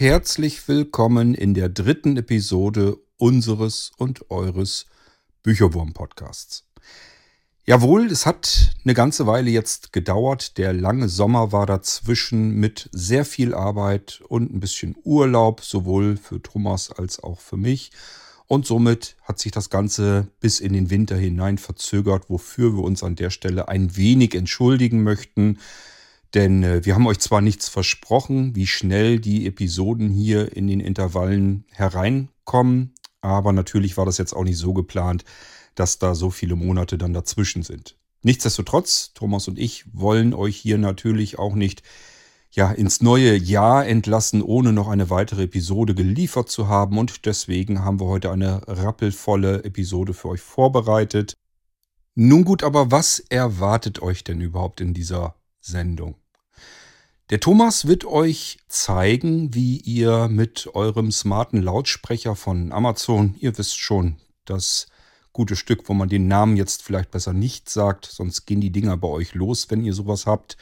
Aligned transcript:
herzlich 0.00 0.68
willkommen 0.68 1.34
in 1.34 1.54
der 1.54 1.68
dritten 1.68 2.16
Episode 2.16 2.98
unseres 3.16 3.90
und 3.96 4.30
eures 4.30 4.86
Bücherwurm-Podcasts. 5.42 6.68
Jawohl, 7.66 8.06
es 8.06 8.24
hat 8.24 8.76
eine 8.84 8.94
ganze 8.94 9.26
Weile 9.26 9.50
jetzt 9.50 9.92
gedauert. 9.92 10.56
Der 10.56 10.72
lange 10.72 11.08
Sommer 11.08 11.50
war 11.50 11.66
dazwischen 11.66 12.54
mit 12.54 12.88
sehr 12.92 13.24
viel 13.24 13.54
Arbeit 13.54 14.22
und 14.28 14.54
ein 14.54 14.60
bisschen 14.60 14.94
Urlaub, 15.02 15.62
sowohl 15.62 16.16
für 16.16 16.40
Thomas 16.40 16.92
als 16.92 17.20
auch 17.20 17.40
für 17.40 17.56
mich. 17.56 17.90
Und 18.46 18.66
somit 18.66 19.16
hat 19.24 19.40
sich 19.40 19.50
das 19.50 19.68
Ganze 19.68 20.28
bis 20.38 20.60
in 20.60 20.74
den 20.74 20.90
Winter 20.90 21.16
hinein 21.16 21.58
verzögert, 21.58 22.30
wofür 22.30 22.72
wir 22.76 22.84
uns 22.84 23.02
an 23.02 23.16
der 23.16 23.30
Stelle 23.30 23.66
ein 23.66 23.96
wenig 23.96 24.36
entschuldigen 24.36 25.02
möchten. 25.02 25.58
Denn 26.34 26.62
äh, 26.62 26.84
wir 26.84 26.94
haben 26.94 27.06
euch 27.06 27.18
zwar 27.18 27.40
nichts 27.40 27.68
versprochen, 27.68 28.54
wie 28.54 28.66
schnell 28.66 29.18
die 29.18 29.46
Episoden 29.46 30.10
hier 30.10 30.54
in 30.56 30.66
den 30.66 30.80
Intervallen 30.80 31.64
hereinkommen, 31.70 32.94
aber 33.20 33.52
natürlich 33.52 33.96
war 33.96 34.04
das 34.04 34.18
jetzt 34.18 34.34
auch 34.34 34.44
nicht 34.44 34.58
so 34.58 34.74
geplant, 34.74 35.24
dass 35.74 35.98
da 35.98 36.14
so 36.14 36.30
viele 36.30 36.56
Monate 36.56 36.98
dann 36.98 37.12
dazwischen 37.12 37.62
sind. 37.62 37.96
Nichtsdestotrotz, 38.22 39.12
Thomas 39.14 39.48
und 39.48 39.58
ich 39.58 39.84
wollen 39.92 40.34
euch 40.34 40.56
hier 40.56 40.76
natürlich 40.76 41.38
auch 41.38 41.54
nicht 41.54 41.82
ja, 42.50 42.72
ins 42.72 43.00
neue 43.00 43.36
Jahr 43.36 43.86
entlassen, 43.86 44.42
ohne 44.42 44.72
noch 44.72 44.88
eine 44.88 45.10
weitere 45.10 45.44
Episode 45.44 45.94
geliefert 45.94 46.48
zu 46.48 46.68
haben. 46.68 46.98
Und 46.98 47.26
deswegen 47.26 47.84
haben 47.84 48.00
wir 48.00 48.06
heute 48.06 48.32
eine 48.32 48.62
rappelvolle 48.66 49.64
Episode 49.64 50.14
für 50.14 50.30
euch 50.30 50.40
vorbereitet. 50.40 51.34
Nun 52.14 52.44
gut, 52.44 52.64
aber 52.64 52.90
was 52.90 53.20
erwartet 53.20 54.02
euch 54.02 54.24
denn 54.24 54.40
überhaupt 54.40 54.80
in 54.80 54.94
dieser 54.94 55.36
Sendung. 55.60 56.16
Der 57.30 57.40
Thomas 57.40 57.86
wird 57.86 58.06
euch 58.06 58.58
zeigen, 58.68 59.54
wie 59.54 59.76
ihr 59.78 60.28
mit 60.28 60.68
eurem 60.74 61.12
smarten 61.12 61.62
Lautsprecher 61.62 62.34
von 62.36 62.72
Amazon, 62.72 63.34
ihr 63.38 63.56
wisst 63.58 63.78
schon, 63.78 64.16
das 64.46 64.86
gute 65.32 65.56
Stück, 65.56 65.88
wo 65.88 65.94
man 65.94 66.08
den 66.08 66.26
Namen 66.26 66.56
jetzt 66.56 66.82
vielleicht 66.82 67.10
besser 67.10 67.32
nicht 67.32 67.68
sagt, 67.68 68.06
sonst 68.06 68.46
gehen 68.46 68.60
die 68.60 68.72
Dinger 68.72 68.96
bei 68.96 69.08
euch 69.08 69.34
los, 69.34 69.70
wenn 69.70 69.84
ihr 69.84 69.92
sowas 69.92 70.26
habt. 70.26 70.56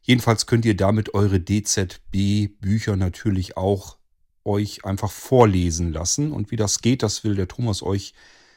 Jedenfalls 0.00 0.46
könnt 0.46 0.64
ihr 0.64 0.76
damit 0.76 1.12
eure 1.12 1.40
DZB-Bücher 1.40 2.96
natürlich 2.96 3.58
auch 3.58 3.98
euch 4.44 4.84
einfach 4.84 5.10
vorlesen 5.10 5.92
lassen. 5.92 6.32
Und 6.32 6.50
wie 6.50 6.56
das 6.56 6.80
geht, 6.80 7.02
das 7.02 7.24
will 7.24 7.34
der 7.34 7.48
Thomas 7.48 7.82
euch 7.82 8.14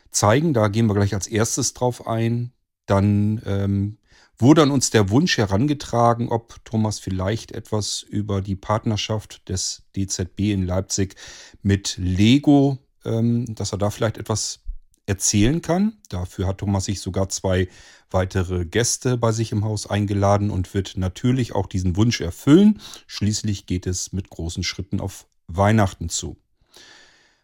zeigen. 0.09 0.53
Da 0.53 0.69
gehen 0.69 0.87
wir 0.87 0.95
gleich 0.95 1.13
als 1.13 1.27
erstes 1.27 1.73
drauf 1.73 2.07
ein. 2.07 2.53
Dann 2.85 3.41
ähm, 3.45 3.97
wurde 4.41 4.63
an 4.63 4.71
uns 4.71 4.89
der 4.89 5.09
Wunsch 5.09 5.37
herangetragen, 5.37 6.29
ob 6.29 6.63
Thomas 6.65 6.99
vielleicht 6.99 7.51
etwas 7.51 8.01
über 8.01 8.41
die 8.41 8.55
Partnerschaft 8.55 9.47
des 9.49 9.83
DZB 9.95 10.51
in 10.51 10.65
Leipzig 10.65 11.15
mit 11.61 11.95
Lego, 11.97 12.79
ähm, 13.05 13.53
dass 13.55 13.71
er 13.71 13.77
da 13.77 13.89
vielleicht 13.89 14.17
etwas 14.17 14.59
erzählen 15.05 15.61
kann. 15.61 15.97
Dafür 16.09 16.47
hat 16.47 16.59
Thomas 16.59 16.85
sich 16.85 17.01
sogar 17.01 17.29
zwei 17.29 17.67
weitere 18.09 18.65
Gäste 18.65 19.17
bei 19.17 19.31
sich 19.31 19.51
im 19.51 19.63
Haus 19.63 19.87
eingeladen 19.87 20.49
und 20.49 20.73
wird 20.73 20.97
natürlich 20.97 21.53
auch 21.53 21.67
diesen 21.67 21.95
Wunsch 21.95 22.21
erfüllen. 22.21 22.79
Schließlich 23.07 23.65
geht 23.65 23.87
es 23.87 24.13
mit 24.13 24.29
großen 24.29 24.63
Schritten 24.63 24.99
auf 24.99 25.27
Weihnachten 25.47 26.09
zu. 26.09 26.37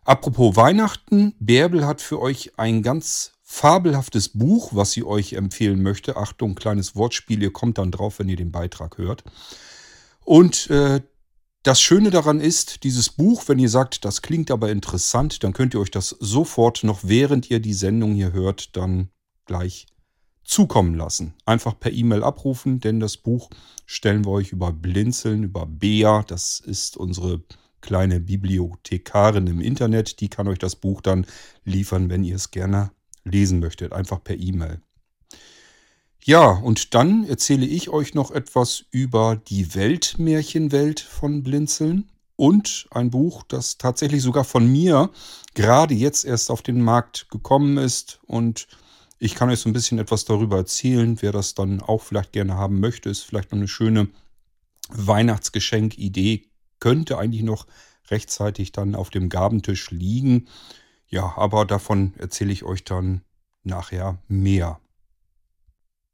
Apropos 0.04 0.56
Weihnachten, 0.56 1.36
Bärbel 1.40 1.86
hat 1.86 2.02
für 2.02 2.22
euch 2.22 2.58
ein 2.58 2.82
ganz 2.82 3.34
fabelhaftes 3.50 4.28
Buch, 4.28 4.72
was 4.74 4.92
sie 4.92 5.06
euch 5.06 5.34
empfehlen 5.34 5.82
möchte. 5.82 6.18
Achtung, 6.18 6.54
kleines 6.54 6.98
Wortspiel, 6.98 7.42
ihr 7.42 7.54
kommt 7.54 7.78
dann 7.78 7.92
drauf, 7.92 8.20
wenn 8.20 8.28
ihr 8.28 8.36
den 8.36 8.52
Beitrag 8.52 8.98
hört. 8.98 9.24
Und 10.26 10.70
äh, 10.70 11.00
das 11.64 11.82
Schöne 11.82 12.10
daran 12.10 12.42
ist, 12.42 12.84
dieses 12.84 13.10
Buch, 13.10 13.46
wenn 13.48 13.58
ihr 13.58 13.70
sagt, 13.70 14.04
das 14.04 14.22
klingt 14.22 14.52
aber 14.52 14.70
interessant, 14.70 15.46
dann 15.46 15.54
könnt 15.54 15.74
ihr 15.74 15.80
euch 15.80 15.92
das 15.92 16.10
sofort 16.10 16.84
noch 16.84 17.00
während 17.04 17.50
ihr 17.50 17.62
die 17.62 17.74
Sendung 17.74 18.16
hier 18.16 18.34
hört, 18.34 18.76
dann 18.76 19.10
gleich 19.46 19.88
zukommen 20.44 20.96
lassen. 20.96 21.34
Einfach 21.46 21.80
per 21.80 21.94
E-Mail 21.94 22.24
abrufen, 22.24 22.82
denn 22.82 23.00
das 23.00 23.16
Buch 23.16 23.50
stellen 23.86 24.26
wir 24.26 24.32
euch 24.32 24.52
über 24.52 24.74
Blinzeln, 24.74 25.44
über 25.44 25.66
Bea, 25.66 26.22
das 26.28 26.60
ist 26.60 26.98
unsere 26.98 27.42
kleine 27.80 28.20
Bibliothekarin 28.20 29.48
im 29.48 29.62
Internet, 29.62 30.20
die 30.20 30.28
kann 30.28 30.50
euch 30.50 30.60
das 30.60 30.76
Buch 30.76 31.00
dann 31.00 31.26
liefern, 31.64 32.10
wenn 32.10 32.26
ihr 32.26 32.36
es 32.36 32.52
gerne 32.52 32.92
lesen 33.28 33.60
möchtet, 33.60 33.94
einfach 33.94 34.24
per 34.24 34.38
E-Mail. 34.38 34.82
Ja, 36.24 36.50
und 36.50 36.94
dann 36.94 37.24
erzähle 37.24 37.66
ich 37.66 37.90
euch 37.90 38.14
noch 38.14 38.32
etwas 38.32 38.84
über 38.92 39.42
die 39.48 39.76
Weltmärchenwelt 39.76 41.00
von 41.00 41.42
Blinzeln 41.44 42.12
und 42.36 42.88
ein 42.92 43.12
Buch, 43.12 43.44
das 43.48 43.78
tatsächlich 43.78 44.22
sogar 44.22 44.44
von 44.44 44.70
mir 44.70 45.10
gerade 45.54 45.94
jetzt 45.94 46.26
erst 46.26 46.52
auf 46.52 46.62
den 46.62 46.82
Markt 46.82 47.30
gekommen 47.30 47.78
ist 47.78 48.20
und 48.26 48.68
ich 49.20 49.36
kann 49.36 49.50
euch 49.50 49.60
so 49.60 49.70
ein 49.70 49.74
bisschen 49.74 49.98
etwas 49.98 50.26
darüber 50.26 50.58
erzählen. 50.58 51.18
Wer 51.22 51.32
das 51.32 51.56
dann 51.56 51.82
auch 51.82 52.04
vielleicht 52.04 52.34
gerne 52.34 52.56
haben 52.56 52.80
möchte, 52.80 53.10
ist 53.10 53.22
vielleicht 53.22 53.52
noch 53.52 53.58
eine 53.58 53.68
schöne 53.68 54.10
Weihnachtsgeschenkidee. 54.90 56.46
Könnte 56.80 57.18
eigentlich 57.18 57.42
noch 57.42 57.66
rechtzeitig 58.10 58.74
dann 58.74 58.94
auf 58.94 59.10
dem 59.10 59.30
Gabentisch 59.30 59.90
liegen. 59.90 60.48
Ja, 61.10 61.34
aber 61.38 61.66
davon 61.66 62.14
erzähle 62.18 62.52
ich 62.52 62.64
euch 62.64 62.84
dann 62.84 63.22
nachher 63.64 64.18
mehr. 64.28 64.80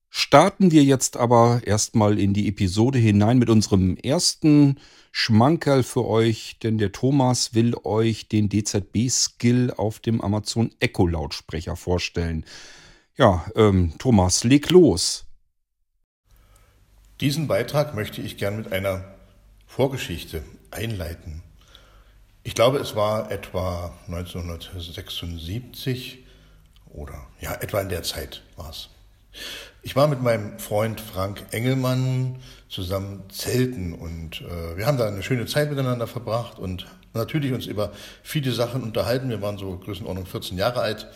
Starten 0.09 0.71
wir 0.71 0.83
jetzt 0.83 1.17
aber 1.17 1.61
erstmal 1.65 2.19
in 2.19 2.33
die 2.33 2.47
Episode 2.47 2.99
hinein 2.99 3.39
mit 3.39 3.49
unserem 3.49 3.97
ersten 3.97 4.79
Schmankerl 5.11 5.81
für 5.81 6.05
euch, 6.05 6.59
denn 6.61 6.77
der 6.77 6.91
Thomas 6.91 7.55
will 7.55 7.75
euch 7.83 8.27
den 8.27 8.49
DZB-Skill 8.49 9.73
auf 9.75 9.99
dem 9.99 10.21
Amazon 10.21 10.71
Echo 10.79 11.07
Lautsprecher 11.07 11.75
vorstellen. 11.75 12.45
Ja, 13.15 13.45
ähm, 13.55 13.93
Thomas, 13.97 14.43
leg 14.43 14.69
los. 14.69 15.25
Diesen 17.19 17.47
Beitrag 17.47 17.95
möchte 17.95 18.21
ich 18.21 18.37
gern 18.37 18.57
mit 18.57 18.71
einer 18.71 19.03
Vorgeschichte 19.65 20.43
einleiten. 20.71 21.42
Ich 22.45 22.55
glaube, 22.55 22.79
es 22.79 22.93
war 22.93 23.31
etwa 23.31 23.93
1976 24.07 26.25
oder 26.89 27.25
ja, 27.39 27.53
etwa 27.53 27.79
in 27.79 27.87
der 27.87 28.03
Zeit 28.03 28.41
war 28.57 28.69
es. 28.69 28.89
Ich 29.81 29.95
war 29.95 30.07
mit 30.07 30.21
meinem 30.21 30.59
Freund 30.59 30.99
Frank 30.99 31.45
Engelmann 31.51 32.35
zusammen 32.67 33.23
zelten 33.29 33.93
und 33.93 34.41
äh, 34.41 34.77
wir 34.77 34.85
haben 34.85 34.97
da 34.97 35.07
eine 35.07 35.23
schöne 35.23 35.45
Zeit 35.45 35.69
miteinander 35.69 36.05
verbracht 36.05 36.59
und 36.59 36.85
natürlich 37.13 37.53
uns 37.53 37.65
über 37.65 37.93
viele 38.23 38.51
Sachen 38.51 38.83
unterhalten. 38.83 39.29
Wir 39.29 39.41
waren 39.41 39.57
so 39.57 39.77
Größenordnung 39.77 40.25
14 40.25 40.57
Jahre 40.57 40.81
alt 40.81 41.07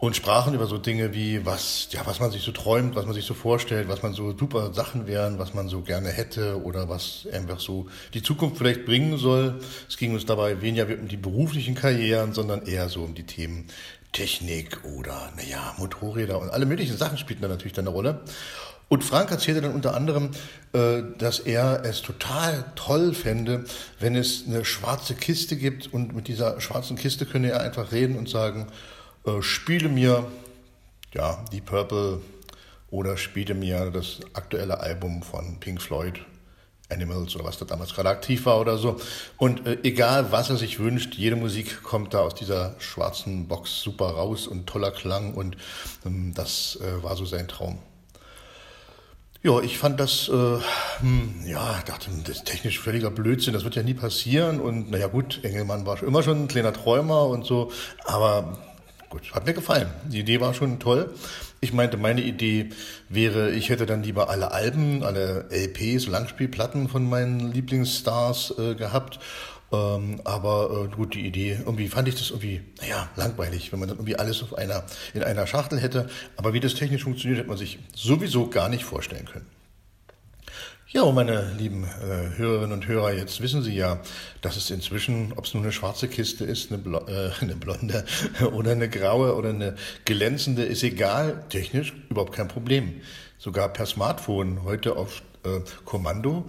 und 0.00 0.16
sprachen 0.16 0.54
über 0.54 0.66
so 0.66 0.78
Dinge 0.78 1.12
wie, 1.12 1.44
was, 1.44 1.88
ja, 1.90 2.00
was 2.06 2.20
man 2.20 2.30
sich 2.30 2.42
so 2.42 2.52
träumt, 2.52 2.96
was 2.96 3.04
man 3.04 3.14
sich 3.14 3.26
so 3.26 3.34
vorstellt, 3.34 3.86
was 3.88 4.02
man 4.02 4.14
so 4.14 4.36
super 4.36 4.72
Sachen 4.72 5.06
wären, 5.06 5.38
was 5.38 5.52
man 5.52 5.68
so 5.68 5.82
gerne 5.82 6.08
hätte 6.08 6.62
oder 6.62 6.88
was 6.88 7.28
einfach 7.30 7.60
so 7.60 7.86
die 8.14 8.22
Zukunft 8.22 8.56
vielleicht 8.56 8.86
bringen 8.86 9.18
soll. 9.18 9.60
Es 9.88 9.98
ging 9.98 10.14
uns 10.14 10.24
dabei 10.24 10.62
weniger 10.62 10.86
um 10.98 11.06
die 11.06 11.18
beruflichen 11.18 11.74
Karrieren, 11.74 12.32
sondern 12.32 12.62
eher 12.62 12.88
so 12.88 13.02
um 13.02 13.14
die 13.14 13.24
Themen 13.24 13.66
Technik 14.12 14.80
oder, 14.84 15.32
naja, 15.36 15.74
Motorräder 15.76 16.40
und 16.40 16.48
alle 16.50 16.64
möglichen 16.64 16.96
Sachen 16.96 17.18
spielten 17.18 17.42
da 17.42 17.48
natürlich 17.48 17.74
dann 17.74 17.86
eine 17.86 17.94
Rolle. 17.94 18.22
Und 18.88 19.04
Frank 19.04 19.30
erzählte 19.30 19.60
dann 19.60 19.74
unter 19.74 19.94
anderem, 19.94 20.30
äh, 20.72 21.02
dass 21.18 21.38
er 21.38 21.84
es 21.84 22.02
total 22.02 22.64
toll 22.74 23.14
fände, 23.14 23.64
wenn 24.00 24.16
es 24.16 24.44
eine 24.48 24.64
schwarze 24.64 25.14
Kiste 25.14 25.56
gibt 25.56 25.92
und 25.92 26.16
mit 26.16 26.26
dieser 26.26 26.60
schwarzen 26.60 26.96
Kiste 26.96 27.26
könne 27.26 27.50
er 27.50 27.60
einfach 27.60 27.92
reden 27.92 28.16
und 28.16 28.28
sagen, 28.28 28.66
äh, 29.26 29.42
spiele 29.42 29.88
mir 29.88 30.26
ja, 31.12 31.44
die 31.52 31.60
Purple 31.60 32.20
oder 32.90 33.16
spiele 33.16 33.54
mir 33.54 33.90
das 33.90 34.20
aktuelle 34.32 34.80
Album 34.80 35.22
von 35.22 35.58
Pink 35.60 35.80
Floyd, 35.80 36.20
Animals 36.88 37.36
oder 37.36 37.44
was 37.44 37.58
da 37.58 37.64
damals 37.64 37.94
gerade 37.94 38.08
aktiv 38.08 38.46
war 38.46 38.60
oder 38.60 38.76
so. 38.76 38.96
Und 39.36 39.66
äh, 39.66 39.78
egal, 39.84 40.32
was 40.32 40.50
er 40.50 40.56
sich 40.56 40.80
wünscht, 40.80 41.14
jede 41.14 41.36
Musik 41.36 41.82
kommt 41.82 42.14
da 42.14 42.20
aus 42.20 42.34
dieser 42.34 42.74
schwarzen 42.78 43.46
Box 43.46 43.80
super 43.80 44.06
raus 44.06 44.46
und 44.46 44.66
toller 44.66 44.90
Klang 44.90 45.34
und 45.34 45.56
ähm, 46.04 46.32
das 46.34 46.78
äh, 46.82 47.02
war 47.02 47.16
so 47.16 47.24
sein 47.24 47.46
Traum. 47.46 47.78
Ja, 49.42 49.58
ich 49.60 49.78
fand 49.78 49.98
das, 49.98 50.28
äh, 50.28 50.58
hm, 51.00 51.46
ja, 51.46 51.80
dachte, 51.86 52.10
das 52.24 52.38
ist 52.38 52.44
technisch 52.44 52.78
völliger 52.78 53.10
Blödsinn, 53.10 53.54
das 53.54 53.64
wird 53.64 53.74
ja 53.74 53.82
nie 53.82 53.94
passieren. 53.94 54.60
Und 54.60 54.90
naja 54.90 55.06
gut, 55.06 55.40
Engelmann 55.42 55.86
war 55.86 56.02
immer 56.02 56.22
schon 56.22 56.44
ein 56.44 56.48
kleiner 56.48 56.74
Träumer 56.74 57.26
und 57.26 57.46
so, 57.46 57.72
aber 58.04 58.58
gut, 59.10 59.34
hat 59.34 59.44
mir 59.44 59.52
gefallen. 59.52 59.88
Die 60.06 60.20
Idee 60.20 60.40
war 60.40 60.54
schon 60.54 60.78
toll. 60.78 61.12
Ich 61.60 61.74
meinte, 61.74 61.98
meine 61.98 62.22
Idee 62.22 62.70
wäre, 63.10 63.50
ich 63.50 63.68
hätte 63.68 63.84
dann 63.84 64.02
lieber 64.02 64.30
alle 64.30 64.52
Alben, 64.52 65.02
alle 65.02 65.46
LPs, 65.50 66.06
Langspielplatten 66.06 66.88
von 66.88 67.06
meinen 67.06 67.52
Lieblingsstars 67.52 68.54
äh, 68.58 68.74
gehabt. 68.74 69.20
Ähm, 69.72 70.20
aber 70.24 70.86
äh, 70.90 70.94
gut, 70.94 71.14
die 71.14 71.26
Idee, 71.26 71.58
irgendwie 71.58 71.88
fand 71.88 72.08
ich 72.08 72.14
das 72.14 72.30
irgendwie, 72.30 72.62
naja, 72.80 73.08
langweilig, 73.16 73.70
wenn 73.72 73.78
man 73.78 73.88
dann 73.88 73.98
irgendwie 73.98 74.16
alles 74.16 74.42
auf 74.42 74.56
einer, 74.56 74.84
in 75.12 75.22
einer 75.22 75.46
Schachtel 75.46 75.78
hätte. 75.78 76.08
Aber 76.36 76.54
wie 76.54 76.60
das 76.60 76.74
technisch 76.74 77.04
funktioniert, 77.04 77.40
hätte 77.40 77.48
man 77.48 77.58
sich 77.58 77.78
sowieso 77.94 78.48
gar 78.48 78.68
nicht 78.68 78.84
vorstellen 78.84 79.26
können. 79.26 79.46
Ja, 80.92 81.08
meine 81.12 81.52
lieben 81.56 81.84
äh, 81.84 82.36
Hörerinnen 82.36 82.72
und 82.72 82.88
Hörer, 82.88 83.12
jetzt 83.12 83.40
wissen 83.40 83.62
Sie 83.62 83.76
ja, 83.76 84.00
dass 84.40 84.56
es 84.56 84.72
inzwischen, 84.72 85.32
ob 85.36 85.44
es 85.44 85.54
nur 85.54 85.62
eine 85.62 85.70
schwarze 85.70 86.08
Kiste 86.08 86.44
ist, 86.44 86.72
eine, 86.72 86.82
Blo 86.82 87.06
äh, 87.06 87.30
eine 87.40 87.54
blonde 87.54 88.04
oder 88.52 88.72
eine 88.72 88.88
graue 88.88 89.36
oder 89.36 89.50
eine 89.50 89.76
glänzende, 90.04 90.64
ist 90.64 90.82
egal, 90.82 91.44
technisch 91.48 91.94
überhaupt 92.08 92.32
kein 92.32 92.48
Problem. 92.48 93.02
Sogar 93.38 93.68
per 93.68 93.86
Smartphone, 93.86 94.64
heute 94.64 94.96
auf 94.96 95.22
äh, 95.44 95.60
Kommando, 95.84 96.46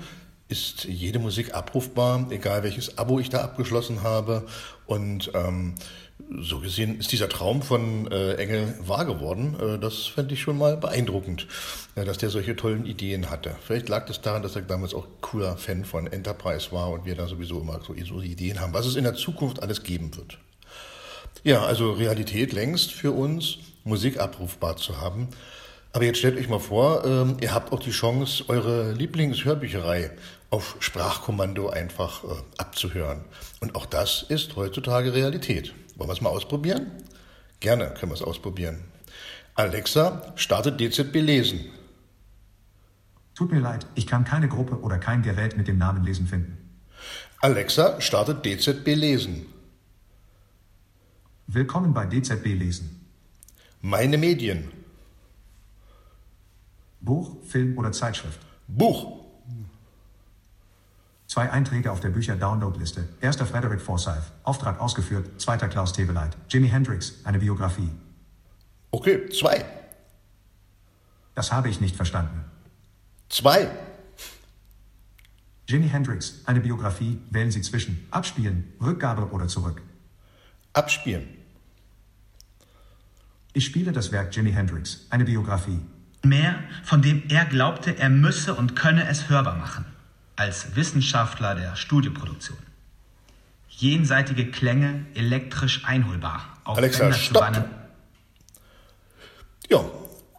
ist 0.48 0.86
jede 0.86 1.20
Musik 1.20 1.54
abrufbar, 1.54 2.26
egal 2.32 2.64
welches 2.64 2.98
Abo 2.98 3.20
ich 3.20 3.30
da 3.30 3.42
abgeschlossen 3.42 4.02
habe. 4.02 4.48
Und 4.88 5.32
ähm, 5.36 5.76
so 6.40 6.60
gesehen 6.60 7.00
ist 7.00 7.12
dieser 7.12 7.30
Traum 7.30 7.62
von 7.62 8.10
äh, 8.12 8.36
Engel 8.36 8.74
wahr 8.80 9.06
geworden. 9.06 9.56
Äh, 9.60 9.80
das 9.80 10.06
fände 10.06 10.34
ich 10.34 10.42
schon 10.42 10.58
mal 10.58 10.78
beeindruckend, 10.78 11.48
äh, 11.96 12.06
dass 12.06 12.18
der 12.18 12.30
solche 12.30 12.56
tollen 12.56 12.86
Ideen 12.86 13.30
hatte. 13.30 13.56
Vielleicht 13.66 13.90
lag 13.90 14.06
das 14.06 14.22
daran, 14.22 14.42
dass 14.42 14.56
er 14.56 14.62
damals 14.62 14.94
auch 14.94 15.08
cooler 15.22 15.58
Fan 15.58 15.84
von 15.84 16.08
Enterprise 16.08 16.72
war 16.72 16.90
und 16.92 17.06
wir 17.06 17.16
da 17.16 17.28
sowieso 17.28 17.60
immer 17.60 17.80
so, 17.86 17.94
so 18.06 18.22
Ideen 18.22 18.60
haben, 18.62 18.74
was 18.74 18.86
es 18.86 18.96
in 18.96 19.04
der 19.04 19.16
Zukunft 19.16 19.62
alles 19.62 19.84
geben 19.84 20.16
wird. 20.16 20.38
Ja, 21.44 21.64
also 21.66 21.92
Realität 21.92 22.54
längst 22.54 22.92
für 22.92 23.12
uns, 23.12 23.58
Musik 23.84 24.20
abrufbar 24.20 24.78
zu 24.78 25.02
haben. 25.02 25.28
Aber 25.94 26.06
jetzt 26.06 26.20
stellt 26.20 26.38
euch 26.38 26.48
mal 26.48 26.60
vor, 26.60 27.04
ähm, 27.04 27.38
ihr 27.42 27.54
habt 27.54 27.74
auch 27.74 27.80
die 27.80 27.92
Chance, 27.92 28.46
eure 28.48 28.94
Lieblingshörbücherei 28.94 30.12
auf 30.50 30.78
Sprachkommando 30.80 31.70
einfach 31.70 32.24
äh, 32.24 32.28
abzuhören. 32.58 33.26
Und 33.60 33.76
auch 33.76 33.86
das 33.86 34.24
ist 34.24 34.56
heutzutage 34.56 35.14
Realität. 35.14 35.74
Wollen 36.02 36.10
wir 36.10 36.14
es 36.14 36.22
mal 36.22 36.32
ausprobieren? 36.32 36.88
Gerne 37.60 37.94
können 37.94 38.12
wir 38.12 38.16
es 38.16 38.24
ausprobieren. 38.24 38.86
Alexa, 39.54 40.34
startet 40.36 40.80
DZB 40.80 41.18
Lesen. 41.18 41.60
Tut 43.36 43.52
mir 43.52 43.60
leid, 43.60 43.86
ich 43.94 44.08
kann 44.08 44.24
keine 44.24 44.48
Gruppe 44.48 44.80
oder 44.80 44.98
kein 44.98 45.22
Gerät 45.22 45.58
mit 45.58 45.68
dem 45.68 45.78
Namen 45.78 46.04
Lesen 46.04 46.26
finden. 46.26 46.58
Alexa, 47.40 48.02
startet 48.02 48.44
DZB 48.44 48.96
Lesen. 48.96 49.46
Willkommen 51.46 51.94
bei 51.94 52.08
DZB 52.08 52.46
Lesen. 52.48 53.06
Meine 53.82 54.18
Medien. 54.18 54.72
Buch, 57.00 57.44
Film 57.46 57.78
oder 57.78 57.92
Zeitschrift? 57.92 58.40
Buch. 58.68 59.21
Zwei 61.32 61.50
Einträge 61.50 61.94
auf 61.94 62.02
der 62.02 62.10
Bücher-Download-Liste. 62.10 63.08
Erster 63.22 63.46
Frederick 63.46 63.80
Forsyth. 63.80 64.34
Auftrag 64.44 64.82
ausgeführt. 64.82 65.40
Zweiter 65.40 65.70
Klaus 65.70 65.94
Teweleit. 65.94 66.36
Jimi 66.50 66.68
Hendrix. 66.68 67.14
Eine 67.24 67.40
Biografie. 67.40 67.90
Okay, 68.92 69.30
zwei. 69.30 69.64
Das 71.34 71.54
habe 71.54 71.70
ich 71.70 71.80
nicht 71.80 71.96
verstanden. 71.96 72.44
Zwei. 73.30 73.72
Jimi 75.70 75.88
Hendrix. 75.88 76.42
Eine 76.48 76.60
Biografie. 76.60 77.22
Wählen 77.30 77.50
Sie 77.50 77.62
zwischen 77.62 78.06
Abspielen, 78.12 78.74
Rückgabe 78.82 79.32
oder 79.32 79.48
zurück. 79.48 79.82
Abspielen. 80.74 81.30
Ich 83.54 83.66
spiele 83.68 83.94
das 83.94 84.12
Werk 84.12 84.36
Jimi 84.36 84.52
Hendrix. 84.52 85.06
Eine 85.10 85.24
Biografie. 85.24 85.80
Mehr, 86.24 86.56
von 86.84 87.02
dem 87.02 87.24
er 87.30 87.46
glaubte, 87.46 87.98
er 87.98 88.10
müsse 88.10 88.54
und 88.54 88.76
könne 88.76 89.08
es 89.08 89.30
hörbar 89.30 89.56
machen 89.56 89.86
als 90.42 90.76
Wissenschaftler 90.76 91.54
der 91.54 91.76
Studioproduktion. 91.76 92.58
Jenseitige 93.70 94.50
Klänge 94.50 95.06
elektrisch 95.14 95.86
einholbar. 95.86 96.58
Auf 96.64 96.80
Alexa, 96.80 97.14
stopp! 97.14 97.64
Ja, 99.70 99.86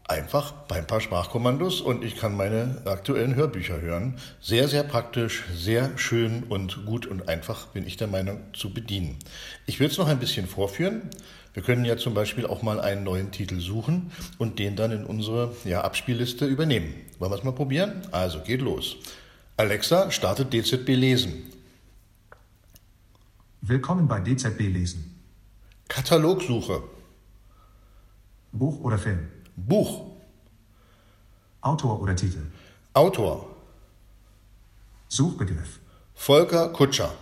einfach 0.08 0.50
bei 0.66 0.74
ein 0.74 0.88
paar 0.88 1.00
Sprachkommandos 1.00 1.80
und 1.80 2.02
ich 2.02 2.16
kann 2.16 2.36
meine 2.36 2.82
aktuellen 2.84 3.36
Hörbücher 3.36 3.80
hören. 3.80 4.16
Sehr, 4.40 4.66
sehr 4.66 4.82
praktisch, 4.82 5.44
sehr 5.54 5.96
schön 5.96 6.42
und 6.48 6.84
gut 6.84 7.06
und 7.06 7.28
einfach 7.28 7.66
bin 7.66 7.86
ich 7.86 7.96
der 7.96 8.08
Meinung 8.08 8.40
zu 8.54 8.74
bedienen. 8.74 9.20
Ich 9.66 9.78
will 9.78 9.86
es 9.86 9.98
noch 9.98 10.08
ein 10.08 10.18
bisschen 10.18 10.48
vorführen. 10.48 11.10
Wir 11.54 11.62
können 11.62 11.84
ja 11.84 11.96
zum 11.96 12.14
Beispiel 12.14 12.44
auch 12.44 12.62
mal 12.62 12.80
einen 12.80 13.04
neuen 13.04 13.30
Titel 13.30 13.60
suchen 13.60 14.10
und 14.38 14.58
den 14.58 14.74
dann 14.74 14.90
in 14.90 15.04
unsere 15.04 15.54
ja, 15.64 15.82
Abspielliste 15.82 16.44
übernehmen. 16.46 16.92
Wollen 17.20 17.30
wir 17.30 17.36
es 17.36 17.44
mal 17.44 17.52
probieren? 17.52 18.02
Also 18.10 18.40
geht 18.40 18.62
los. 18.62 18.96
Alexa, 19.56 20.10
startet 20.10 20.52
DZB 20.52 20.88
Lesen. 20.96 21.52
Willkommen 23.60 24.08
bei 24.08 24.18
DZB 24.20 24.60
Lesen. 24.68 25.20
Katalogsuche. 25.88 26.82
Buch 28.52 28.80
oder 28.80 28.98
Film? 28.98 29.28
Buch. 29.56 30.10
Autor 31.60 32.00
oder 32.00 32.16
Titel? 32.16 32.42
Autor. 32.94 33.46
Suchbegriff. 35.08 35.80
Volker 36.14 36.70
Kutscher. 36.70 37.12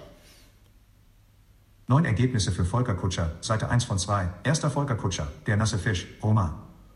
Neun 1.89 2.05
Ergebnisse 2.05 2.53
für 2.53 2.65
Volker 2.65 2.95
Kutscher, 2.95 3.33
Seite 3.41 3.69
1 3.69 3.85
von 3.85 3.99
2. 3.99 4.29
Erster 4.45 4.71
Volker 4.71 4.95
Kutscher, 4.95 5.27
Der 5.47 5.57
nasse 5.57 5.79
Fisch, 5.79 6.07
Roman. 6.23 6.53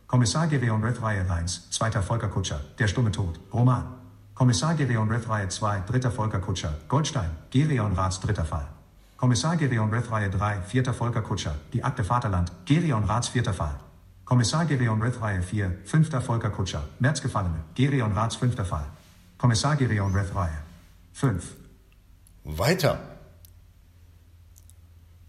Kommissar 0.07 0.47
Gedeon 0.47 0.85
Red 0.85 1.03
Reihe 1.03 1.29
1, 1.29 1.71
zweiter 1.71 2.03
Volker 2.03 2.29
Kutscher, 2.29 2.61
Der 2.79 2.87
stumme 2.87 3.11
Tod, 3.11 3.41
Roman. 3.53 4.04
Kommissar 4.35 4.75
Gereon 4.75 5.09
Reth 5.09 5.29
Reihe 5.29 5.49
2, 5.49 5.85
dritter 5.87 6.11
Volker 6.11 6.41
Kutscher, 6.41 6.75
Goldstein, 6.89 7.31
Gereon 7.51 7.93
Rats 7.93 8.19
dritter 8.19 8.45
Fall. 8.45 8.67
Kommissar 9.17 9.57
Gereon 9.57 9.91
Reth 9.91 10.11
Reihe 10.11 10.29
3, 10.29 10.61
vierter 10.63 10.93
Volker 10.93 11.23
Kutscher, 11.23 11.55
die 11.73 11.85
Akte 11.85 12.03
Vaterland, 12.03 12.51
Gereon 12.65 13.05
Rats 13.05 13.29
vierter 13.29 13.55
Fall. 13.55 13.79
Kommissar 14.25 14.65
Gereon 14.65 15.01
Reth 15.01 15.21
Reihe 15.21 15.41
4, 15.41 15.79
fünfter 15.85 16.21
Volker 16.21 16.51
Kutscher, 16.51 16.83
Märzgefallene, 16.99 17.61
Gereon 17.77 18.11
Rats 18.13 18.35
fünfter 18.35 18.65
Fall. 18.65 18.87
Kommissar 19.39 19.77
Gereon 19.77 20.13
Reth 20.13 20.35
Reihe 20.35 20.59
5. 21.12 21.55
Weiter. 22.43 22.99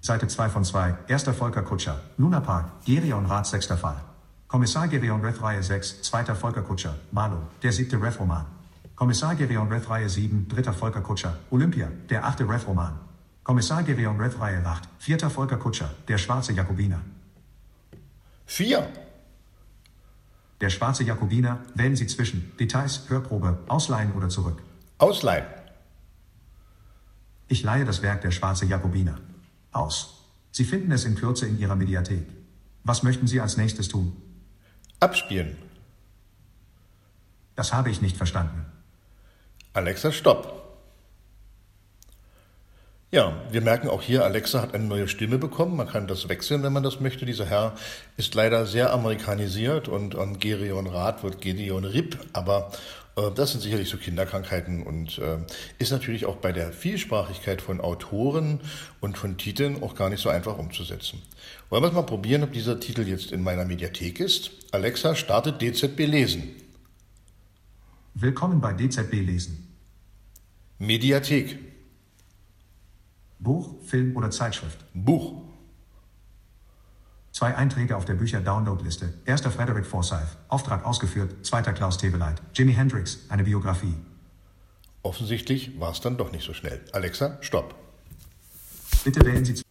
Seite 0.02 0.28
2 0.28 0.50
von 0.50 0.64
2, 0.64 0.98
erster 1.08 1.34
Volker 1.34 1.62
Kutscher, 1.62 2.00
Luna 2.18 2.40
Park, 2.40 2.72
Gereon 2.86 3.28
Rats 3.28 3.52
sechster 3.52 3.78
Fall. 3.78 4.02
Kommissar 4.48 4.88
Gereon 4.88 5.22
Reth 5.22 5.44
Reihe 5.44 5.62
6, 5.62 6.02
zweiter 6.02 6.36
Volker 6.36 6.64
Kutscher, 6.64 6.96
Malo, 7.12 7.38
der 7.62 7.72
siebte 7.72 8.02
Ref-Roman. 8.02 8.55
Kommissar 8.96 9.36
Gereon 9.36 9.68
Ref 9.68 9.90
Reihe 9.90 10.10
7, 10.10 10.48
dritter 10.48 10.72
Volker 10.72 11.02
Kutscher, 11.02 11.38
Olympia, 11.52 11.92
der 12.10 12.26
achte 12.26 12.48
Ref-Roman. 12.48 12.98
Kommissar 13.44 13.84
Gereon 13.84 14.20
Ref 14.20 14.40
Reihe 14.40 14.66
8, 14.66 14.88
vierter 15.00 15.30
Volker 15.30 15.58
Kutscher, 15.58 15.92
der 16.08 16.18
schwarze 16.18 16.54
Jakobiner. 16.54 17.02
Vier. 18.46 18.88
Der 20.62 20.70
schwarze 20.70 21.04
Jakobiner, 21.04 21.60
wählen 21.74 21.98
Sie 21.98 22.08
zwischen 22.08 22.56
Details, 22.58 23.10
Hörprobe, 23.10 23.60
Ausleihen 23.68 24.14
oder 24.14 24.30
zurück. 24.30 24.62
Ausleihen. 24.98 25.46
Ich 27.48 27.64
leihe 27.64 27.86
das 27.86 28.02
Werk 28.02 28.22
Der 28.22 28.32
schwarze 28.32 28.66
Jakobiner. 28.66 29.20
Aus. 29.74 30.24
Sie 30.52 30.64
finden 30.64 30.94
es 30.94 31.04
in 31.04 31.16
Kürze 31.16 31.48
in 31.48 31.60
Ihrer 31.60 31.76
Mediathek. 31.76 32.26
Was 32.86 33.04
möchten 33.04 33.28
Sie 33.28 33.42
als 33.42 33.58
nächstes 33.58 33.90
tun? 33.90 34.16
Abspielen. 35.02 35.58
Das 37.56 37.74
habe 37.74 37.90
ich 37.90 38.02
nicht 38.02 38.16
verstanden. 38.16 38.66
Alexa, 39.76 40.14
stopp. 40.14 40.64
Ja, 43.12 43.34
wir 43.52 43.60
merken 43.60 43.90
auch 43.90 44.02
hier, 44.02 44.24
Alexa 44.24 44.62
hat 44.62 44.74
eine 44.74 44.86
neue 44.86 45.10
Stimme 45.10 45.38
bekommen. 45.38 45.76
Man 45.76 45.90
kann 45.90 46.08
das 46.08 46.30
wechseln, 46.30 46.64
wenn 46.64 46.72
man 46.72 46.82
das 46.82 47.02
möchte. 47.02 47.26
Dieser 47.26 47.46
Herr 47.46 47.76
ist 48.16 48.36
leider 48.36 48.66
sehr 48.66 48.94
amerikanisiert 48.94 49.90
und 49.90 50.16
an 50.16 50.40
Gereon 50.40 50.88
Rath 50.88 51.24
wird 51.24 51.42
Gedeon 51.42 51.84
Rip, 51.84 52.18
aber 52.32 52.72
äh, 53.18 53.32
das 53.36 53.52
sind 53.52 53.60
sicherlich 53.60 53.90
so 53.90 53.98
Kinderkrankheiten 53.98 54.82
und 54.82 55.18
äh, 55.18 55.40
ist 55.78 55.92
natürlich 55.92 56.26
auch 56.26 56.38
bei 56.38 56.54
der 56.54 56.72
Vielsprachigkeit 56.72 57.62
von 57.62 57.82
Autoren 57.82 58.62
und 59.02 59.18
von 59.18 59.38
Titeln 59.38 59.84
auch 59.84 59.96
gar 59.96 60.10
nicht 60.10 60.22
so 60.22 60.30
einfach 60.30 60.58
umzusetzen. 60.58 61.22
Wollen 61.70 61.84
wir 61.84 61.90
es 61.90 61.94
mal 61.94 62.04
probieren, 62.04 62.44
ob 62.44 62.54
dieser 62.54 62.80
Titel 62.80 63.02
jetzt 63.02 63.34
in 63.34 63.44
meiner 63.44 63.66
Mediathek 63.66 64.22
ist? 64.22 64.52
Alexa, 64.72 65.16
startet 65.16 65.62
DZB 65.62 66.06
Lesen. 66.06 66.56
Willkommen 68.14 68.62
bei 68.62 68.72
DZB 68.72 69.16
Lesen. 69.16 69.65
Mediathek. 70.78 71.58
Buch, 73.40 73.76
Film 73.86 74.18
oder 74.18 74.30
Zeitschrift? 74.30 74.86
Buch. 74.94 75.42
Zwei 77.32 77.56
Einträge 77.56 77.96
auf 77.96 78.04
der 78.04 78.16
Bücher-Download-Liste. 78.16 79.14
Erster 79.26 79.52
Frederick 79.52 79.86
Forsyth. 79.86 80.38
Auftrag 80.50 80.86
ausgeführt. 80.86 81.46
Zweiter 81.46 81.72
Klaus 81.72 81.98
Teweleit. 81.98 82.42
Jimi 82.54 82.74
Hendrix. 82.74 83.20
Eine 83.30 83.44
Biografie. 83.44 83.94
Offensichtlich 85.02 85.80
war 85.80 85.92
es 85.92 86.02
dann 86.02 86.18
doch 86.18 86.32
nicht 86.32 86.46
so 86.46 86.54
schnell. 86.54 86.82
Alexa, 86.92 87.38
stopp. 87.42 87.76
Bitte 89.06 89.26
wählen 89.26 89.46
Sie. 89.46 89.62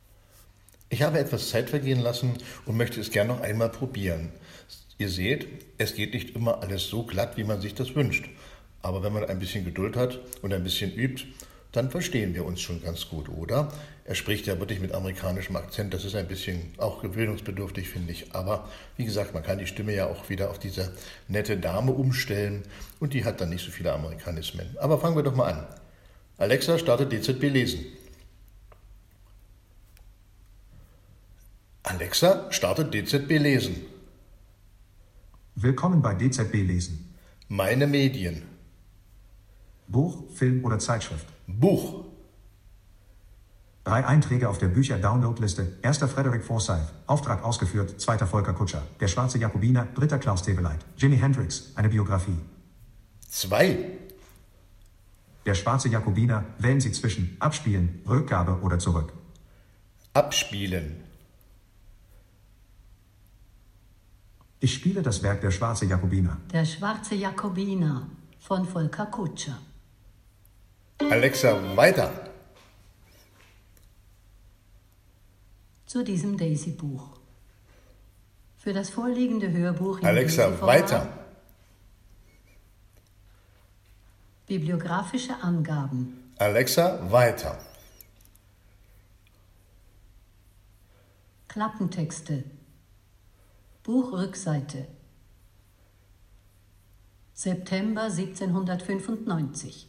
Ich 0.89 1.03
habe 1.03 1.19
etwas 1.19 1.51
Zeit 1.51 1.69
vergehen 1.69 2.01
lassen 2.01 2.35
und 2.65 2.77
möchte 2.77 3.01
es 3.01 3.11
gern 3.11 3.27
noch 3.27 3.41
einmal 3.41 3.69
probieren. 3.69 4.31
Ihr 4.97 5.11
seht, 5.11 5.49
es 5.77 5.95
geht 5.95 6.15
nicht 6.15 6.37
immer 6.37 6.63
alles 6.63 6.89
so 6.89 7.05
glatt, 7.05 7.37
wie 7.37 7.45
man 7.45 7.61
sich 7.61 7.75
das 7.75 7.95
wünscht. 7.95 8.29
Aber 8.85 9.03
wenn 9.03 9.15
man 9.15 9.25
ein 9.25 9.39
bisschen 9.39 9.65
Geduld 9.65 9.97
hat 9.97 10.21
und 10.43 10.53
ein 10.53 10.63
bisschen 10.63 10.93
übt, 10.93 11.25
dann 11.73 11.91
verstehen 11.91 12.35
wir 12.35 12.45
uns 12.45 12.61
schon 12.61 12.83
ganz 12.83 13.09
gut, 13.09 13.31
oder? 13.31 13.73
Er 14.05 14.15
spricht 14.15 14.47
ja 14.47 14.59
wirklich 14.61 14.79
mit 14.79 14.93
amerikanischem 14.93 15.57
Akzent, 15.57 15.95
das 15.95 16.05
ist 16.05 16.15
ein 16.15 16.29
bisschen 16.29 16.75
auch 16.77 17.01
gewöhnungsbedürftig, 17.01 17.89
finde 17.89 18.13
ich. 18.13 18.35
Aber 18.35 18.69
wie 18.99 19.07
gesagt, 19.07 19.33
man 19.33 19.43
kann 19.43 19.57
die 19.59 19.67
Stimme 19.67 19.95
ja 19.95 20.07
auch 20.07 20.29
wieder 20.29 20.51
auf 20.51 20.59
diese 20.59 20.93
nette 21.29 21.57
Dame 21.57 21.93
umstellen 21.93 22.63
und 23.01 23.15
die 23.15 23.25
hat 23.25 23.41
dann 23.41 23.49
nicht 23.49 23.65
so 23.65 23.71
viele 23.71 23.91
Amerikanismen. 23.91 24.77
Aber 24.79 24.99
fangen 24.99 25.17
wir 25.17 25.23
doch 25.23 25.35
mal 25.35 25.51
an. 25.51 25.67
Alexa 26.37 26.79
startet 26.79 27.11
DZB 27.11 27.45
lesen. 27.45 27.87
Alexa 31.85 32.53
startet 32.53 32.93
DZB 32.93 33.39
lesen. 33.39 33.77
Willkommen 35.55 36.03
bei 36.03 36.13
DZB 36.13 36.57
lesen. 36.57 37.15
Meine 37.49 37.87
Medien. 37.87 38.54
Buch, 39.89 40.31
Film 40.33 40.65
oder 40.65 40.79
Zeitschrift. 40.79 41.27
Buch. 41.47 42.05
Drei 43.85 44.07
Einträge 44.07 44.49
auf 44.49 44.57
der 44.59 44.69
Bücher-Download-Liste. 44.69 45.79
Erster 45.83 46.09
Frederick 46.09 46.43
Forsyth. 46.43 46.91
Auftrag 47.07 47.45
ausgeführt. 47.45 48.01
Zweiter 48.01 48.27
Volker 48.27 48.55
Kutscher. 48.55 48.83
Der 48.99 49.09
schwarze 49.09 49.39
Jakobiner. 49.39 49.87
Dritter 49.95 50.19
Klaus 50.19 50.43
Teweleit. 50.43 50.81
Jimi 50.97 51.19
Hendrix. 51.19 51.73
Eine 51.75 51.91
Biografie. 51.91 52.39
Zwei. 53.29 53.99
Der 55.45 55.55
schwarze 55.55 55.91
Jakobiner. 55.91 56.45
Wählen 56.59 56.81
Sie 56.81 56.93
zwischen 56.93 57.37
Abspielen, 57.41 58.01
Rückgabe 58.09 58.61
oder 58.63 58.79
zurück. 58.79 59.13
Abspielen. 60.15 61.05
Ich 64.61 64.73
spiele 64.73 65.03
das 65.03 65.23
Werk 65.23 65.43
Der 65.43 65.51
schwarze 65.51 65.85
Jakobiner. 65.85 66.39
Der 66.51 66.65
schwarze 66.65 67.17
Jakobiner 67.17 68.07
von 68.41 68.67
Volker 68.67 69.07
Kutscher. 69.07 69.59
Alexa, 70.99 71.77
weiter. 71.77 72.31
Zu 75.87 76.05
diesem 76.05 76.37
Daisy-Buch. 76.37 77.19
Für 78.59 78.73
das 78.73 78.91
vorliegende 78.91 79.51
Hörbuch 79.51 79.99
im 79.99 80.07
Alexa, 80.07 80.61
weiter. 80.61 81.07
Bibliografische 84.47 85.35
Angaben. 85.43 86.33
Alexa, 86.39 87.11
weiter. 87.11 87.59
Klappentexte. 91.49 92.45
Buchrückseite. 93.83 94.87
September 97.35 98.05
1795. 98.05 99.89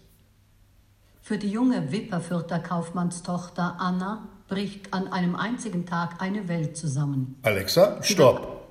Für 1.25 1.39
die 1.39 1.49
junge 1.49 1.91
Wipperfürther 1.91 2.59
Kaufmannstochter 2.59 3.77
Anna 3.79 4.29
bricht 4.47 4.93
an 4.93 5.07
einem 5.07 5.35
einzigen 5.35 5.87
Tag 5.87 6.21
eine 6.21 6.47
Welt 6.47 6.77
zusammen. 6.77 7.39
Alexa, 7.41 8.03
stopp. 8.03 8.63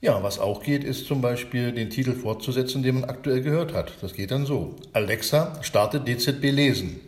Ja, 0.00 0.20
was 0.20 0.40
auch 0.40 0.64
geht, 0.64 0.82
ist 0.82 1.06
zum 1.06 1.20
Beispiel 1.20 1.70
den 1.70 1.90
Titel 1.90 2.12
fortzusetzen, 2.12 2.82
den 2.82 3.02
man 3.02 3.04
aktuell 3.04 3.40
gehört 3.40 3.72
hat. 3.72 3.92
Das 4.02 4.14
geht 4.14 4.32
dann 4.32 4.46
so. 4.46 4.74
Alexa, 4.94 5.62
starte 5.62 6.00
DZB 6.00 6.50
lesen. 6.50 7.00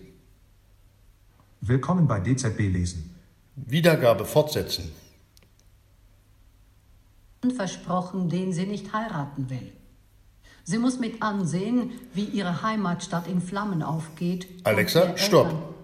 Willkommen 1.61 2.07
bei 2.07 2.21
DZB 2.21 2.61
lesen. 2.73 3.17
Wiedergabe 3.57 4.25
fortsetzen. 4.25 4.93
versprochen, 7.57 8.29
den 8.29 8.53
sie 8.53 8.67
nicht 8.67 8.93
heiraten 8.93 9.51
will. 9.51 9.73
Sie 10.65 10.79
muss 10.79 10.99
mit 10.99 11.23
ansehen, 11.23 11.91
wie 12.15 12.25
ihre 12.25 12.63
Heimatstadt 12.63 13.29
in 13.29 13.43
Flammen 13.43 13.83
aufgeht. 13.83 14.47
Alexa, 14.65 15.17
stopp. 15.19 15.75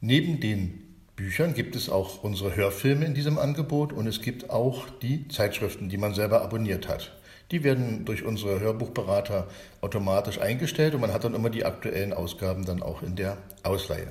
Neben 0.00 0.40
den 0.40 0.82
Büchern 1.16 1.54
gibt 1.54 1.74
es 1.74 1.88
auch 1.88 2.22
unsere 2.22 2.54
Hörfilme 2.54 3.06
in 3.06 3.14
diesem 3.14 3.38
Angebot 3.38 3.94
und 3.94 4.06
es 4.06 4.20
gibt 4.20 4.50
auch 4.50 4.90
die 5.00 5.26
Zeitschriften, 5.28 5.88
die 5.88 5.96
man 5.96 6.12
selber 6.12 6.42
abonniert 6.42 6.86
hat. 6.86 7.12
Die 7.50 7.64
werden 7.64 8.04
durch 8.04 8.24
unsere 8.24 8.60
Hörbuchberater 8.60 9.46
automatisch 9.80 10.38
eingestellt 10.38 10.94
und 10.94 11.00
man 11.00 11.12
hat 11.12 11.24
dann 11.24 11.34
immer 11.34 11.50
die 11.50 11.64
aktuellen 11.64 12.12
Ausgaben 12.12 12.64
dann 12.64 12.82
auch 12.82 13.02
in 13.02 13.16
der 13.16 13.38
Ausleihe. 13.62 14.08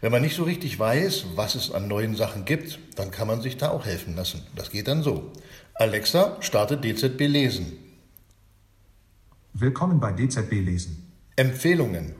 Wenn 0.00 0.12
man 0.12 0.22
nicht 0.22 0.36
so 0.36 0.44
richtig 0.44 0.78
weiß, 0.78 1.26
was 1.34 1.54
es 1.56 1.72
an 1.72 1.88
neuen 1.88 2.14
Sachen 2.14 2.44
gibt, 2.44 2.78
dann 2.96 3.10
kann 3.10 3.26
man 3.26 3.42
sich 3.42 3.56
da 3.56 3.70
auch 3.70 3.84
helfen 3.84 4.16
lassen. 4.16 4.46
Das 4.54 4.70
geht 4.70 4.88
dann 4.88 5.02
so. 5.02 5.32
Alexa, 5.74 6.36
starte 6.40 6.76
DZB 6.78 7.20
lesen. 7.22 7.83
Willkommen 9.56 10.00
bei 10.00 10.10
DZB 10.10 10.50
lesen. 10.64 11.12
Empfehlungen. 11.36 12.16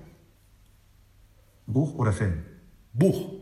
Buch 1.66 1.96
oder 1.96 2.12
Film. 2.12 2.44
Buch. 2.92 3.32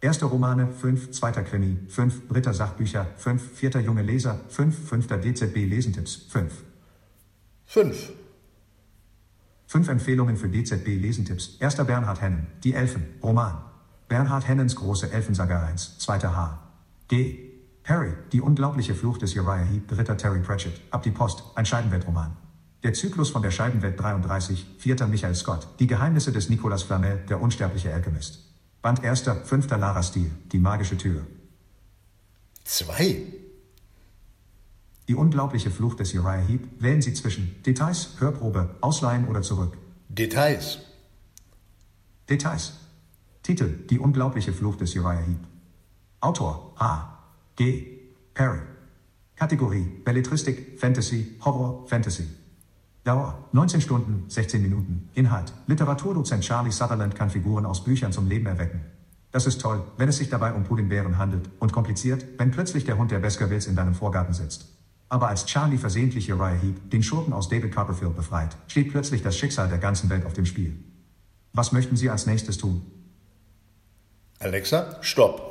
Erste 0.00 0.26
Romane, 0.26 0.68
5, 0.68 1.10
zweiter 1.10 1.42
Krimi, 1.42 1.78
5, 1.88 2.28
dritter 2.28 2.54
Sachbücher, 2.54 3.08
5, 3.16 3.54
vierter 3.58 3.80
junge 3.80 4.02
Leser, 4.02 4.38
5, 4.50 4.88
fünfter 4.88 5.18
DZB 5.18 5.66
Lesentipps, 5.66 6.14
5. 6.30 6.52
5. 7.66 8.12
Fünf 9.66 9.88
Empfehlungen 9.88 10.36
für 10.36 10.48
DZB 10.48 10.96
Lesentipps. 10.96 11.56
Erster 11.58 11.84
Bernhard 11.84 12.20
Hennen, 12.22 12.46
Die 12.62 12.72
Elfen, 12.72 13.02
Roman. 13.20 13.60
Bernhard 14.06 14.46
Hennens 14.46 14.76
große 14.76 15.10
Elfensaga 15.10 15.66
1, 15.66 15.98
zweiter 15.98 16.36
H. 16.36 16.62
G. 17.08 17.47
Harry, 17.88 18.12
Die 18.32 18.42
unglaubliche 18.42 18.94
Flucht 18.94 19.22
des 19.22 19.34
Uriah 19.34 19.64
Heep, 19.64 19.88
dritter 19.88 20.18
Terry 20.18 20.40
Pratchett, 20.40 20.78
Ab 20.90 21.02
die 21.02 21.10
Post, 21.10 21.42
ein 21.54 21.64
Scheibenweltroman. 21.64 22.36
Der 22.82 22.92
Zyklus 22.92 23.30
von 23.30 23.40
der 23.40 23.50
Scheibenwelt 23.50 23.98
33, 23.98 24.66
vierter 24.78 25.06
Michael 25.06 25.34
Scott, 25.34 25.66
Die 25.80 25.86
Geheimnisse 25.86 26.30
des 26.30 26.50
Nicolas 26.50 26.82
Flamel, 26.82 27.24
der 27.30 27.40
unsterbliche 27.40 27.92
Alchemist. 27.92 28.44
Band 28.82 29.02
erster, 29.02 29.36
fünfter 29.36 29.78
Lara 29.78 30.02
Steele, 30.02 30.30
Die 30.52 30.58
magische 30.58 30.98
Tür. 30.98 31.26
2. 32.64 33.22
Die 35.08 35.14
unglaubliche 35.14 35.70
Flucht 35.70 35.98
des 36.00 36.12
Uriah 36.12 36.44
Heep, 36.46 36.82
wählen 36.82 37.00
Sie 37.00 37.14
zwischen 37.14 37.62
Details, 37.62 38.10
Hörprobe, 38.18 38.76
Ausleihen 38.82 39.26
oder 39.26 39.40
zurück. 39.40 39.78
Details. 40.10 40.80
Details. 42.28 42.74
Titel: 43.42 43.86
Die 43.88 43.98
unglaubliche 43.98 44.52
Flucht 44.52 44.82
des 44.82 44.94
Uriah 44.94 45.22
Heep. 45.26 45.40
Autor: 46.20 46.74
A. 46.76 47.17
G. 47.58 47.98
Perry. 48.34 48.60
Kategorie: 49.34 49.84
Belletristik, 50.04 50.78
Fantasy, 50.78 51.34
Horror, 51.44 51.88
Fantasy. 51.88 52.28
Dauer: 53.02 53.48
19 53.50 53.80
Stunden, 53.80 54.24
16 54.28 54.62
Minuten. 54.62 55.08
Inhalt: 55.14 55.52
Literaturdozent 55.66 56.44
Charlie 56.44 56.70
Sutherland 56.70 57.16
kann 57.16 57.30
Figuren 57.30 57.66
aus 57.66 57.82
Büchern 57.82 58.12
zum 58.12 58.28
Leben 58.28 58.46
erwecken. 58.46 58.82
Das 59.32 59.44
ist 59.46 59.60
toll, 59.60 59.82
wenn 59.96 60.08
es 60.08 60.18
sich 60.18 60.28
dabei 60.28 60.52
um 60.52 60.62
Puddingbären 60.62 61.18
handelt, 61.18 61.50
und 61.58 61.72
kompliziert, 61.72 62.24
wenn 62.38 62.52
plötzlich 62.52 62.84
der 62.84 62.96
Hund 62.96 63.10
der 63.10 63.18
Baskervilles 63.18 63.66
in 63.66 63.74
deinem 63.74 63.94
Vorgarten 63.96 64.34
sitzt. 64.34 64.66
Aber 65.08 65.26
als 65.26 65.44
Charlie 65.46 65.78
versehentlich 65.78 66.32
Uriah 66.32 66.60
Heep, 66.62 66.92
den 66.92 67.02
Schurken 67.02 67.32
aus 67.32 67.48
David 67.48 67.74
Copperfield, 67.74 68.14
befreit, 68.14 68.56
steht 68.68 68.92
plötzlich 68.92 69.22
das 69.22 69.36
Schicksal 69.36 69.68
der 69.68 69.78
ganzen 69.78 70.10
Welt 70.10 70.24
auf 70.24 70.34
dem 70.34 70.46
Spiel. 70.46 70.78
Was 71.54 71.72
möchten 71.72 71.96
Sie 71.96 72.08
als 72.08 72.26
nächstes 72.26 72.56
tun? 72.56 72.82
Alexa, 74.38 75.02
stopp. 75.02 75.47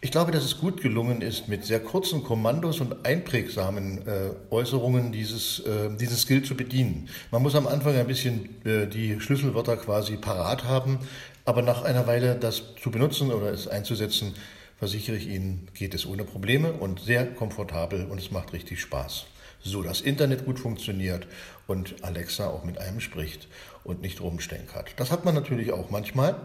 Ich 0.00 0.12
glaube, 0.12 0.30
dass 0.30 0.44
es 0.44 0.58
gut 0.58 0.80
gelungen 0.80 1.22
ist, 1.22 1.48
mit 1.48 1.64
sehr 1.64 1.80
kurzen 1.80 2.22
Kommandos 2.22 2.78
und 2.78 3.04
einprägsamen 3.04 4.06
äh, 4.06 4.30
Äußerungen 4.48 5.10
dieses, 5.10 5.58
äh, 5.66 5.90
diesen 5.96 6.16
Skill 6.16 6.44
zu 6.44 6.56
bedienen. 6.56 7.08
Man 7.32 7.42
muss 7.42 7.56
am 7.56 7.66
Anfang 7.66 7.96
ein 7.96 8.06
bisschen 8.06 8.64
äh, 8.64 8.86
die 8.86 9.20
Schlüsselwörter 9.20 9.76
quasi 9.76 10.16
parat 10.16 10.62
haben, 10.62 11.00
aber 11.44 11.62
nach 11.62 11.82
einer 11.82 12.06
Weile 12.06 12.36
das 12.36 12.62
zu 12.80 12.92
benutzen 12.92 13.32
oder 13.32 13.50
es 13.50 13.66
einzusetzen, 13.66 14.34
versichere 14.78 15.16
ich 15.16 15.26
Ihnen, 15.26 15.66
geht 15.74 15.94
es 15.94 16.06
ohne 16.06 16.22
Probleme 16.22 16.72
und 16.72 17.00
sehr 17.00 17.26
komfortabel 17.26 18.06
und 18.06 18.18
es 18.18 18.30
macht 18.30 18.52
richtig 18.52 18.80
Spaß. 18.80 19.26
So, 19.64 19.82
das 19.82 20.00
Internet 20.00 20.44
gut 20.44 20.60
funktioniert 20.60 21.26
und 21.66 22.04
Alexa 22.04 22.46
auch 22.46 22.62
mit 22.62 22.78
einem 22.78 23.00
spricht 23.00 23.48
und 23.82 24.00
nicht 24.00 24.20
rumstenkert. 24.20 24.92
Das 24.96 25.10
hat 25.10 25.24
man 25.24 25.34
natürlich 25.34 25.72
auch 25.72 25.90
manchmal. 25.90 26.36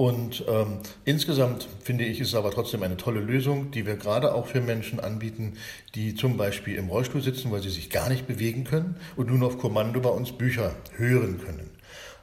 Und 0.00 0.46
ähm, 0.48 0.78
insgesamt 1.04 1.68
finde 1.84 2.04
ich, 2.04 2.20
ist 2.20 2.28
es 2.28 2.34
aber 2.34 2.50
trotzdem 2.50 2.82
eine 2.82 2.96
tolle 2.96 3.20
Lösung, 3.20 3.70
die 3.70 3.84
wir 3.84 3.96
gerade 3.96 4.34
auch 4.34 4.46
für 4.46 4.62
Menschen 4.62 4.98
anbieten, 4.98 5.58
die 5.94 6.14
zum 6.14 6.38
Beispiel 6.38 6.76
im 6.76 6.88
Rollstuhl 6.88 7.20
sitzen, 7.20 7.52
weil 7.52 7.60
sie 7.60 7.68
sich 7.68 7.90
gar 7.90 8.08
nicht 8.08 8.26
bewegen 8.26 8.64
können 8.64 8.96
und 9.16 9.28
nun 9.28 9.42
auf 9.42 9.58
Kommando 9.58 10.00
bei 10.00 10.08
uns 10.08 10.32
Bücher 10.32 10.74
hören 10.96 11.38
können. 11.44 11.68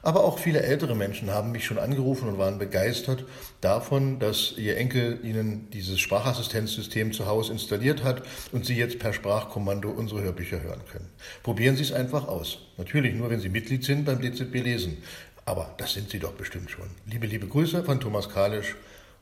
Aber 0.02 0.24
auch 0.24 0.40
viele 0.40 0.62
ältere 0.62 0.96
Menschen 0.96 1.30
haben 1.30 1.52
mich 1.52 1.64
schon 1.64 1.78
angerufen 1.78 2.28
und 2.28 2.38
waren 2.38 2.58
begeistert 2.58 3.24
davon, 3.60 4.18
dass 4.18 4.54
ihr 4.56 4.76
Enkel 4.76 5.20
ihnen 5.22 5.70
dieses 5.70 6.00
Sprachassistenzsystem 6.00 7.12
zu 7.12 7.26
Hause 7.26 7.52
installiert 7.52 8.02
hat 8.02 8.22
und 8.50 8.66
sie 8.66 8.76
jetzt 8.76 8.98
per 8.98 9.12
Sprachkommando 9.12 9.88
unsere 9.90 10.22
Hörbücher 10.22 10.62
hören 10.62 10.80
können. 10.90 11.08
Probieren 11.44 11.76
Sie 11.76 11.82
es 11.82 11.92
einfach 11.92 12.26
aus. 12.26 12.58
Natürlich 12.76 13.14
nur, 13.14 13.30
wenn 13.30 13.40
Sie 13.40 13.48
Mitglied 13.48 13.84
sind 13.84 14.04
beim 14.04 14.20
DZB 14.20 14.54
Lesen. 14.62 14.98
Aber 15.48 15.74
das 15.78 15.94
sind 15.94 16.10
Sie 16.10 16.18
doch 16.18 16.34
bestimmt 16.34 16.70
schon. 16.70 16.84
Liebe, 17.06 17.26
liebe 17.26 17.46
Grüße 17.46 17.82
von 17.82 18.00
Thomas 18.00 18.28
Kalisch 18.28 18.76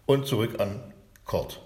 und 0.06 0.26
zurück 0.26 0.58
an 0.58 0.80
Kurt. 1.24 1.62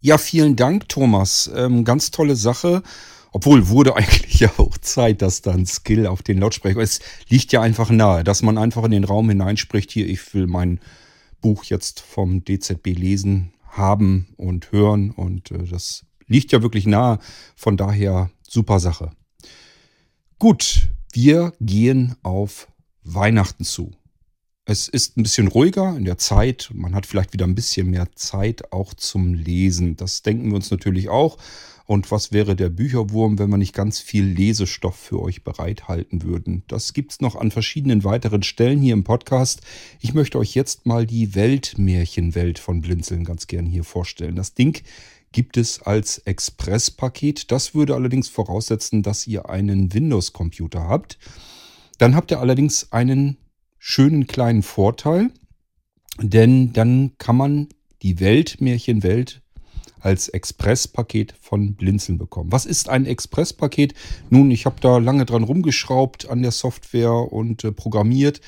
Ja, 0.00 0.18
vielen 0.18 0.56
Dank, 0.56 0.88
Thomas. 0.88 1.48
Ähm, 1.54 1.84
ganz 1.84 2.10
tolle 2.10 2.34
Sache. 2.34 2.82
Obwohl 3.30 3.68
wurde 3.68 3.94
eigentlich 3.96 4.40
ja 4.40 4.50
auch 4.56 4.76
Zeit, 4.76 5.22
dass 5.22 5.40
dann 5.40 5.66
Skill 5.66 6.08
auf 6.08 6.24
den 6.24 6.38
Lautsprecher. 6.38 6.80
Es 6.80 6.98
liegt 7.28 7.52
ja 7.52 7.60
einfach 7.60 7.90
nahe, 7.90 8.24
dass 8.24 8.42
man 8.42 8.58
einfach 8.58 8.82
in 8.82 8.90
den 8.90 9.04
Raum 9.04 9.28
hineinspricht. 9.28 9.92
Hier, 9.92 10.08
ich 10.08 10.34
will 10.34 10.48
mein 10.48 10.80
Buch 11.40 11.62
jetzt 11.62 12.00
vom 12.00 12.44
DZB 12.44 12.86
lesen, 12.88 13.52
haben 13.68 14.34
und 14.36 14.72
hören. 14.72 15.12
Und 15.12 15.52
äh, 15.52 15.62
das 15.62 16.06
liegt 16.26 16.50
ja 16.50 16.60
wirklich 16.60 16.86
nahe. 16.86 17.20
Von 17.54 17.76
daher 17.76 18.32
super 18.42 18.80
Sache. 18.80 19.12
Gut, 20.40 20.88
wir 21.14 21.52
gehen 21.60 22.16
auf 22.22 22.68
Weihnachten 23.02 23.64
zu. 23.64 23.92
Es 24.66 24.88
ist 24.88 25.16
ein 25.16 25.22
bisschen 25.22 25.48
ruhiger 25.48 25.94
in 25.96 26.04
der 26.04 26.18
Zeit. 26.18 26.70
Man 26.72 26.94
hat 26.94 27.06
vielleicht 27.06 27.34
wieder 27.34 27.46
ein 27.46 27.54
bisschen 27.54 27.90
mehr 27.90 28.08
Zeit 28.14 28.72
auch 28.72 28.94
zum 28.94 29.34
Lesen. 29.34 29.96
Das 29.96 30.22
denken 30.22 30.48
wir 30.48 30.56
uns 30.56 30.70
natürlich 30.70 31.08
auch. 31.10 31.36
Und 31.86 32.10
was 32.10 32.32
wäre 32.32 32.56
der 32.56 32.70
Bücherwurm, 32.70 33.38
wenn 33.38 33.50
wir 33.50 33.58
nicht 33.58 33.74
ganz 33.74 34.00
viel 34.00 34.24
Lesestoff 34.24 34.96
für 34.96 35.20
euch 35.20 35.44
bereithalten 35.44 36.22
würden? 36.22 36.62
Das 36.66 36.94
gibt 36.94 37.12
es 37.12 37.20
noch 37.20 37.36
an 37.36 37.50
verschiedenen 37.50 38.04
weiteren 38.04 38.42
Stellen 38.42 38.80
hier 38.80 38.94
im 38.94 39.04
Podcast. 39.04 39.60
Ich 40.00 40.14
möchte 40.14 40.38
euch 40.38 40.54
jetzt 40.54 40.86
mal 40.86 41.04
die 41.04 41.34
Weltmärchenwelt 41.34 42.58
von 42.58 42.80
Blinzeln 42.80 43.24
ganz 43.24 43.46
gern 43.46 43.66
hier 43.66 43.84
vorstellen. 43.84 44.34
Das 44.34 44.54
Ding 44.54 44.82
gibt 45.34 45.56
es 45.56 45.82
als 45.82 46.18
Express-Paket. 46.18 47.50
Das 47.50 47.74
würde 47.74 47.94
allerdings 47.94 48.28
voraussetzen, 48.28 49.02
dass 49.02 49.26
ihr 49.26 49.50
einen 49.50 49.92
Windows-Computer 49.92 50.88
habt. 50.88 51.18
Dann 51.98 52.14
habt 52.14 52.30
ihr 52.30 52.40
allerdings 52.40 52.92
einen 52.92 53.36
schönen 53.78 54.26
kleinen 54.28 54.62
Vorteil, 54.62 55.30
denn 56.20 56.72
dann 56.72 57.12
kann 57.18 57.36
man 57.36 57.68
die 58.02 58.20
Weltmärchenwelt 58.20 59.42
als 59.98 60.28
Expresspaket 60.28 61.34
von 61.40 61.74
Blinzeln 61.74 62.16
bekommen. 62.16 62.52
Was 62.52 62.64
ist 62.64 62.88
ein 62.88 63.04
Expresspaket? 63.04 63.94
Nun, 64.30 64.52
ich 64.52 64.66
habe 64.66 64.76
da 64.80 64.98
lange 64.98 65.24
dran 65.24 65.42
rumgeschraubt 65.42 66.28
an 66.28 66.42
der 66.42 66.52
Software 66.52 67.32
und 67.32 67.64
äh, 67.64 67.72
programmiert. 67.72 68.40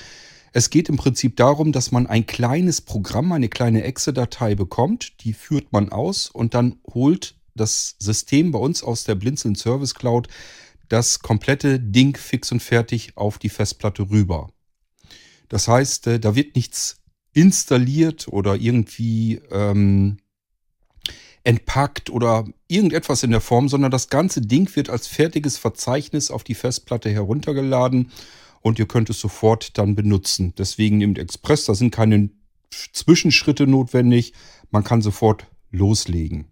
Es 0.57 0.71
geht 0.71 0.89
im 0.89 0.97
Prinzip 0.97 1.37
darum, 1.37 1.71
dass 1.71 1.93
man 1.93 2.07
ein 2.07 2.25
kleines 2.25 2.81
Programm, 2.81 3.31
eine 3.33 3.51
kleine 3.51 3.83
Exe-Datei 3.83 4.55
bekommt, 4.55 5.23
die 5.23 5.35
führt 5.35 5.71
man 5.71 5.91
aus 5.91 6.31
und 6.31 6.55
dann 6.55 6.79
holt 6.95 7.35
das 7.55 7.95
System 7.99 8.53
bei 8.53 8.59
uns 8.59 8.83
aus 8.83 9.05
der 9.05 9.17
Blinzeln 9.17 9.55
Service 9.55 9.95
Cloud 9.95 10.29
das 10.89 11.19
komplette 11.19 11.79
Ding 11.79 12.17
fix 12.17 12.53
und 12.53 12.63
fertig 12.63 13.19
auf 13.19 13.37
die 13.37 13.51
Festplatte 13.51 14.09
rüber. 14.09 14.49
Das 15.51 15.69
heißt, 15.69 16.07
äh, 16.07 16.21
da 16.21 16.35
wird 16.35 16.57
nichts 16.57 17.03
installiert 17.35 18.27
oder 18.27 18.57
irgendwie 18.57 19.43
ähm, 19.51 20.17
entpackt 21.45 22.09
oder 22.09 22.47
irgendetwas 22.67 23.23
in 23.23 23.31
der 23.31 23.43
Form, 23.43 23.69
sondern 23.69 23.91
das 23.91 24.09
ganze 24.09 24.41
Ding 24.41 24.75
wird 24.75 24.89
als 24.89 25.07
fertiges 25.07 25.59
Verzeichnis 25.59 26.31
auf 26.31 26.45
die 26.45 26.55
Festplatte 26.55 27.11
heruntergeladen 27.11 28.11
und 28.67 28.81
ihr 28.81 28.89
könnt 28.89 29.11
es 29.11 29.21
sofort 29.21 29.79
dann 29.79 29.95
benutzen. 29.95 30.53
Deswegen 30.59 31.01
im 31.01 31.15
Express, 31.15 31.67
da 31.67 31.75
sind 31.77 31.93
keine 31.93 32.31
Zwischenschritte 32.93 33.65
notwendig. 33.65 34.33
Man 34.73 34.83
kann 34.83 35.03
sofort 35.03 35.47
loslegen. 35.71 36.47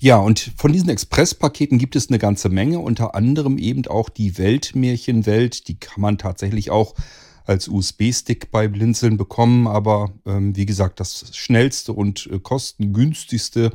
Ja, 0.00 0.16
und 0.16 0.52
von 0.56 0.72
diesen 0.72 0.88
Expresspaketen 0.88 1.78
gibt 1.78 1.94
es 1.94 2.08
eine 2.08 2.18
ganze 2.18 2.48
Menge, 2.48 2.80
unter 2.80 3.14
anderem 3.14 3.58
eben 3.58 3.86
auch 3.86 4.08
die 4.08 4.38
Weltmärchenwelt. 4.38 5.68
Die 5.68 5.78
kann 5.78 6.00
man 6.00 6.18
tatsächlich 6.18 6.72
auch 6.72 6.96
als 7.44 7.68
USB-Stick 7.68 8.50
bei 8.50 8.66
Blinzeln 8.66 9.16
bekommen, 9.16 9.68
aber 9.68 10.12
ähm, 10.26 10.56
wie 10.56 10.66
gesagt, 10.66 10.98
das 10.98 11.36
schnellste 11.36 11.92
und 11.92 12.28
äh, 12.32 12.40
kostengünstigste 12.40 13.70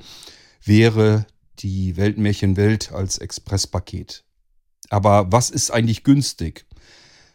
wäre 0.61 1.25
die 1.59 1.95
Weltmärchenwelt 1.95 2.91
als 2.91 3.17
Expresspaket. 3.17 4.24
Aber 4.89 5.31
was 5.31 5.49
ist 5.49 5.71
eigentlich 5.71 6.03
günstig? 6.03 6.65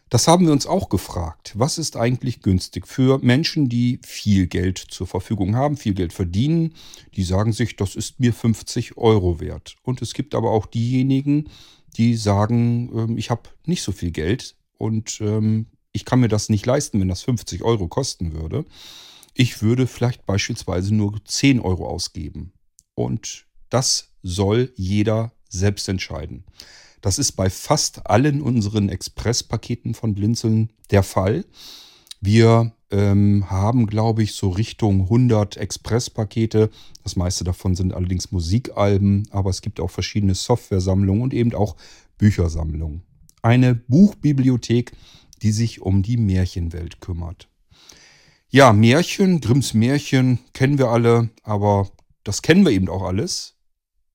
Das 0.09 0.27
haben 0.27 0.45
wir 0.45 0.51
uns 0.51 0.67
auch 0.67 0.89
gefragt. 0.89 1.53
Was 1.55 1.77
ist 1.77 1.95
eigentlich 1.95 2.41
günstig 2.41 2.85
für 2.85 3.19
Menschen, 3.19 3.69
die 3.69 3.99
viel 4.03 4.47
Geld 4.47 4.77
zur 4.77 5.07
Verfügung 5.07 5.55
haben, 5.55 5.77
viel 5.77 5.93
Geld 5.93 6.11
verdienen? 6.11 6.73
Die 7.15 7.23
sagen 7.23 7.53
sich, 7.53 7.77
das 7.77 7.95
ist 7.95 8.19
mir 8.19 8.33
50 8.33 8.97
Euro 8.97 9.39
wert. 9.39 9.77
Und 9.83 10.01
es 10.01 10.13
gibt 10.13 10.35
aber 10.35 10.51
auch 10.51 10.65
diejenigen, 10.65 11.49
die 11.95 12.15
sagen, 12.15 12.91
ähm, 12.93 13.17
ich 13.17 13.29
habe 13.29 13.43
nicht 13.65 13.83
so 13.83 13.93
viel 13.93 14.11
Geld 14.11 14.57
und 14.77 15.21
ähm, 15.21 15.67
ich 15.93 16.03
kann 16.03 16.19
mir 16.19 16.27
das 16.27 16.49
nicht 16.49 16.65
leisten, 16.65 16.99
wenn 16.99 17.07
das 17.07 17.21
50 17.23 17.63
Euro 17.63 17.87
kosten 17.87 18.33
würde. 18.33 18.65
Ich 19.33 19.61
würde 19.61 19.87
vielleicht 19.87 20.25
beispielsweise 20.25 20.93
nur 20.93 21.23
10 21.23 21.61
Euro 21.61 21.87
ausgeben. 21.87 22.51
Und 22.95 23.45
das 23.69 24.11
soll 24.23 24.73
jeder 24.75 25.31
selbst 25.47 25.87
entscheiden. 25.87 26.43
Das 27.01 27.17
ist 27.17 27.33
bei 27.33 27.49
fast 27.49 28.07
allen 28.07 28.41
unseren 28.41 28.89
Expresspaketen 28.89 29.93
von 29.93 30.13
Blinzeln 30.13 30.71
der 30.91 31.03
Fall. 31.03 31.45
Wir 32.21 32.73
ähm, 32.91 33.49
haben, 33.49 33.87
glaube 33.87 34.21
ich, 34.21 34.33
so 34.33 34.49
Richtung 34.49 35.01
100 35.03 35.57
Expresspakete. 35.57 36.69
Das 37.03 37.15
meiste 37.15 37.43
davon 37.43 37.75
sind 37.75 37.93
allerdings 37.93 38.31
Musikalben, 38.31 39.27
aber 39.31 39.49
es 39.49 39.61
gibt 39.61 39.79
auch 39.79 39.89
verschiedene 39.89 40.35
Softwaresammlungen 40.35 41.23
und 41.23 41.33
eben 41.33 41.53
auch 41.55 41.75
Büchersammlungen. 42.17 43.01
Eine 43.41 43.73
Buchbibliothek, 43.73 44.91
die 45.41 45.51
sich 45.51 45.81
um 45.81 46.03
die 46.03 46.17
Märchenwelt 46.17 47.01
kümmert. 47.01 47.47
Ja, 48.49 48.73
Märchen, 48.73 49.41
Grimms 49.41 49.73
Märchen 49.73 50.39
kennen 50.53 50.77
wir 50.77 50.89
alle, 50.89 51.29
aber 51.41 51.89
das 52.23 52.41
kennen 52.41 52.65
wir 52.65 52.71
eben 52.71 52.89
auch 52.89 53.03
alles. 53.03 53.55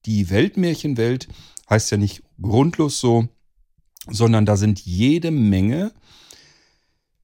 Die 0.04 0.30
Weltmärchenwelt 0.30 1.26
heißt 1.68 1.90
ja 1.90 1.96
nicht 1.96 2.22
grundlos 2.40 3.00
so, 3.00 3.28
sondern 4.08 4.46
da 4.46 4.56
sind 4.56 4.80
jede 4.80 5.30
Menge 5.30 5.92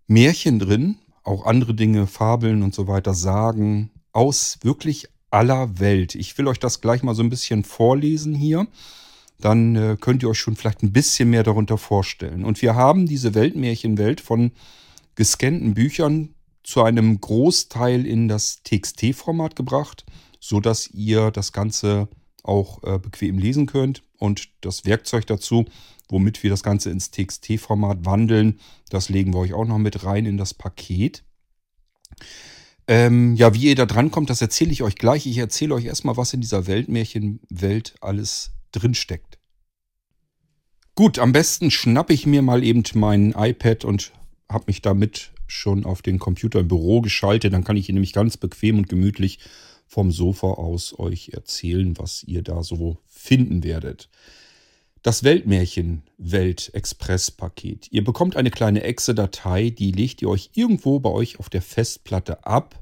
Märchen 0.07 0.59
drin, 0.59 0.97
auch 1.25 1.47
andere 1.47 1.75
Dinge, 1.75 2.07
Fabeln 2.07 2.63
und 2.63 2.75
so 2.75 2.87
weiter, 2.87 3.15
Sagen 3.15 3.91
aus 4.13 4.59
wirklich 4.63 5.09
aller 5.31 5.79
Welt. 5.79 6.15
Ich 6.15 6.37
will 6.37 6.47
euch 6.47 6.59
das 6.59 6.81
gleich 6.81 7.03
mal 7.03 7.15
so 7.15 7.23
ein 7.23 7.31
bisschen 7.31 7.65
vorlesen 7.65 8.35
hier. 8.35 8.67
Dann 9.41 9.75
äh, 9.75 9.97
könnt 9.99 10.23
ihr 10.23 10.29
euch 10.29 10.39
schon 10.39 10.57
vielleicht 10.57 10.83
ein 10.83 10.93
bisschen 10.93 11.31
mehr 11.31 11.43
darunter 11.43 11.79
vorstellen. 11.79 12.45
Und 12.45 12.61
wir 12.63 12.75
haben 12.75 13.07
diese 13.07 13.35
Weltmärchenwelt 13.35 14.21
von 14.21 14.53
gescannten 15.15 15.75
Büchern 15.75 16.35
zu 16.63 16.83
einem 16.83 17.21
Großteil 17.21 18.07
in 18.07 18.29
das 18.29 18.63
TXT-Format 18.63 19.57
gebracht, 19.57 20.05
sodass 20.39 20.89
ihr 20.91 21.31
das 21.31 21.53
Ganze 21.53 22.09
auch 22.45 22.83
äh, 22.85 22.99
bequem 22.99 23.39
lesen 23.39 23.67
könnt. 23.67 24.03
Und 24.23 24.51
das 24.61 24.85
Werkzeug 24.85 25.27
dazu, 25.27 25.65
womit 26.09 26.45
wir 26.45 26.51
das 26.51 26.63
Ganze 26.63 26.91
ins 26.91 27.11
TXT-Format 27.11 28.05
wandeln, 28.05 28.61
das 28.89 29.09
legen 29.09 29.35
wir 29.35 29.41
euch 29.41 29.53
auch 29.53 29.65
noch 29.65 29.79
mit 29.79 30.05
rein 30.05 30.27
in 30.27 30.37
das 30.37 30.55
Paket. 30.55 31.25
Ähm, 32.87 33.35
ja, 33.35 33.53
wie 33.53 33.65
ihr 33.65 33.75
da 33.75 33.85
dran 33.85 34.13
kommt, 34.13 34.31
das 34.31 34.41
erzähle 34.41 34.71
ich 34.71 34.85
euch 34.85 34.95
gleich. 34.95 35.27
Ich 35.27 35.39
erzähle 35.39 35.75
euch 35.75 35.87
erstmal, 35.87 36.17
was 36.17 36.33
in 36.33 36.41
dieser 36.41 36.69
Weltmärchenwelt 36.69 37.97
alles 38.01 38.53
drinsteckt. 38.71 39.41
Gut, 40.95 41.19
am 41.19 41.33
besten 41.33 41.73
schnappe 41.73 42.15
ich 42.15 42.25
mir 42.25 42.43
mal 42.43 42.63
eben 42.63 42.85
mein 42.95 43.35
iPad 43.37 43.85
und 43.85 44.13
habe 44.49 44.67
mich 44.69 44.83
damit 44.83 45.33
schon 45.49 45.85
auf 45.85 46.01
den 46.01 46.21
Computer 46.21 46.61
im 46.61 46.69
Büro 46.69 47.01
geschaltet. 47.01 47.53
Dann 47.53 47.65
kann 47.65 47.77
ich 47.77 47.87
hier 47.87 47.95
nämlich 47.95 48.13
ganz 48.13 48.37
bequem 48.37 48.79
und 48.79 48.89
gemütlich 48.89 49.41
vom 49.89 50.13
Sofa 50.13 50.47
aus 50.47 50.97
euch 50.97 51.31
erzählen, 51.31 51.99
was 51.99 52.23
ihr 52.23 52.43
da 52.43 52.63
so 52.63 52.99
finden 53.23 53.63
werdet. 53.63 54.09
Das 55.03 55.23
Weltmärchen 55.23 56.03
Welt 56.19 56.71
Express 56.75 57.31
Paket. 57.31 57.89
Ihr 57.91 58.05
bekommt 58.05 58.37
eine 58.37 58.51
kleine 58.51 58.83
Exe-Datei, 58.83 59.71
die 59.71 59.93
legt 59.93 60.23
ihr 60.23 60.29
euch 60.29 60.51
irgendwo 60.55 60.99
bei 60.99 61.11
euch 61.11 61.39
auf 61.39 61.49
der 61.49 61.63
Festplatte 61.63 62.45
ab 62.47 62.81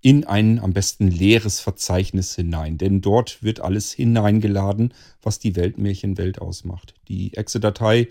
in 0.00 0.24
ein 0.24 0.58
am 0.58 0.72
besten 0.72 1.08
leeres 1.08 1.60
Verzeichnis 1.60 2.34
hinein, 2.34 2.76
denn 2.76 3.00
dort 3.00 3.42
wird 3.42 3.60
alles 3.60 3.92
hineingeladen, 3.92 4.92
was 5.22 5.38
die 5.38 5.56
Weltmärchenwelt 5.56 6.40
ausmacht. 6.40 6.94
Die 7.08 7.34
Exe-Datei 7.34 8.08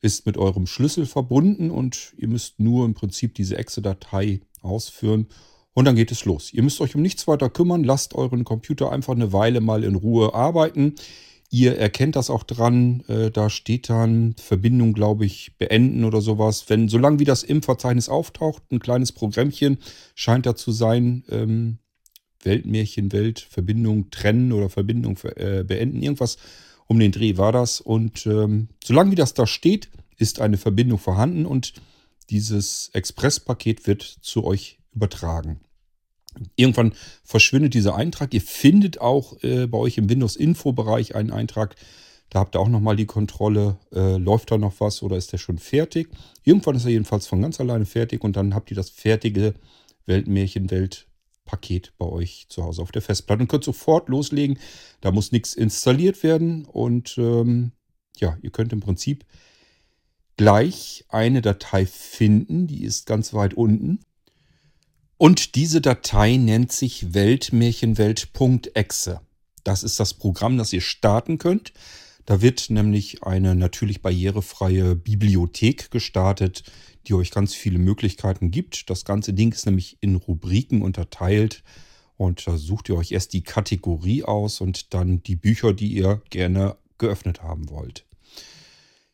ist 0.00 0.26
mit 0.26 0.36
eurem 0.36 0.66
Schlüssel 0.66 1.06
verbunden 1.06 1.70
und 1.70 2.12
ihr 2.16 2.28
müsst 2.28 2.60
nur 2.60 2.84
im 2.84 2.94
Prinzip 2.94 3.34
diese 3.34 3.56
Exe-Datei 3.56 4.40
ausführen 4.62 5.26
und 5.74 5.84
dann 5.84 5.96
geht 5.96 6.12
es 6.12 6.24
los. 6.24 6.52
Ihr 6.52 6.62
müsst 6.62 6.80
euch 6.80 6.94
um 6.94 7.02
nichts 7.02 7.26
weiter 7.26 7.50
kümmern. 7.50 7.84
Lasst 7.84 8.14
euren 8.14 8.44
Computer 8.44 8.90
einfach 8.92 9.12
eine 9.12 9.32
Weile 9.32 9.60
mal 9.60 9.84
in 9.84 9.96
Ruhe 9.96 10.32
arbeiten. 10.32 10.94
Ihr 11.50 11.76
erkennt 11.76 12.16
das 12.16 12.30
auch 12.30 12.44
dran. 12.44 13.02
Äh, 13.08 13.30
da 13.30 13.50
steht 13.50 13.88
dann 13.88 14.34
Verbindung, 14.38 14.92
glaube 14.92 15.26
ich, 15.26 15.56
beenden 15.58 16.04
oder 16.04 16.20
sowas. 16.20 16.64
Wenn, 16.68 16.88
solange 16.88 17.18
wie 17.18 17.24
das 17.24 17.42
im 17.42 17.62
Verzeichnis 17.62 18.08
auftaucht, 18.08 18.62
ein 18.70 18.78
kleines 18.78 19.12
Programmchen 19.12 19.78
scheint 20.14 20.46
da 20.46 20.54
zu 20.54 20.72
sein. 20.72 21.24
Ähm, 21.28 21.78
Weltmärchen, 22.42 23.12
Welt, 23.12 23.40
Verbindung 23.40 24.10
trennen 24.10 24.52
oder 24.52 24.68
Verbindung 24.68 25.18
äh, 25.36 25.64
beenden. 25.64 26.02
Irgendwas 26.02 26.38
um 26.86 26.98
den 26.98 27.12
Dreh 27.12 27.36
war 27.36 27.52
das. 27.52 27.80
Und 27.80 28.26
ähm, 28.26 28.68
solange 28.84 29.10
wie 29.10 29.16
das 29.16 29.34
da 29.34 29.46
steht, 29.46 29.90
ist 30.18 30.40
eine 30.40 30.56
Verbindung 30.56 30.98
vorhanden 30.98 31.46
und 31.46 31.72
dieses 32.30 32.90
Expresspaket 32.92 33.86
wird 33.86 34.02
zu 34.02 34.44
euch 34.44 34.78
übertragen. 34.94 35.60
Irgendwann 36.56 36.94
verschwindet 37.22 37.74
dieser 37.74 37.94
Eintrag. 37.94 38.34
Ihr 38.34 38.40
findet 38.40 39.00
auch 39.00 39.42
äh, 39.42 39.66
bei 39.66 39.78
euch 39.78 39.98
im 39.98 40.08
Windows-Info-Bereich 40.08 41.14
einen 41.14 41.30
Eintrag. 41.30 41.76
Da 42.30 42.40
habt 42.40 42.56
ihr 42.56 42.60
auch 42.60 42.68
nochmal 42.68 42.96
die 42.96 43.06
Kontrolle, 43.06 43.78
äh, 43.92 44.16
läuft 44.16 44.50
da 44.50 44.58
noch 44.58 44.80
was 44.80 45.02
oder 45.02 45.16
ist 45.16 45.32
der 45.32 45.38
schon 45.38 45.58
fertig? 45.58 46.08
Irgendwann 46.42 46.74
ist 46.74 46.84
er 46.84 46.90
jedenfalls 46.90 47.26
von 47.26 47.40
ganz 47.40 47.60
alleine 47.60 47.86
fertig 47.86 48.24
und 48.24 48.36
dann 48.36 48.54
habt 48.54 48.70
ihr 48.70 48.76
das 48.76 48.90
fertige 48.90 49.54
Weltmärchen-Welt-Paket 50.06 51.92
bei 51.98 52.06
euch 52.06 52.46
zu 52.48 52.64
Hause 52.64 52.82
auf 52.82 52.90
der 52.90 53.02
Festplatte 53.02 53.42
und 53.42 53.48
könnt 53.48 53.64
sofort 53.64 54.08
loslegen. 54.08 54.58
Da 55.00 55.12
muss 55.12 55.30
nichts 55.30 55.54
installiert 55.54 56.22
werden 56.24 56.64
und 56.64 57.16
ähm, 57.18 57.72
ja, 58.16 58.36
ihr 58.42 58.50
könnt 58.50 58.72
im 58.72 58.80
Prinzip 58.80 59.24
gleich 60.36 61.04
eine 61.08 61.42
Datei 61.42 61.86
finden, 61.86 62.66
die 62.66 62.82
ist 62.82 63.06
ganz 63.06 63.32
weit 63.34 63.54
unten. 63.54 64.00
Und 65.16 65.54
diese 65.54 65.80
Datei 65.80 66.36
nennt 66.36 66.72
sich 66.72 67.14
weltmärchenwelt.exe. 67.14 69.20
Das 69.62 69.82
ist 69.82 70.00
das 70.00 70.14
Programm, 70.14 70.58
das 70.58 70.72
ihr 70.72 70.80
starten 70.80 71.38
könnt. 71.38 71.72
Da 72.26 72.40
wird 72.40 72.70
nämlich 72.70 73.22
eine 73.22 73.54
natürlich 73.54 74.02
barrierefreie 74.02 74.96
Bibliothek 74.96 75.90
gestartet, 75.90 76.64
die 77.06 77.14
euch 77.14 77.30
ganz 77.30 77.54
viele 77.54 77.78
Möglichkeiten 77.78 78.50
gibt. 78.50 78.90
Das 78.90 79.04
ganze 79.04 79.34
Ding 79.34 79.52
ist 79.52 79.66
nämlich 79.66 79.98
in 80.00 80.16
Rubriken 80.16 80.82
unterteilt. 80.82 81.62
Und 82.16 82.46
da 82.46 82.56
sucht 82.56 82.88
ihr 82.88 82.96
euch 82.96 83.12
erst 83.12 83.32
die 83.32 83.42
Kategorie 83.42 84.24
aus 84.24 84.60
und 84.60 84.94
dann 84.94 85.22
die 85.22 85.36
Bücher, 85.36 85.74
die 85.74 85.88
ihr 85.88 86.22
gerne 86.30 86.76
geöffnet 86.98 87.42
haben 87.42 87.68
wollt. 87.70 88.06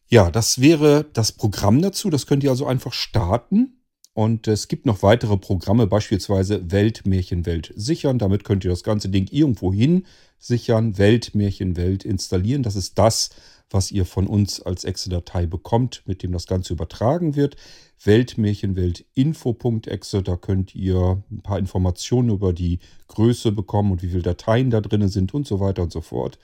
Ja, 0.08 0.30
das 0.30 0.60
wäre 0.60 1.06
das 1.12 1.32
Programm 1.32 1.82
dazu. 1.82 2.10
Das 2.10 2.26
könnt 2.26 2.44
ihr 2.44 2.50
also 2.50 2.66
einfach 2.66 2.92
starten. 2.92 3.79
Und 4.20 4.46
es 4.48 4.68
gibt 4.68 4.85
noch 4.85 5.02
weitere 5.02 5.38
Programme, 5.38 5.87
beispielsweise 5.87 6.70
Weltmärchenwelt 6.70 7.72
sichern. 7.74 8.18
Damit 8.18 8.44
könnt 8.44 8.66
ihr 8.66 8.70
das 8.70 8.83
ganze 8.83 9.09
Ding 9.09 9.26
irgendwo 9.30 9.72
hin 9.72 10.04
sichern, 10.38 10.98
Weltmärchenwelt 10.98 12.04
installieren. 12.04 12.62
Das 12.62 12.76
ist 12.76 12.98
das, 12.98 13.30
was 13.70 13.90
ihr 13.90 14.04
von 14.04 14.26
uns 14.26 14.61
als 14.61 14.85
Exe-Datei 14.85 15.46
bekommt, 15.46 16.02
mit 16.04 16.22
dem 16.22 16.33
das 16.33 16.46
Ganze 16.46 16.74
übertragen 16.74 17.35
wird. 17.35 17.56
Weltmärchenwelt-info.exe, 18.04 20.22
da 20.22 20.37
könnt 20.37 20.74
ihr 20.74 21.22
ein 21.30 21.40
paar 21.40 21.59
Informationen 21.59 22.28
über 22.28 22.52
die 22.52 22.80
Größe 23.09 23.52
bekommen 23.52 23.90
und 23.90 24.02
wie 24.02 24.09
viele 24.09 24.20
Dateien 24.20 24.68
da 24.68 24.83
drin 24.83 25.09
sind 25.09 25.33
und 25.33 25.46
so 25.46 25.61
weiter 25.61 25.83
und 25.83 25.92
so 25.92 26.02
fort. 26.02 26.38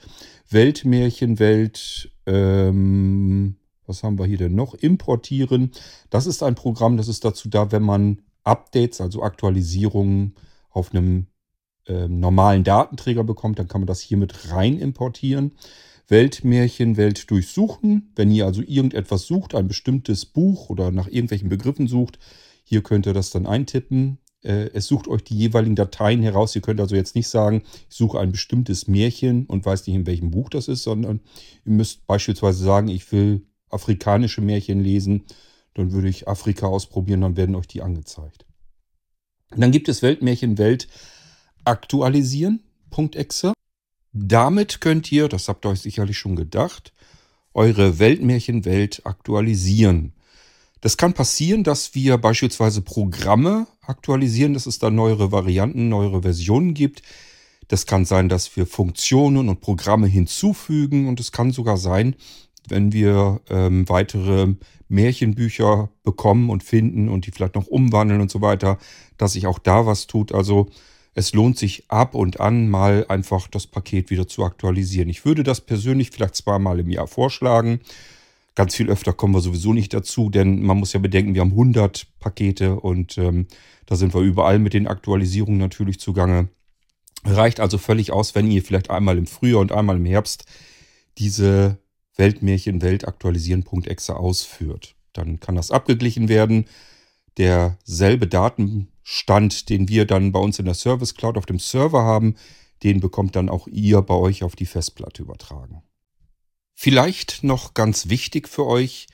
Weltmärchenwelt, 0.49 2.11
ähm, 2.25 3.57
was 3.87 4.03
haben 4.03 4.19
wir 4.19 4.25
hier 4.25 4.37
denn 4.37 4.55
noch? 4.55 4.73
Importieren. 4.75 5.71
Das 6.09 6.27
ist 6.27 6.43
ein 6.43 6.55
Programm, 6.55 6.97
das 6.97 7.07
ist 7.07 7.25
dazu 7.25 7.49
da, 7.49 7.71
wenn 7.71 7.83
man 7.83 8.21
Updates, 8.43 9.01
also 9.01 9.23
Aktualisierungen 9.23 10.35
auf 10.69 10.93
einem 10.93 11.27
äh, 11.87 12.07
normalen 12.07 12.63
Datenträger 12.63 13.23
bekommt, 13.23 13.59
dann 13.59 13.67
kann 13.67 13.81
man 13.81 13.87
das 13.87 14.01
hier 14.01 14.17
mit 14.17 14.51
rein 14.51 14.79
importieren. 14.79 15.53
Weltmärchen, 16.07 16.95
Welt 16.95 17.29
durchsuchen. 17.29 18.11
Wenn 18.15 18.31
ihr 18.31 18.45
also 18.45 18.61
irgendetwas 18.61 19.23
sucht, 19.23 19.55
ein 19.55 19.67
bestimmtes 19.67 20.25
Buch 20.25 20.69
oder 20.69 20.91
nach 20.91 21.07
irgendwelchen 21.07 21.49
Begriffen 21.49 21.87
sucht, 21.87 22.19
hier 22.63 22.81
könnt 22.81 23.05
ihr 23.05 23.13
das 23.13 23.29
dann 23.29 23.45
eintippen. 23.45 24.19
Äh, 24.41 24.69
es 24.73 24.87
sucht 24.87 25.07
euch 25.07 25.23
die 25.23 25.37
jeweiligen 25.37 25.75
Dateien 25.75 26.21
heraus. 26.21 26.55
Ihr 26.55 26.61
könnt 26.61 26.79
also 26.79 26.95
jetzt 26.95 27.15
nicht 27.15 27.27
sagen, 27.27 27.63
ich 27.89 27.95
suche 27.95 28.19
ein 28.19 28.31
bestimmtes 28.31 28.87
Märchen 28.87 29.45
und 29.45 29.65
weiß 29.65 29.85
nicht, 29.87 29.95
in 29.95 30.07
welchem 30.07 30.31
Buch 30.31 30.49
das 30.49 30.67
ist, 30.67 30.83
sondern 30.83 31.19
ihr 31.65 31.73
müsst 31.73 32.07
beispielsweise 32.07 32.63
sagen, 32.63 32.87
ich 32.87 33.11
will 33.11 33.45
afrikanische 33.69 34.41
Märchen 34.41 34.81
lesen. 34.81 35.25
Dann 35.73 35.91
würde 35.91 36.09
ich 36.09 36.27
Afrika 36.27 36.67
ausprobieren, 36.67 37.21
dann 37.21 37.37
werden 37.37 37.55
euch 37.55 37.67
die 37.67 37.81
angezeigt. 37.81 38.45
Und 39.51 39.61
dann 39.61 39.71
gibt 39.71 39.89
es 39.89 40.01
Weltmärchen 40.01 40.57
Welt 40.57 40.87
aktualisieren. 41.63 42.61
.exe. 43.13 43.53
Damit 44.13 44.81
könnt 44.81 45.11
ihr, 45.11 45.27
das 45.27 45.47
habt 45.47 45.65
ihr 45.65 45.69
euch 45.69 45.81
sicherlich 45.81 46.17
schon 46.17 46.35
gedacht, 46.35 46.93
eure 47.53 47.99
Weltmärchenwelt 47.99 49.05
aktualisieren. 49.05 50.13
Das 50.81 50.97
kann 50.97 51.13
passieren, 51.13 51.63
dass 51.63 51.95
wir 51.95 52.17
beispielsweise 52.17 52.81
Programme 52.81 53.67
aktualisieren, 53.81 54.53
dass 54.53 54.67
es 54.67 54.79
da 54.79 54.89
neuere 54.89 55.31
Varianten, 55.31 55.89
neuere 55.89 56.21
Versionen 56.21 56.73
gibt. 56.73 57.01
Das 57.67 57.85
kann 57.85 58.05
sein, 58.05 58.29
dass 58.29 58.55
wir 58.55 58.65
Funktionen 58.65 59.49
und 59.49 59.59
Programme 59.59 60.07
hinzufügen 60.07 61.07
und 61.07 61.19
es 61.19 61.31
kann 61.31 61.51
sogar 61.51 61.77
sein, 61.77 62.15
wenn 62.69 62.93
wir 62.93 63.41
ähm, 63.49 63.87
weitere 63.89 64.55
Märchenbücher 64.89 65.89
bekommen 66.03 66.49
und 66.49 66.63
finden 66.63 67.09
und 67.09 67.25
die 67.25 67.31
vielleicht 67.31 67.55
noch 67.55 67.67
umwandeln 67.67 68.21
und 68.21 68.31
so 68.31 68.41
weiter, 68.41 68.77
dass 69.17 69.33
sich 69.33 69.47
auch 69.47 69.59
da 69.59 69.85
was 69.85 70.07
tut. 70.07 70.33
Also 70.33 70.69
es 71.13 71.33
lohnt 71.33 71.57
sich 71.57 71.89
ab 71.89 72.13
und 72.13 72.39
an 72.39 72.69
mal 72.69 73.05
einfach 73.09 73.47
das 73.47 73.67
Paket 73.67 74.09
wieder 74.09 74.27
zu 74.27 74.43
aktualisieren. 74.43 75.09
Ich 75.09 75.25
würde 75.25 75.43
das 75.43 75.61
persönlich 75.61 76.11
vielleicht 76.11 76.35
zweimal 76.35 76.79
im 76.79 76.89
Jahr 76.89 77.07
vorschlagen. 77.07 77.79
Ganz 78.55 78.75
viel 78.75 78.89
öfter 78.89 79.13
kommen 79.13 79.33
wir 79.33 79.41
sowieso 79.41 79.73
nicht 79.73 79.93
dazu, 79.93 80.29
denn 80.29 80.63
man 80.63 80.77
muss 80.77 80.93
ja 80.93 80.99
bedenken, 80.99 81.33
wir 81.33 81.41
haben 81.41 81.51
100 81.51 82.07
Pakete 82.19 82.79
und 82.79 83.17
ähm, 83.17 83.47
da 83.85 83.95
sind 83.95 84.13
wir 84.13 84.21
überall 84.21 84.59
mit 84.59 84.73
den 84.73 84.87
Aktualisierungen 84.87 85.59
natürlich 85.59 85.99
zugange. 85.99 86.49
Reicht 87.25 87.59
also 87.59 87.77
völlig 87.77 88.11
aus, 88.11 88.35
wenn 88.35 88.49
ihr 88.49 88.63
vielleicht 88.63 88.89
einmal 88.89 89.17
im 89.17 89.27
Frühjahr 89.27 89.61
und 89.61 89.71
einmal 89.71 89.97
im 89.97 90.05
Herbst 90.05 90.45
diese 91.17 91.77
Weltmärchen 92.17 92.81
Welt 92.81 93.07
aktualisieren.exe 93.07 94.15
ausführt. 94.15 94.95
Dann 95.13 95.39
kann 95.39 95.55
das 95.55 95.71
abgeglichen 95.71 96.29
werden. 96.29 96.65
Derselbe 97.37 98.27
Daten 98.27 98.89
Stand, 99.03 99.69
den 99.69 99.87
wir 99.87 100.05
dann 100.05 100.31
bei 100.33 100.39
uns 100.39 100.59
in 100.59 100.65
der 100.65 100.73
Service 100.73 101.15
Cloud 101.15 101.37
auf 101.37 101.45
dem 101.45 101.59
Server 101.59 102.03
haben, 102.03 102.35
den 102.83 102.99
bekommt 102.99 103.35
dann 103.35 103.49
auch 103.49 103.67
ihr 103.67 104.01
bei 104.01 104.15
euch 104.15 104.43
auf 104.43 104.55
die 104.55 104.65
Festplatte 104.65 105.21
übertragen. 105.21 105.81
Vielleicht 106.73 107.43
noch 107.43 107.73
ganz 107.73 108.09
wichtig 108.09 108.49
für 108.49 108.65
euch, 108.65 109.07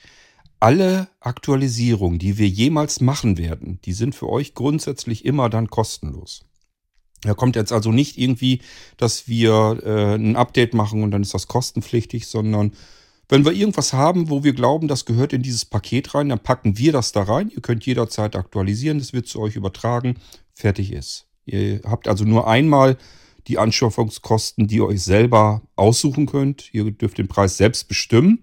alle 0.60 1.08
Aktualisierungen, 1.20 2.18
die 2.18 2.38
wir 2.38 2.48
jemals 2.48 3.00
machen 3.00 3.38
werden, 3.38 3.80
die 3.84 3.92
sind 3.92 4.14
für 4.14 4.28
euch 4.28 4.54
grundsätzlich 4.54 5.24
immer 5.24 5.48
dann 5.48 5.68
kostenlos. 5.68 6.44
Da 7.24 7.34
kommt 7.34 7.56
jetzt 7.56 7.72
also 7.72 7.90
nicht 7.90 8.18
irgendwie, 8.18 8.60
dass 8.96 9.28
wir 9.28 9.80
äh, 9.84 10.14
ein 10.14 10.36
Update 10.36 10.74
machen 10.74 11.02
und 11.02 11.10
dann 11.10 11.22
ist 11.22 11.34
das 11.34 11.48
kostenpflichtig, 11.48 12.26
sondern 12.26 12.72
wenn 13.28 13.44
wir 13.44 13.52
irgendwas 13.52 13.92
haben, 13.94 14.28
wo 14.28 14.44
wir 14.44 14.52
glauben, 14.52 14.86
das 14.86 15.06
gehört 15.06 15.32
in 15.32 15.42
dieses 15.42 15.64
Paket 15.64 16.14
rein, 16.14 16.28
dann 16.28 16.40
packen 16.40 16.76
wir 16.76 16.92
das 16.92 17.12
da 17.12 17.22
rein. 17.22 17.50
Ihr 17.54 17.62
könnt 17.62 17.86
jederzeit 17.86 18.36
aktualisieren, 18.36 18.98
das 18.98 19.12
wird 19.12 19.26
zu 19.26 19.40
euch 19.40 19.56
übertragen, 19.56 20.16
fertig 20.52 20.92
ist. 20.92 21.26
Ihr 21.46 21.80
habt 21.84 22.06
also 22.06 22.24
nur 22.24 22.46
einmal 22.46 22.96
die 23.46 23.58
Anschaffungskosten, 23.58 24.66
die 24.66 24.76
ihr 24.76 24.86
euch 24.86 25.02
selber 25.02 25.62
aussuchen 25.76 26.26
könnt. 26.26 26.72
Ihr 26.72 26.90
dürft 26.90 27.18
den 27.18 27.28
Preis 27.28 27.56
selbst 27.56 27.88
bestimmen, 27.88 28.40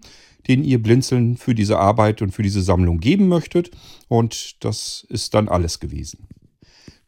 den 0.48 0.64
ihr 0.64 0.82
blinzeln 0.82 1.38
für 1.38 1.56
diese 1.56 1.78
Arbeit 1.78 2.22
und 2.22 2.32
für 2.32 2.44
diese 2.44 2.62
Sammlung 2.62 3.00
geben 3.00 3.28
möchtet. 3.28 3.72
Und 4.08 4.64
das 4.64 5.06
ist 5.10 5.34
dann 5.34 5.48
alles 5.48 5.80
gewesen. 5.80 6.28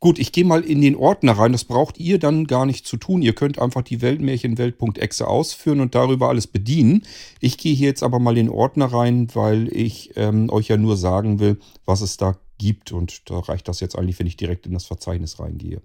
Gut, 0.04 0.20
ich 0.20 0.34
gehe 0.34 0.44
mal 0.44 0.66
in 0.66 0.82
den 0.82 0.98
Ordner 0.98 1.32
rein. 1.32 1.54
Das 1.54 1.64
braucht 1.64 1.98
ihr 1.98 2.20
dann 2.20 2.46
gar 2.46 2.66
nicht 2.66 2.86
zu 2.86 2.98
tun. 2.98 3.22
Ihr 3.22 3.32
könnt 3.32 3.58
einfach 3.58 3.84
die 3.84 4.02
Weltmärchenwelt.exe 4.02 5.26
ausführen 5.26 5.80
und 5.80 5.96
darüber 5.96 6.28
alles 6.28 6.46
bedienen. 6.46 7.04
Ich 7.40 7.58
gehe 7.58 7.74
hier 7.74 7.88
jetzt 7.88 8.04
aber 8.04 8.20
mal 8.20 8.38
in 8.38 8.48
den 8.48 8.54
Ordner 8.54 8.88
rein, 8.88 9.30
weil 9.34 9.74
ich 9.74 10.12
ähm, 10.18 10.50
euch 10.50 10.68
ja 10.68 10.76
nur 10.76 10.98
sagen 10.98 11.40
will, 11.40 11.58
was 11.86 12.02
es 12.02 12.18
da 12.18 12.38
gibt. 12.58 12.92
Und 12.92 13.30
da 13.30 13.40
reicht 13.40 13.70
das 13.70 13.80
jetzt 13.80 13.98
eigentlich, 13.98 14.20
wenn 14.20 14.28
ich 14.28 14.36
direkt 14.36 14.66
in 14.66 14.74
das 14.74 14.84
Verzeichnis 14.84 15.40
reingehe. 15.40 15.82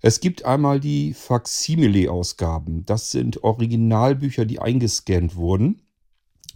Es 0.00 0.18
gibt 0.18 0.44
einmal 0.44 0.80
die 0.80 1.14
Facsimile-Ausgaben. 1.14 2.84
Das 2.86 3.12
sind 3.12 3.44
Originalbücher, 3.44 4.46
die 4.46 4.58
eingescannt 4.58 5.36
wurden. 5.36 5.82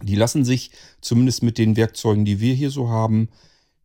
Die 0.01 0.15
lassen 0.15 0.43
sich 0.43 0.71
zumindest 0.99 1.43
mit 1.43 1.59
den 1.59 1.77
Werkzeugen, 1.77 2.25
die 2.25 2.41
wir 2.41 2.53
hier 2.53 2.71
so 2.71 2.89
haben, 2.89 3.29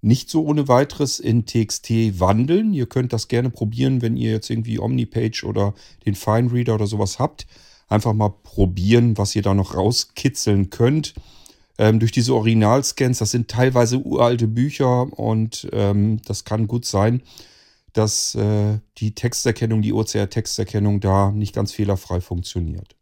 nicht 0.02 0.28
so 0.28 0.44
ohne 0.44 0.68
weiteres 0.68 1.20
in 1.20 1.46
TXT 1.46 2.20
wandeln. 2.20 2.74
Ihr 2.74 2.86
könnt 2.86 3.12
das 3.12 3.28
gerne 3.28 3.50
probieren, 3.50 4.02
wenn 4.02 4.16
ihr 4.16 4.32
jetzt 4.32 4.50
irgendwie 4.50 4.80
Omnipage 4.80 5.44
oder 5.44 5.74
den 6.04 6.16
Fine 6.16 6.52
Reader 6.52 6.74
oder 6.74 6.88
sowas 6.88 7.18
habt. 7.18 7.46
Einfach 7.88 8.12
mal 8.12 8.34
probieren, 8.42 9.16
was 9.16 9.34
ihr 9.36 9.42
da 9.42 9.54
noch 9.54 9.74
rauskitzeln 9.74 10.70
könnt. 10.70 11.14
Ähm, 11.78 12.00
durch 12.00 12.10
diese 12.10 12.34
Originalscans, 12.34 13.18
das 13.18 13.30
sind 13.30 13.48
teilweise 13.48 13.98
uralte 13.98 14.48
Bücher 14.48 15.18
und 15.18 15.68
ähm, 15.72 16.20
das 16.24 16.44
kann 16.44 16.66
gut 16.66 16.84
sein, 16.84 17.22
dass 17.92 18.34
äh, 18.34 18.80
die 18.98 19.14
Texterkennung, 19.14 19.82
die 19.82 19.92
OCR-Texterkennung 19.92 21.00
da 21.00 21.30
nicht 21.30 21.54
ganz 21.54 21.72
fehlerfrei 21.72 22.20
funktioniert. 22.20 22.96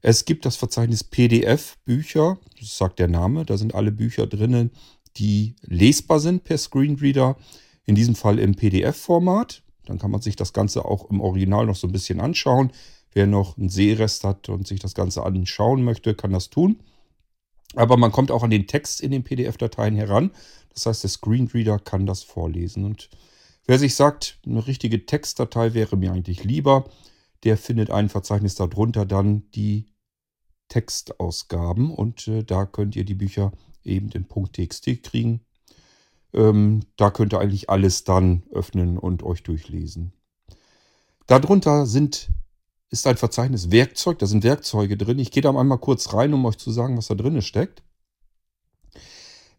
Es 0.00 0.24
gibt 0.24 0.44
das 0.44 0.56
Verzeichnis 0.56 1.04
PDF-Bücher, 1.04 2.38
das 2.58 2.76
sagt 2.76 2.98
der 2.98 3.08
Name, 3.08 3.44
da 3.44 3.56
sind 3.56 3.74
alle 3.74 3.92
Bücher 3.92 4.26
drinnen, 4.26 4.72
die 5.16 5.56
lesbar 5.62 6.20
sind 6.20 6.44
per 6.44 6.58
Screenreader, 6.58 7.36
in 7.84 7.94
diesem 7.94 8.14
Fall 8.14 8.38
im 8.38 8.54
PDF-Format. 8.54 9.62
Dann 9.86 9.98
kann 9.98 10.10
man 10.10 10.22
sich 10.22 10.36
das 10.36 10.52
Ganze 10.52 10.84
auch 10.84 11.10
im 11.10 11.20
Original 11.20 11.66
noch 11.66 11.76
so 11.76 11.88
ein 11.88 11.92
bisschen 11.92 12.20
anschauen. 12.20 12.70
Wer 13.12 13.26
noch 13.26 13.58
einen 13.58 13.68
Sehrest 13.68 14.24
hat 14.24 14.48
und 14.48 14.66
sich 14.66 14.80
das 14.80 14.94
Ganze 14.94 15.24
anschauen 15.24 15.82
möchte, 15.84 16.14
kann 16.14 16.32
das 16.32 16.50
tun. 16.50 16.80
Aber 17.74 17.96
man 17.96 18.12
kommt 18.12 18.30
auch 18.30 18.42
an 18.42 18.50
den 18.50 18.66
Text 18.66 19.00
in 19.00 19.10
den 19.10 19.24
PDF-Dateien 19.24 19.96
heran. 19.96 20.30
Das 20.72 20.86
heißt, 20.86 21.02
der 21.02 21.10
Screenreader 21.10 21.78
kann 21.78 22.06
das 22.06 22.22
vorlesen. 22.22 22.84
Und 22.84 23.10
Wer 23.64 23.78
sich 23.78 23.94
sagt, 23.94 24.38
eine 24.44 24.66
richtige 24.66 25.06
Textdatei 25.06 25.74
wäre 25.74 25.96
mir 25.96 26.12
eigentlich 26.12 26.42
lieber, 26.42 26.84
der 27.44 27.56
findet 27.56 27.90
ein 27.90 28.08
Verzeichnis 28.08 28.56
darunter 28.56 29.06
dann 29.06 29.50
die 29.52 29.86
Textausgaben 30.68 31.92
und 31.92 32.26
äh, 32.28 32.44
da 32.44 32.66
könnt 32.66 32.96
ihr 32.96 33.04
die 33.04 33.14
Bücher 33.14 33.52
eben 33.84 34.10
in 34.10 34.26
.txt 34.28 35.02
kriegen. 35.02 35.40
Ähm, 36.34 36.80
da 36.96 37.10
könnt 37.10 37.34
ihr 37.34 37.40
eigentlich 37.40 37.70
alles 37.70 38.04
dann 38.04 38.42
öffnen 38.52 38.98
und 38.98 39.22
euch 39.22 39.42
durchlesen. 39.42 40.12
Darunter 41.26 41.86
sind, 41.86 42.30
ist 42.90 43.06
ein 43.06 43.16
Verzeichnis 43.16 43.70
Werkzeug, 43.70 44.18
da 44.18 44.26
sind 44.26 44.44
Werkzeuge 44.44 44.96
drin. 44.96 45.18
Ich 45.18 45.30
gehe 45.30 45.42
da 45.42 45.50
einmal 45.50 45.78
kurz 45.78 46.12
rein, 46.14 46.32
um 46.34 46.44
euch 46.44 46.56
zu 46.56 46.70
sagen, 46.70 46.96
was 46.96 47.08
da 47.08 47.14
drin 47.14 47.40
steckt. 47.42 47.82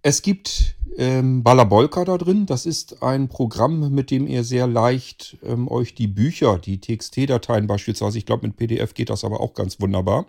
Es 0.02 0.22
gibt 0.22 0.76
ähm, 0.98 1.44
Balabolka 1.44 2.04
da 2.04 2.18
drin. 2.18 2.46
Das 2.46 2.66
ist 2.66 3.02
ein 3.02 3.30
Programm, 3.30 3.94
mit 3.94 4.12
dem 4.12 4.28
ihr 4.28 4.44
sehr 4.44 4.68
leicht 4.68 5.38
ähm, 5.44 5.70
euch 5.70 5.96
die 5.96 6.08
Bücher, 6.08 6.60
die 6.60 6.82
TXT-Dateien 6.82 7.68
beispielsweise, 7.68 8.18
ich 8.18 8.26
glaube 8.26 8.48
mit 8.48 8.58
PDF 8.58 8.94
geht 8.94 9.10
das 9.10 9.24
aber 9.24 9.40
auch 9.40 9.54
ganz 9.54 9.80
wunderbar 9.80 10.26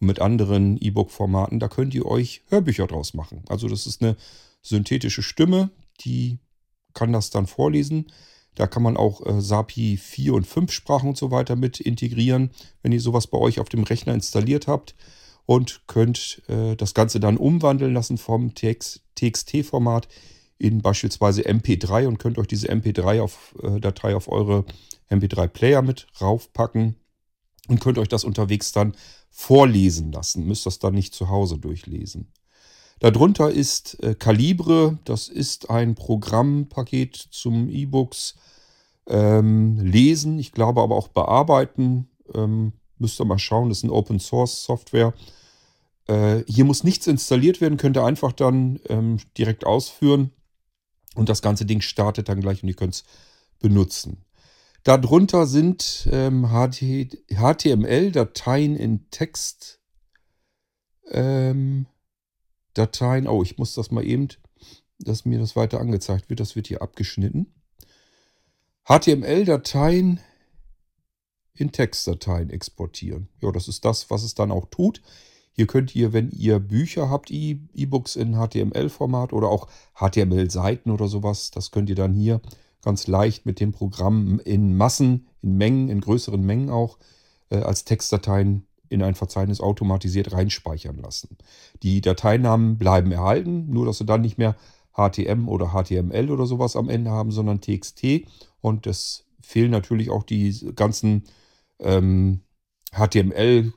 mit 0.00 0.20
anderen 0.20 0.76
E-Book-Formaten, 0.76 1.58
da 1.58 1.68
könnt 1.68 1.94
ihr 1.94 2.06
euch 2.06 2.42
Hörbücher 2.48 2.86
draus 2.86 3.14
machen. 3.14 3.42
Also 3.48 3.68
das 3.68 3.86
ist 3.86 4.02
eine 4.02 4.16
synthetische 4.62 5.22
Stimme, 5.22 5.70
die 6.00 6.38
kann 6.94 7.12
das 7.12 7.30
dann 7.30 7.46
vorlesen. 7.46 8.06
Da 8.54 8.66
kann 8.66 8.82
man 8.82 8.96
auch 8.96 9.24
äh, 9.24 9.40
SAPI 9.40 9.96
4 9.96 10.34
und 10.34 10.46
5 10.46 10.72
Sprachen 10.72 11.10
und 11.10 11.16
so 11.16 11.30
weiter 11.30 11.54
mit 11.56 11.80
integrieren, 11.80 12.50
wenn 12.82 12.92
ihr 12.92 13.00
sowas 13.00 13.26
bei 13.26 13.38
euch 13.38 13.60
auf 13.60 13.68
dem 13.68 13.84
Rechner 13.84 14.14
installiert 14.14 14.66
habt 14.66 14.94
und 15.46 15.82
könnt 15.86 16.42
äh, 16.48 16.74
das 16.76 16.94
Ganze 16.94 17.20
dann 17.20 17.36
umwandeln 17.36 17.94
lassen 17.94 18.18
vom 18.18 18.54
TXT-Format 18.54 20.08
in 20.58 20.82
beispielsweise 20.82 21.42
MP3 21.42 22.08
und 22.08 22.18
könnt 22.18 22.38
euch 22.38 22.48
diese 22.48 22.68
MP3-Datei 22.68 23.22
auf, 23.22 23.54
äh, 23.62 24.14
auf 24.14 24.28
eure 24.28 24.64
MP3-Player 25.08 25.82
mit 25.82 26.08
raufpacken 26.20 26.96
und 27.68 27.80
könnt 27.80 27.98
euch 27.98 28.08
das 28.08 28.24
unterwegs 28.24 28.72
dann 28.72 28.94
vorlesen 29.30 30.10
lassen. 30.10 30.44
Müsst 30.44 30.66
das 30.66 30.78
dann 30.78 30.94
nicht 30.94 31.14
zu 31.14 31.28
Hause 31.28 31.58
durchlesen. 31.58 32.32
Darunter 33.00 33.50
ist 33.50 34.02
äh, 34.02 34.14
Calibre, 34.14 34.98
das 35.04 35.28
ist 35.28 35.70
ein 35.70 35.94
Programmpaket 35.94 37.14
zum 37.16 37.68
E-Books 37.68 38.34
ähm, 39.06 39.78
lesen, 39.80 40.38
ich 40.38 40.52
glaube 40.52 40.80
aber 40.80 40.96
auch 40.96 41.08
bearbeiten. 41.08 42.08
Ähm, 42.34 42.72
müsst 42.98 43.20
ihr 43.20 43.24
mal 43.24 43.38
schauen, 43.38 43.68
das 43.68 43.78
ist 43.78 43.84
eine 43.84 43.92
Open 43.92 44.18
Source 44.18 44.64
Software. 44.64 45.14
Äh, 46.08 46.42
hier 46.48 46.64
muss 46.64 46.82
nichts 46.82 47.06
installiert 47.06 47.60
werden, 47.60 47.78
könnt 47.78 47.96
ihr 47.96 48.04
einfach 48.04 48.32
dann 48.32 48.80
ähm, 48.88 49.18
direkt 49.36 49.64
ausführen 49.64 50.32
und 51.14 51.28
das 51.28 51.40
ganze 51.40 51.66
Ding 51.66 51.80
startet 51.80 52.28
dann 52.28 52.40
gleich 52.40 52.62
und 52.62 52.68
ihr 52.68 52.74
könnt 52.74 52.94
es 52.94 53.04
benutzen. 53.60 54.24
Darunter 54.88 55.44
sind 55.44 56.08
ähm, 56.10 56.48
HTML-Dateien 56.48 58.74
in 58.74 59.10
Text. 59.10 59.82
Ähm, 61.10 61.84
Dateien. 62.72 63.28
Oh, 63.28 63.42
ich 63.42 63.58
muss 63.58 63.74
das 63.74 63.90
mal 63.90 64.02
eben, 64.02 64.28
dass 64.98 65.26
mir 65.26 65.38
das 65.38 65.56
weiter 65.56 65.78
angezeigt 65.78 66.30
wird. 66.30 66.40
Das 66.40 66.56
wird 66.56 66.68
hier 66.68 66.80
abgeschnitten. 66.80 67.52
HTML-Dateien 68.86 70.20
in 71.52 71.70
Textdateien 71.70 72.48
exportieren. 72.48 73.28
Ja, 73.42 73.52
das 73.52 73.68
ist 73.68 73.84
das, 73.84 74.08
was 74.08 74.22
es 74.22 74.34
dann 74.34 74.50
auch 74.50 74.70
tut. 74.70 75.02
Hier 75.52 75.66
könnt 75.66 75.94
ihr, 75.94 76.14
wenn 76.14 76.30
ihr 76.30 76.60
Bücher 76.60 77.10
habt, 77.10 77.30
E-Books 77.30 78.16
in 78.16 78.36
HTML-Format 78.36 79.34
oder 79.34 79.50
auch 79.50 79.68
HTML-Seiten 79.96 80.90
oder 80.90 81.08
sowas, 81.08 81.50
das 81.50 81.72
könnt 81.72 81.90
ihr 81.90 81.94
dann 81.94 82.14
hier 82.14 82.40
ganz 82.88 83.06
leicht 83.06 83.44
mit 83.44 83.60
dem 83.60 83.72
Programm 83.72 84.40
in 84.46 84.74
Massen, 84.74 85.26
in 85.42 85.58
Mengen, 85.58 85.90
in 85.90 86.00
größeren 86.00 86.40
Mengen 86.40 86.70
auch 86.70 86.96
äh, 87.50 87.58
als 87.58 87.84
Textdateien 87.84 88.66
in 88.88 89.02
ein 89.02 89.14
Verzeichnis 89.14 89.60
automatisiert 89.60 90.32
reinspeichern 90.32 90.96
lassen. 90.96 91.36
Die 91.82 92.00
Dateinamen 92.00 92.78
bleiben 92.78 93.12
erhalten, 93.12 93.66
nur 93.68 93.84
dass 93.84 93.98
sie 93.98 94.06
dann 94.06 94.22
nicht 94.22 94.38
mehr 94.38 94.56
HTM 94.96 95.48
oder 95.50 95.74
HTML 95.74 96.30
oder 96.30 96.46
sowas 96.46 96.76
am 96.76 96.88
Ende 96.88 97.10
haben, 97.10 97.30
sondern 97.30 97.60
TXT. 97.60 98.22
Und 98.62 98.86
es 98.86 99.26
fehlen 99.42 99.70
natürlich 99.70 100.08
auch 100.08 100.22
die 100.22 100.72
ganzen 100.74 101.24
ähm, 101.80 102.40
HTML 102.92 103.74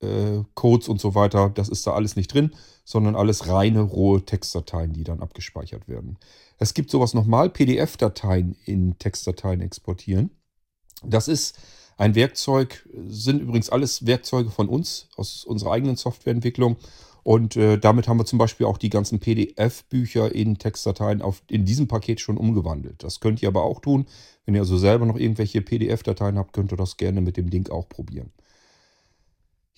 äh, 0.00 0.42
Codes 0.54 0.88
und 0.88 1.00
so 1.00 1.14
weiter, 1.14 1.50
das 1.50 1.68
ist 1.68 1.86
da 1.86 1.92
alles 1.92 2.16
nicht 2.16 2.32
drin, 2.32 2.52
sondern 2.84 3.16
alles 3.16 3.48
reine 3.48 3.80
rohe 3.80 4.24
Textdateien, 4.24 4.92
die 4.92 5.04
dann 5.04 5.20
abgespeichert 5.20 5.88
werden. 5.88 6.18
Es 6.58 6.74
gibt 6.74 6.90
sowas 6.90 7.14
nochmal, 7.14 7.50
PDF-Dateien 7.50 8.56
in 8.64 8.98
Textdateien 8.98 9.60
exportieren. 9.60 10.30
Das 11.04 11.28
ist 11.28 11.58
ein 11.96 12.14
Werkzeug, 12.14 12.88
sind 13.06 13.40
übrigens 13.40 13.70
alles 13.70 14.06
Werkzeuge 14.06 14.50
von 14.50 14.68
uns, 14.68 15.08
aus 15.16 15.44
unserer 15.44 15.72
eigenen 15.72 15.96
Softwareentwicklung. 15.96 16.76
Und 17.24 17.56
äh, 17.56 17.76
damit 17.76 18.08
haben 18.08 18.18
wir 18.18 18.24
zum 18.24 18.38
Beispiel 18.38 18.66
auch 18.66 18.78
die 18.78 18.88
ganzen 18.88 19.18
PDF-Bücher 19.18 20.34
in 20.34 20.58
Textdateien 20.58 21.20
auf, 21.20 21.42
in 21.50 21.64
diesem 21.64 21.86
Paket 21.86 22.20
schon 22.20 22.38
umgewandelt. 22.38 23.02
Das 23.02 23.20
könnt 23.20 23.42
ihr 23.42 23.48
aber 23.48 23.64
auch 23.64 23.80
tun. 23.80 24.06
Wenn 24.46 24.54
ihr 24.54 24.62
also 24.62 24.78
selber 24.78 25.04
noch 25.04 25.18
irgendwelche 25.18 25.60
PDF-Dateien 25.60 26.38
habt, 26.38 26.54
könnt 26.54 26.72
ihr 26.72 26.78
das 26.78 26.96
gerne 26.96 27.20
mit 27.20 27.36
dem 27.36 27.50
Ding 27.50 27.68
auch 27.68 27.88
probieren. 27.88 28.32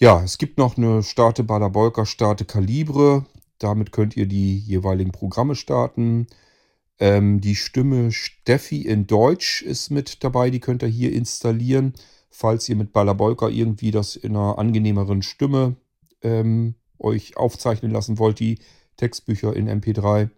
Ja, 0.03 0.23
es 0.23 0.39
gibt 0.39 0.57
noch 0.57 0.79
eine 0.79 1.03
Starte 1.03 1.45
Balabolka, 1.45 2.07
Starte 2.07 2.47
Calibre. 2.47 3.27
Damit 3.59 3.93
könnt 3.93 4.17
ihr 4.17 4.25
die 4.25 4.57
jeweiligen 4.57 5.13
Programme 5.13 5.55
starten. 5.55 6.27
Ähm, 6.99 7.43
die 7.43 7.55
Stimme 7.55 8.11
Steffi 8.11 8.81
in 8.81 9.07
Deutsch 9.07 9.61
ist 9.61 9.91
mit 9.91 10.25
dabei, 10.25 10.49
die 10.49 10.61
könnt 10.61 10.83
ihr 10.83 10.89
hier 10.89 11.13
installieren, 11.13 11.93
falls 12.31 12.67
ihr 12.71 12.77
mit 12.77 12.95
Balabolka 12.95 13.49
irgendwie 13.49 13.91
das 13.91 14.17
in 14.17 14.37
einer 14.37 14.59
angenehmeren 14.59 15.21
Stimme 15.21 15.77
ähm, 16.23 16.77
euch 16.99 17.37
aufzeichnen 17.37 17.93
lassen 17.93 18.19
wollt, 18.19 18.41
die 18.41 18.59
Textbücher 18.97 19.55
in 19.55 19.69
MP3. 19.69 20.31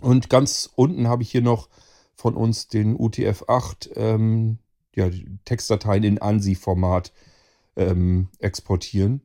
Und 0.00 0.28
ganz 0.28 0.70
unten 0.74 1.06
habe 1.06 1.22
ich 1.22 1.30
hier 1.30 1.42
noch 1.42 1.68
von 2.16 2.34
uns 2.34 2.66
den 2.66 2.98
UTF-8, 2.98 3.94
ähm, 3.94 4.58
ja, 4.96 5.08
Textdateien 5.44 6.02
in 6.02 6.18
ANSI-Format 6.20 7.12
ähm, 7.78 8.28
exportieren. 8.38 9.22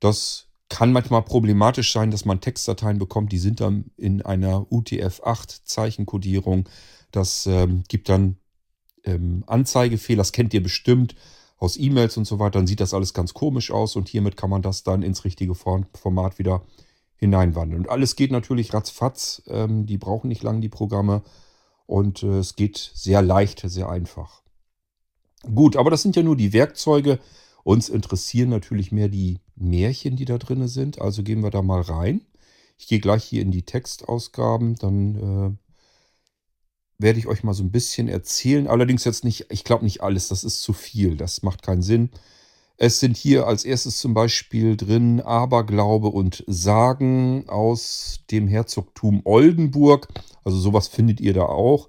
Das 0.00 0.48
kann 0.68 0.92
manchmal 0.92 1.22
problematisch 1.22 1.92
sein, 1.92 2.10
dass 2.10 2.24
man 2.24 2.40
Textdateien 2.40 2.98
bekommt, 2.98 3.32
die 3.32 3.38
sind 3.38 3.60
dann 3.60 3.90
in 3.96 4.22
einer 4.22 4.66
UTF-8 4.70 5.64
Zeichenkodierung. 5.64 6.68
Das 7.10 7.46
ähm, 7.46 7.84
gibt 7.88 8.08
dann 8.08 8.36
ähm, 9.04 9.44
Anzeigefehler, 9.46 10.18
das 10.18 10.32
kennt 10.32 10.52
ihr 10.54 10.62
bestimmt 10.62 11.14
aus 11.58 11.76
E-Mails 11.76 12.16
und 12.16 12.24
so 12.24 12.38
weiter. 12.38 12.58
Dann 12.58 12.66
sieht 12.66 12.80
das 12.80 12.94
alles 12.94 13.14
ganz 13.14 13.34
komisch 13.34 13.70
aus 13.70 13.96
und 13.96 14.08
hiermit 14.08 14.36
kann 14.36 14.50
man 14.50 14.62
das 14.62 14.82
dann 14.82 15.02
ins 15.02 15.24
richtige 15.24 15.54
Format 15.54 16.38
wieder 16.38 16.62
hineinwandeln. 17.16 17.82
Und 17.82 17.88
alles 17.88 18.16
geht 18.16 18.32
natürlich 18.32 18.74
ratzfatz. 18.74 19.42
Ähm, 19.46 19.86
die 19.86 19.98
brauchen 19.98 20.28
nicht 20.28 20.42
lange 20.42 20.60
die 20.60 20.68
Programme 20.68 21.22
und 21.86 22.22
äh, 22.22 22.38
es 22.38 22.56
geht 22.56 22.92
sehr 22.94 23.22
leicht, 23.22 23.60
sehr 23.64 23.88
einfach. 23.88 24.42
Gut, 25.54 25.76
aber 25.76 25.90
das 25.90 26.02
sind 26.02 26.16
ja 26.16 26.22
nur 26.22 26.36
die 26.36 26.52
Werkzeuge. 26.52 27.18
Uns 27.64 27.88
interessieren 27.88 28.48
natürlich 28.48 28.92
mehr 28.92 29.08
die 29.08 29.40
Märchen, 29.56 30.16
die 30.16 30.24
da 30.24 30.38
drin 30.38 30.66
sind. 30.68 31.00
Also 31.00 31.22
gehen 31.22 31.42
wir 31.42 31.50
da 31.50 31.62
mal 31.62 31.80
rein. 31.80 32.22
Ich 32.78 32.88
gehe 32.88 33.00
gleich 33.00 33.24
hier 33.24 33.42
in 33.42 33.52
die 33.52 33.62
Textausgaben, 33.62 34.74
dann 34.76 35.14
äh, 35.14 35.56
werde 36.98 37.18
ich 37.18 37.26
euch 37.26 37.44
mal 37.44 37.54
so 37.54 37.62
ein 37.62 37.70
bisschen 37.70 38.08
erzählen. 38.08 38.66
Allerdings 38.66 39.04
jetzt 39.04 39.24
nicht, 39.24 39.46
ich 39.50 39.64
glaube 39.64 39.84
nicht 39.84 40.02
alles, 40.02 40.28
das 40.28 40.42
ist 40.42 40.62
zu 40.62 40.72
viel, 40.72 41.16
das 41.16 41.42
macht 41.42 41.62
keinen 41.62 41.82
Sinn. 41.82 42.10
Es 42.78 42.98
sind 42.98 43.16
hier 43.16 43.46
als 43.46 43.64
erstes 43.64 43.98
zum 43.98 44.14
Beispiel 44.14 44.76
drin 44.76 45.20
Aberglaube 45.20 46.08
und 46.08 46.42
Sagen 46.48 47.48
aus 47.48 48.24
dem 48.30 48.48
Herzogtum 48.48 49.20
Oldenburg. 49.24 50.08
Also 50.42 50.58
sowas 50.58 50.88
findet 50.88 51.20
ihr 51.20 51.34
da 51.34 51.44
auch. 51.44 51.88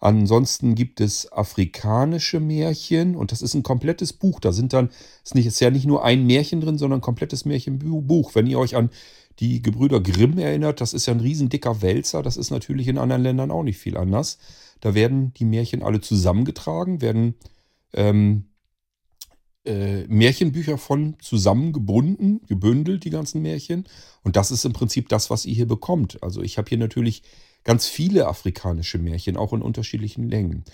Ansonsten 0.00 0.74
gibt 0.74 1.00
es 1.00 1.30
afrikanische 1.30 2.40
Märchen 2.40 3.14
und 3.14 3.32
das 3.32 3.42
ist 3.42 3.54
ein 3.54 3.62
komplettes 3.62 4.14
Buch. 4.14 4.40
Da 4.40 4.50
sind 4.50 4.72
dann, 4.72 4.88
ist, 5.22 5.34
nicht, 5.34 5.46
ist 5.46 5.60
ja 5.60 5.70
nicht 5.70 5.86
nur 5.86 6.02
ein 6.04 6.26
Märchen 6.26 6.62
drin, 6.62 6.78
sondern 6.78 7.00
ein 7.00 7.02
komplettes 7.02 7.44
Märchenbuch. 7.44 8.34
Wenn 8.34 8.46
ihr 8.46 8.58
euch 8.58 8.76
an 8.76 8.88
die 9.40 9.60
Gebrüder 9.60 10.00
Grimm 10.00 10.38
erinnert, 10.38 10.80
das 10.80 10.94
ist 10.94 11.04
ja 11.04 11.12
ein 11.12 11.20
riesen 11.20 11.50
dicker 11.50 11.82
Wälzer. 11.82 12.22
Das 12.22 12.38
ist 12.38 12.50
natürlich 12.50 12.88
in 12.88 12.96
anderen 12.96 13.22
Ländern 13.22 13.50
auch 13.50 13.62
nicht 13.62 13.76
viel 13.76 13.98
anders. 13.98 14.38
Da 14.80 14.94
werden 14.94 15.34
die 15.34 15.44
Märchen 15.44 15.82
alle 15.82 16.00
zusammengetragen, 16.00 17.02
werden 17.02 17.34
ähm, 17.92 18.46
äh, 19.66 20.06
Märchenbücher 20.06 20.78
von 20.78 21.16
zusammengebunden, 21.20 22.40
gebündelt, 22.46 23.04
die 23.04 23.10
ganzen 23.10 23.42
Märchen. 23.42 23.84
Und 24.22 24.36
das 24.36 24.50
ist 24.50 24.64
im 24.64 24.72
Prinzip 24.72 25.10
das, 25.10 25.28
was 25.28 25.44
ihr 25.44 25.54
hier 25.54 25.68
bekommt. 25.68 26.22
Also 26.22 26.40
ich 26.40 26.56
habe 26.56 26.70
hier 26.70 26.78
natürlich 26.78 27.22
ganz 27.64 27.86
viele 27.86 28.26
afrikanische 28.26 28.98
Märchen, 28.98 29.36
auch 29.36 29.52
in 29.52 29.62
unterschiedlichen 29.62 30.28
Längen. 30.28 30.64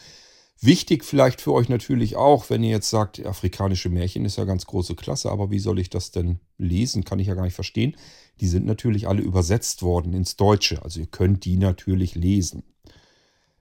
Wichtig 0.61 1.05
vielleicht 1.05 1.42
für 1.42 1.53
euch 1.53 1.68
natürlich 1.68 2.16
auch, 2.16 2.49
wenn 2.49 2.62
ihr 2.62 2.70
jetzt 2.70 2.88
sagt, 2.88 3.25
afrikanische 3.25 3.90
Märchen 3.90 4.25
ist 4.25 4.37
ja 4.37 4.44
ganz 4.44 4.64
große 4.64 4.94
Klasse, 4.94 5.31
aber 5.31 5.51
wie 5.51 5.59
soll 5.59 5.79
ich 5.79 5.90
das 5.90 6.12
denn 6.12 6.40
lesen? 6.57 7.05
Kann 7.05 7.18
ich 7.18 7.27
ja 7.27 7.35
gar 7.35 7.44
nicht 7.44 7.55
verstehen. 7.55 7.94
Die 8.40 8.49
sind 8.49 8.64
natürlich 8.64 9.07
alle 9.07 9.20
übersetzt 9.20 9.83
worden 9.83 10.14
ins 10.14 10.37
Deutsche, 10.37 10.83
also 10.83 11.01
ihr 11.01 11.07
könnt 11.07 11.44
die 11.44 11.57
natürlich 11.57 12.14
lesen. 12.14 12.62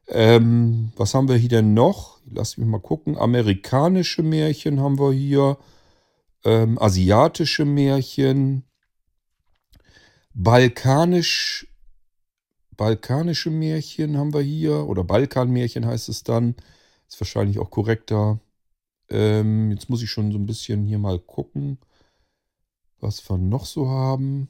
Ähm, 0.07 0.91
was 0.95 1.13
haben 1.13 1.27
wir 1.27 1.35
hier 1.35 1.49
denn 1.49 1.73
noch? 1.73 2.19
Lass 2.31 2.57
mich 2.57 2.67
mal 2.67 2.79
gucken. 2.79 3.17
Amerikanische 3.17 4.23
Märchen 4.23 4.79
haben 4.79 4.99
wir 4.99 5.11
hier. 5.11 5.57
Ähm, 6.43 6.77
asiatische 6.79 7.65
Märchen. 7.65 8.63
Balkanisch, 10.33 11.67
balkanische 12.77 13.51
Märchen 13.51 14.17
haben 14.17 14.33
wir 14.33 14.41
hier. 14.41 14.87
Oder 14.87 15.03
Balkanmärchen 15.03 15.85
heißt 15.85 16.09
es 16.09 16.23
dann. 16.23 16.55
Ist 17.07 17.19
wahrscheinlich 17.19 17.59
auch 17.59 17.71
korrekter. 17.71 18.39
Ähm, 19.09 19.71
jetzt 19.71 19.89
muss 19.89 20.01
ich 20.01 20.09
schon 20.11 20.31
so 20.31 20.37
ein 20.37 20.45
bisschen 20.45 20.85
hier 20.85 20.99
mal 20.99 21.19
gucken, 21.19 21.77
was 22.99 23.27
wir 23.29 23.37
noch 23.37 23.65
so 23.65 23.89
haben. 23.89 24.49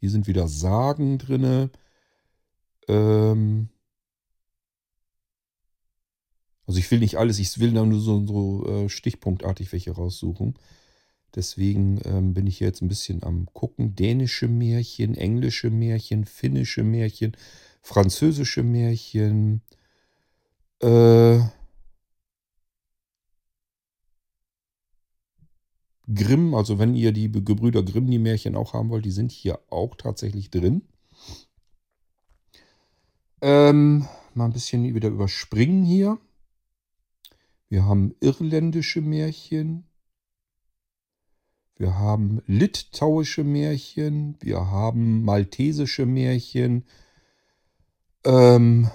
Hier 0.00 0.10
sind 0.10 0.26
wieder 0.26 0.48
Sagen 0.48 1.18
drinne. 1.18 1.70
Ähm, 2.88 3.68
also 6.66 6.78
ich 6.80 6.90
will 6.90 6.98
nicht 6.98 7.16
alles, 7.16 7.38
ich 7.38 7.58
will 7.60 7.72
nur 7.72 8.00
so, 8.00 8.26
so 8.26 8.66
äh, 8.66 8.88
stichpunktartig 8.88 9.72
welche 9.72 9.92
raussuchen. 9.92 10.54
Deswegen 11.36 12.00
ähm, 12.04 12.32
bin 12.32 12.46
ich 12.46 12.60
jetzt 12.60 12.80
ein 12.80 12.88
bisschen 12.88 13.22
am 13.22 13.46
gucken. 13.52 13.94
Dänische 13.94 14.48
Märchen, 14.48 15.14
englische 15.14 15.70
Märchen, 15.70 16.24
finnische 16.24 16.82
Märchen, 16.82 17.36
französische 17.82 18.62
Märchen. 18.62 19.60
Äh, 20.80 21.40
Grimm, 26.12 26.54
also 26.54 26.78
wenn 26.78 26.94
ihr 26.94 27.12
die 27.12 27.30
Gebrüder 27.30 27.82
Grimm, 27.82 28.10
die 28.10 28.18
Märchen 28.18 28.56
auch 28.56 28.72
haben 28.72 28.90
wollt, 28.90 29.04
die 29.04 29.10
sind 29.10 29.32
hier 29.32 29.58
auch 29.70 29.96
tatsächlich 29.96 30.50
drin. 30.50 30.82
Ähm, 33.42 34.06
mal 34.34 34.46
ein 34.46 34.52
bisschen 34.52 34.94
wieder 34.94 35.08
überspringen 35.08 35.84
hier. 35.84 36.18
Wir 37.68 37.84
haben 37.84 38.14
irländische 38.20 39.00
Märchen. 39.00 39.84
Wir 41.78 41.98
haben 41.98 42.42
litauische 42.46 43.44
Märchen. 43.44 44.36
Wir 44.40 44.70
haben 44.70 45.24
maltesische 45.24 46.06
Märchen. 46.06 46.84
Ähm, 48.24 48.90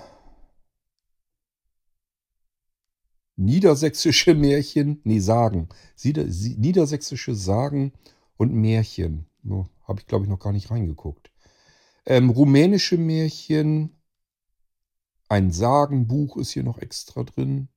niedersächsische 3.35 4.33
Märchen. 4.33 4.99
Nee, 5.03 5.19
Sagen. 5.19 5.69
Niedersächsische 6.03 7.35
Sagen 7.35 7.93
und 8.37 8.53
Märchen. 8.53 9.27
No, 9.43 9.69
Habe 9.87 9.99
ich, 9.99 10.07
glaube 10.07 10.25
ich, 10.25 10.29
noch 10.29 10.39
gar 10.39 10.51
nicht 10.51 10.71
reingeguckt. 10.71 11.31
Ähm, 12.05 12.31
rumänische 12.31 12.97
Märchen. 12.97 13.95
Ein 15.29 15.51
Sagenbuch 15.51 16.37
ist 16.37 16.51
hier 16.51 16.63
noch 16.63 16.79
extra 16.79 17.23
drin. 17.23 17.69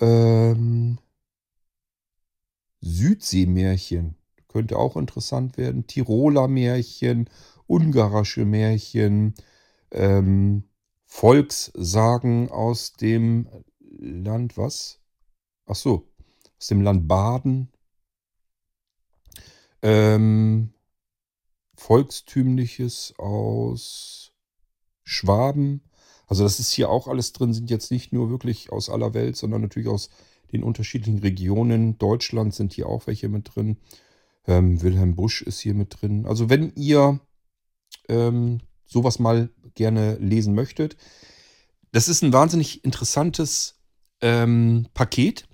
Ähm, 0.00 0.98
Südseemärchen 2.84 4.16
könnte 4.48 4.78
auch 4.78 4.96
interessant 4.96 5.56
werden. 5.56 5.86
Tiroler 5.86 6.48
Märchen, 6.48 7.30
ungarische 7.66 8.44
Märchen, 8.44 9.34
ähm, 9.90 10.64
Volkssagen 11.06 12.50
aus 12.50 12.92
dem 12.92 13.48
Land 13.80 14.56
was? 14.58 15.00
Ach 15.66 15.74
so, 15.74 16.08
aus 16.58 16.66
dem 16.66 16.82
Land 16.82 17.08
Baden. 17.08 17.72
Ähm, 19.82 20.74
Volkstümliches 21.76 23.14
aus 23.18 24.32
Schwaben. 25.04 25.82
Also 26.26 26.44
das 26.44 26.60
ist 26.60 26.70
hier 26.70 26.90
auch 26.90 27.08
alles 27.08 27.32
drin, 27.32 27.54
sind 27.54 27.70
jetzt 27.70 27.90
nicht 27.90 28.12
nur 28.12 28.30
wirklich 28.30 28.72
aus 28.72 28.90
aller 28.90 29.14
Welt, 29.14 29.36
sondern 29.36 29.62
natürlich 29.62 29.88
aus 29.88 30.10
den 30.54 30.62
unterschiedlichen 30.62 31.18
Regionen. 31.18 31.98
Deutschland 31.98 32.54
sind 32.54 32.72
hier 32.72 32.88
auch 32.88 33.06
welche 33.06 33.28
mit 33.28 33.54
drin. 33.54 33.76
Ähm, 34.46 34.80
Wilhelm 34.82 35.14
Busch 35.16 35.42
ist 35.42 35.60
hier 35.60 35.74
mit 35.74 36.00
drin. 36.00 36.26
Also 36.26 36.48
wenn 36.48 36.72
ihr 36.76 37.20
ähm, 38.08 38.60
sowas 38.86 39.18
mal 39.18 39.50
gerne 39.74 40.16
lesen 40.16 40.54
möchtet, 40.54 40.96
das 41.92 42.08
ist 42.08 42.22
ein 42.22 42.32
wahnsinnig 42.32 42.84
interessantes 42.84 43.80
ähm, 44.20 44.86
Paket. 44.94 45.46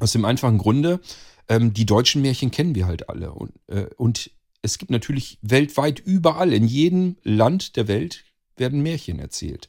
Aus 0.00 0.12
dem 0.12 0.24
einfachen 0.24 0.58
Grunde, 0.58 1.00
ähm, 1.48 1.72
die 1.72 1.86
deutschen 1.86 2.22
Märchen 2.22 2.50
kennen 2.50 2.74
wir 2.74 2.86
halt 2.86 3.08
alle. 3.08 3.32
Und, 3.32 3.52
äh, 3.66 3.86
und 3.96 4.30
es 4.62 4.78
gibt 4.78 4.90
natürlich 4.90 5.38
weltweit 5.42 5.98
überall, 6.00 6.52
in 6.52 6.66
jedem 6.66 7.16
Land 7.22 7.76
der 7.76 7.88
Welt 7.88 8.24
werden 8.56 8.82
Märchen 8.82 9.18
erzählt. 9.18 9.68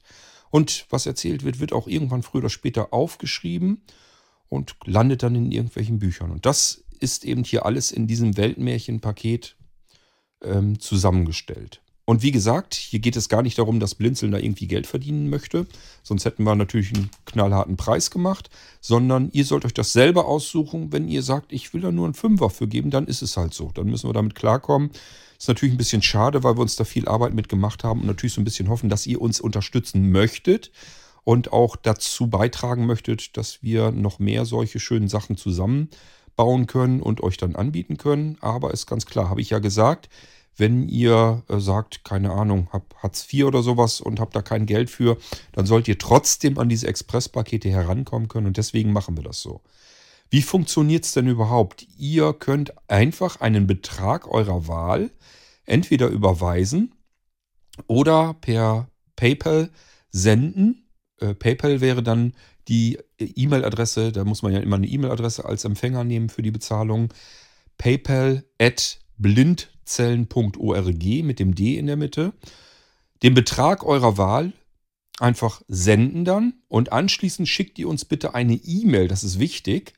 Und 0.52 0.86
was 0.90 1.06
erzählt 1.06 1.44
wird, 1.44 1.60
wird 1.60 1.74
auch 1.74 1.88
irgendwann 1.88 2.24
früher 2.24 2.42
oder 2.42 2.50
später 2.50 2.94
aufgeschrieben 2.94 3.84
und 4.50 4.76
landet 4.86 5.24
dann 5.24 5.36
in 5.36 5.52
irgendwelchen 5.52 6.00
Büchern. 6.00 6.32
Und 6.32 6.46
das 6.46 6.84
ist 7.00 7.24
eben 7.24 7.44
hier 7.44 7.66
alles 7.66 7.92
in 7.92 8.08
diesem 8.08 8.36
Weltmärchenpaket 8.36 9.56
ähm, 10.44 10.80
zusammengestellt. 10.80 11.82
Und 12.10 12.24
wie 12.24 12.32
gesagt, 12.32 12.74
hier 12.74 12.98
geht 12.98 13.16
es 13.16 13.30
gar 13.30 13.44
nicht 13.44 13.60
darum, 13.60 13.80
dass 13.80 13.94
Blinzeln 13.94 14.32
da 14.32 14.40
irgendwie 14.40 14.66
Geld 14.66 14.88
verdienen 14.88 15.30
möchte. 15.30 15.68
Sonst 16.02 16.26
hätten 16.26 16.44
wir 16.44 16.56
natürlich 16.56 16.92
einen 16.96 17.12
knallharten 17.26 17.78
Preis 17.78 18.10
gemacht. 18.10 18.50
Sondern 18.82 19.30
ihr 19.32 19.46
sollt 19.46 19.64
euch 19.64 19.76
das 19.76 19.94
selber 19.94 20.26
aussuchen. 20.26 20.92
Wenn 20.92 21.08
ihr 21.08 21.22
sagt, 21.22 21.54
ich 21.54 21.72
will 21.72 21.82
da 21.82 21.92
nur 21.92 22.06
einen 22.06 22.16
Fünfer 22.16 22.50
für 22.50 22.68
geben, 22.68 22.90
dann 22.90 23.06
ist 23.06 23.22
es 23.22 23.38
halt 23.38 23.54
so. 23.54 23.70
Dann 23.76 23.86
müssen 23.86 24.10
wir 24.10 24.14
damit 24.14 24.34
klarkommen. 24.34 24.90
Ist 25.38 25.50
natürlich 25.50 25.76
ein 25.76 25.78
bisschen 25.78 26.02
schade, 26.02 26.44
weil 26.44 26.58
wir 26.58 26.62
uns 26.62 26.76
da 26.76 26.84
viel 26.84 27.08
Arbeit 27.08 27.36
mitgemacht 27.36 27.84
haben 27.84 28.02
und 28.02 28.08
natürlich 28.08 28.34
so 28.34 28.42
ein 28.42 28.46
bisschen 28.46 28.70
hoffen, 28.70 28.90
dass 28.90 29.06
ihr 29.06 29.22
uns 29.22 29.40
unterstützen 29.40 30.10
möchtet 30.10 30.72
und 31.24 31.54
auch 31.54 31.76
dazu 31.76 32.28
beitragen 32.28 32.86
möchtet, 32.86 33.38
dass 33.38 33.62
wir 33.62 33.92
noch 33.92 34.20
mehr 34.20 34.46
solche 34.46 34.80
schönen 34.80 35.08
Sachen 35.08 35.38
zusammenbauen 35.38 36.68
können 36.68 37.02
und 37.02 37.22
euch 37.22 37.38
dann 37.38 37.56
anbieten 37.56 37.98
können. 37.98 38.38
Aber 38.42 38.72
ist 38.72 38.88
ganz 38.88 39.06
klar, 39.06 39.30
habe 39.30 39.42
ich 39.42 39.52
ja 39.52 39.60
gesagt, 39.60 40.10
wenn 40.60 40.90
ihr 40.90 41.44
äh, 41.48 41.60
sagt, 41.60 42.04
keine 42.04 42.32
Ahnung, 42.32 42.68
habt 42.72 42.96
Hartz 43.02 43.32
IV 43.32 43.46
oder 43.46 43.64
sowas 43.64 44.02
und 44.02 44.20
habt 44.20 44.36
da 44.36 44.42
kein 44.42 44.66
Geld 44.66 44.90
für, 44.90 45.18
dann 45.54 45.66
sollt 45.66 45.88
ihr 45.88 45.98
trotzdem 45.98 46.58
an 46.58 46.70
diese 46.70 46.88
Expresspakete 46.88 47.70
herankommen 47.70 48.28
können 48.28 48.48
und 48.48 48.58
deswegen 48.58 48.92
machen 48.92 49.16
wir 49.16 49.24
das 49.24 49.42
so. 49.42 49.62
Wie 50.30 50.42
funktioniert 50.42 51.06
es 51.06 51.14
denn 51.14 51.28
überhaupt? 51.28 51.88
Ihr 51.98 52.34
könnt 52.34 52.74
einfach 52.90 53.42
einen 53.42 53.66
Betrag 53.66 54.28
eurer 54.28 54.68
Wahl 54.68 55.12
entweder 55.66 56.08
überweisen 56.08 56.94
oder 57.88 58.36
per 58.36 58.90
PayPal 59.16 59.72
senden. 60.12 60.89
Äh, 61.20 61.34
PayPal 61.34 61.82
wäre 61.82 62.04
dann 62.04 62.34
die 62.68 63.00
E-Mail-Adresse, 63.20 64.12
da 64.12 64.24
muss 64.24 64.44
man 64.44 64.54
ja 64.54 64.60
immer 64.60 64.76
eine 64.76 64.88
E-Mail-Adresse 64.88 65.46
als 65.46 65.66
Empfänger 65.66 66.04
nehmen 66.04 66.30
für 66.30 66.42
die 66.42 66.52
Bezahlung. 66.52 67.12
PayPal 67.78 68.44
at 68.60 69.00
blindzellen.org 69.18 71.04
mit 71.24 71.40
dem 71.40 71.56
D 71.56 71.78
in 71.78 71.88
der 71.88 71.98
Mitte. 71.98 72.34
Den 73.24 73.34
Betrag 73.34 73.84
eurer 73.84 74.18
Wahl 74.18 74.54
einfach 75.20 75.62
senden 75.68 76.26
dann 76.26 76.54
und 76.68 76.92
anschließend 76.92 77.48
schickt 77.48 77.78
ihr 77.80 77.90
uns 77.90 78.06
bitte 78.06 78.34
eine 78.34 78.54
E-Mail, 78.54 79.08
das 79.08 79.24
ist 79.24 79.40
wichtig, 79.40 79.94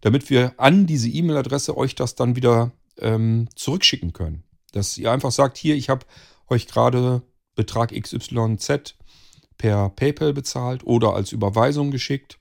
damit 0.00 0.30
wir 0.30 0.54
an 0.58 0.86
diese 0.86 1.08
E-Mail-Adresse 1.08 1.76
euch 1.76 1.94
das 1.94 2.14
dann 2.14 2.36
wieder 2.36 2.70
ähm, 2.98 3.48
zurückschicken 3.54 4.12
können. 4.12 4.44
Dass 4.72 4.96
ihr 4.96 5.10
einfach 5.10 5.32
sagt, 5.32 5.58
hier, 5.58 5.74
ich 5.74 5.88
habe 5.88 6.06
euch 6.48 6.66
gerade 6.66 7.22
Betrag 7.56 7.92
XYZ 7.92 8.94
per 9.60 9.90
PayPal 9.90 10.32
bezahlt 10.32 10.84
oder 10.84 11.12
als 11.12 11.32
Überweisung 11.32 11.90
geschickt. 11.90 12.38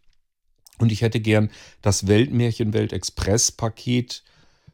Und 0.78 0.90
ich 0.90 1.02
hätte 1.02 1.20
gern 1.20 1.52
das 1.82 2.08
Weltmärchen 2.08 2.72
Welt 2.72 2.94
Express 2.94 3.52
Paket 3.52 4.24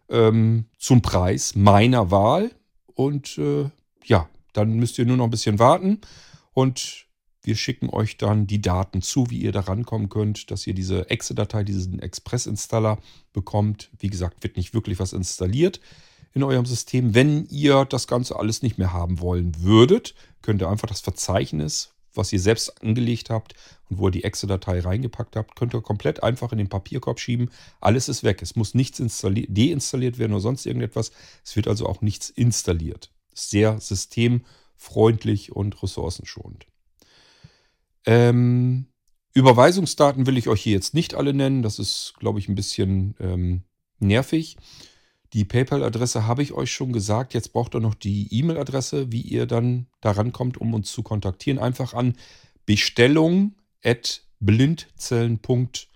ähm, 0.09 0.65
zum 0.77 1.01
Preis 1.01 1.55
meiner 1.55 2.11
Wahl. 2.11 2.51
Und 2.93 3.39
äh, 3.39 3.71
ja, 4.03 4.29
dann 4.53 4.75
müsst 4.75 4.99
ihr 4.99 5.07
nur 5.07 5.17
noch 5.17 5.23
ein 5.23 5.31
bisschen 5.31 5.57
warten. 5.57 6.01
Und 6.53 7.07
wir 7.41 7.55
schicken 7.55 7.89
euch 7.89 8.17
dann 8.17 8.45
die 8.45 8.61
Daten 8.61 9.01
zu, 9.01 9.31
wie 9.31 9.39
ihr 9.39 9.51
da 9.51 9.61
rankommen 9.61 10.09
könnt, 10.09 10.51
dass 10.51 10.67
ihr 10.67 10.75
diese 10.75 11.09
Exe-Datei, 11.09 11.63
diesen 11.63 11.97
Express-Installer 11.97 12.99
bekommt. 13.33 13.89
Wie 13.97 14.09
gesagt, 14.09 14.43
wird 14.43 14.55
nicht 14.55 14.75
wirklich 14.75 14.99
was 14.99 15.13
installiert 15.13 15.79
in 16.35 16.43
eurem 16.43 16.67
System. 16.67 17.15
Wenn 17.15 17.47
ihr 17.47 17.85
das 17.85 18.05
Ganze 18.05 18.35
alles 18.37 18.61
nicht 18.61 18.77
mehr 18.77 18.93
haben 18.93 19.19
wollen 19.19 19.63
würdet, 19.63 20.13
könnt 20.43 20.61
ihr 20.61 20.69
einfach 20.69 20.87
das 20.87 21.01
Verzeichnis, 21.01 21.94
was 22.17 22.33
ihr 22.33 22.39
selbst 22.39 22.81
angelegt 22.81 23.29
habt 23.29 23.53
und 23.89 23.99
wo 23.99 24.07
ihr 24.07 24.11
die 24.11 24.23
Exe-Datei 24.23 24.79
reingepackt 24.79 25.35
habt, 25.35 25.55
könnt 25.55 25.73
ihr 25.73 25.81
komplett 25.81 26.23
einfach 26.23 26.51
in 26.51 26.57
den 26.57 26.69
Papierkorb 26.69 27.19
schieben. 27.19 27.51
Alles 27.81 28.09
ist 28.09 28.23
weg. 28.23 28.41
Es 28.41 28.55
muss 28.55 28.73
nichts 28.73 28.97
deinstalliert 28.97 30.17
werden 30.17 30.33
oder 30.33 30.41
sonst 30.41 30.65
irgendetwas. 30.65 31.11
Es 31.43 31.55
wird 31.55 31.67
also 31.67 31.85
auch 31.85 32.01
nichts 32.01 32.29
installiert. 32.29 33.11
Sehr 33.33 33.79
systemfreundlich 33.79 35.51
und 35.51 35.81
ressourcenschonend. 35.83 36.67
Ähm, 38.05 38.87
Überweisungsdaten 39.33 40.25
will 40.27 40.37
ich 40.37 40.47
euch 40.47 40.61
hier 40.61 40.73
jetzt 40.73 40.93
nicht 40.93 41.13
alle 41.13 41.33
nennen. 41.33 41.61
Das 41.61 41.79
ist, 41.79 42.13
glaube 42.19 42.39
ich, 42.39 42.47
ein 42.47 42.55
bisschen 42.55 43.15
ähm, 43.19 43.63
nervig. 43.99 44.57
Die 45.33 45.45
PayPal-Adresse 45.45 46.27
habe 46.27 46.43
ich 46.43 46.53
euch 46.53 46.71
schon 46.71 46.93
gesagt. 46.93 47.33
Jetzt 47.33 47.53
braucht 47.53 47.75
ihr 47.75 47.81
noch 47.81 47.95
die 47.95 48.27
E-Mail-Adresse, 48.31 49.11
wie 49.11 49.21
ihr 49.21 49.45
dann 49.45 49.87
daran 50.01 50.31
kommt, 50.31 50.57
um 50.57 50.73
uns 50.73 50.91
zu 50.91 51.03
kontaktieren. 51.03 51.59
Einfach 51.59 51.93
an 51.93 52.15
Bestellung 52.65 53.55
at 53.83 54.21
blindzellen.org. 54.39 55.87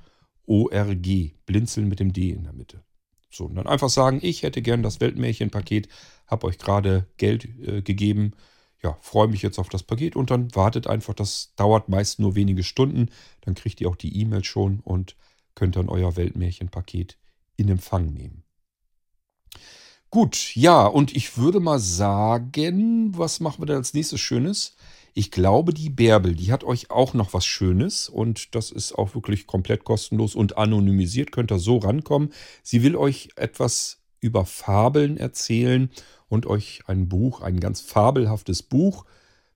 Blinzeln 1.46 1.88
mit 1.88 2.00
dem 2.00 2.14
D 2.14 2.30
in 2.32 2.44
der 2.44 2.54
Mitte. 2.54 2.84
So, 3.32 3.46
und 3.46 3.56
dann 3.56 3.68
einfach 3.68 3.90
sagen, 3.90 4.20
ich 4.22 4.44
hätte 4.44 4.62
gern 4.62 4.84
das 4.84 5.00
Weltmärchenpaket, 5.00 5.88
habe 6.28 6.48
euch 6.48 6.58
gerade 6.58 7.08
Geld 7.18 7.46
äh, 7.66 7.82
gegeben. 7.82 8.34
Ja, 8.82 8.98
freue 9.02 9.28
mich 9.28 9.42
jetzt 9.42 9.60
auf 9.60 9.70
das 9.70 9.84
Paket 9.84 10.16
und 10.16 10.32
dann 10.32 10.56
wartet 10.56 10.88
einfach, 10.88 11.14
das 11.14 11.54
dauert 11.56 11.90
meist 11.90 12.20
nur 12.20 12.36
wenige 12.36 12.64
Stunden. 12.64 13.10
Dann 13.42 13.54
kriegt 13.54 13.82
ihr 13.82 13.90
auch 13.90 13.96
die 13.96 14.20
E-Mail 14.22 14.44
schon 14.44 14.80
und 14.80 15.16
könnt 15.54 15.76
dann 15.76 15.90
euer 15.90 16.16
Weltmärchenpaket 16.16 17.18
in 17.58 17.70
Empfang 17.70 18.14
nehmen. 18.14 18.44
Gut, 20.12 20.56
ja, 20.56 20.88
und 20.88 21.16
ich 21.16 21.38
würde 21.38 21.60
mal 21.60 21.78
sagen, 21.78 23.16
was 23.16 23.40
machen 23.40 23.62
wir 23.62 23.68
denn 23.68 23.76
als 23.76 23.94
nächstes 23.94 24.20
Schönes? 24.20 24.76
Ich 25.14 25.30
glaube, 25.30 25.72
die 25.72 25.92
Bärbel, 25.92 26.36
die 26.36 26.52
hat 26.52 26.64
euch 26.64 26.90
auch 26.90 27.14
noch 27.14 27.34
was 27.34 27.46
Schönes 27.46 28.10
und 28.10 28.56
das 28.56 28.72
ist 28.72 28.94
auch 28.94 29.14
wirklich 29.14 29.46
komplett 29.46 29.84
kostenlos 29.84 30.34
und 30.34 30.58
anonymisiert. 30.58 31.32
Könnt 31.32 31.52
ihr 31.52 31.60
so 31.60 31.78
rankommen. 31.78 32.34
Sie 32.64 32.82
will 32.82 32.96
euch 32.96 33.30
etwas 33.36 34.00
über 34.20 34.46
Fabeln 34.46 35.18
erzählen 35.18 35.92
und 36.28 36.48
euch 36.48 36.82
ein 36.88 37.08
Buch, 37.08 37.42
ein 37.42 37.60
ganz 37.60 37.82
fabelhaftes 37.82 38.64
Buch, 38.64 39.06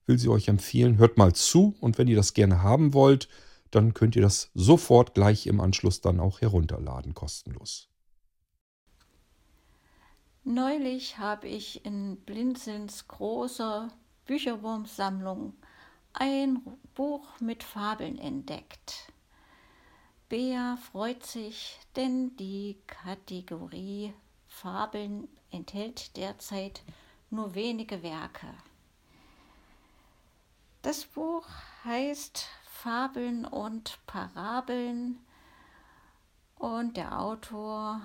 will 0.06 0.18
sie 0.18 0.28
euch 0.28 0.46
empfehlen. 0.46 0.98
Hört 0.98 1.18
mal 1.18 1.32
zu 1.32 1.74
und 1.80 1.98
wenn 1.98 2.06
ihr 2.06 2.16
das 2.16 2.32
gerne 2.32 2.62
haben 2.62 2.94
wollt, 2.94 3.28
dann 3.72 3.92
könnt 3.92 4.14
ihr 4.14 4.22
das 4.22 4.50
sofort 4.54 5.14
gleich 5.14 5.48
im 5.48 5.60
Anschluss 5.60 6.00
dann 6.00 6.20
auch 6.20 6.40
herunterladen, 6.40 7.12
kostenlos. 7.12 7.88
Neulich 10.46 11.16
habe 11.16 11.48
ich 11.48 11.86
in 11.86 12.18
Blinzelns 12.18 13.08
großer 13.08 13.88
Bücherwurmsammlung 14.26 15.54
ein 16.12 16.62
Buch 16.94 17.40
mit 17.40 17.62
Fabeln 17.62 18.18
entdeckt. 18.18 19.10
Bea 20.28 20.76
freut 20.76 21.24
sich, 21.24 21.80
denn 21.96 22.36
die 22.36 22.76
Kategorie 22.86 24.12
Fabeln 24.46 25.28
enthält 25.50 26.14
derzeit 26.18 26.82
nur 27.30 27.54
wenige 27.54 28.02
Werke. 28.02 28.48
Das 30.82 31.06
Buch 31.06 31.46
heißt 31.84 32.46
Fabeln 32.66 33.46
und 33.46 33.98
Parabeln 34.06 35.20
und 36.56 36.98
der 36.98 37.18
Autor 37.18 38.02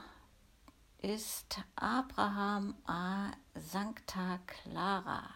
ist 1.02 1.62
Abraham 1.76 2.76
A. 2.86 3.32
Sancta 3.56 4.40
Clara. 4.46 5.30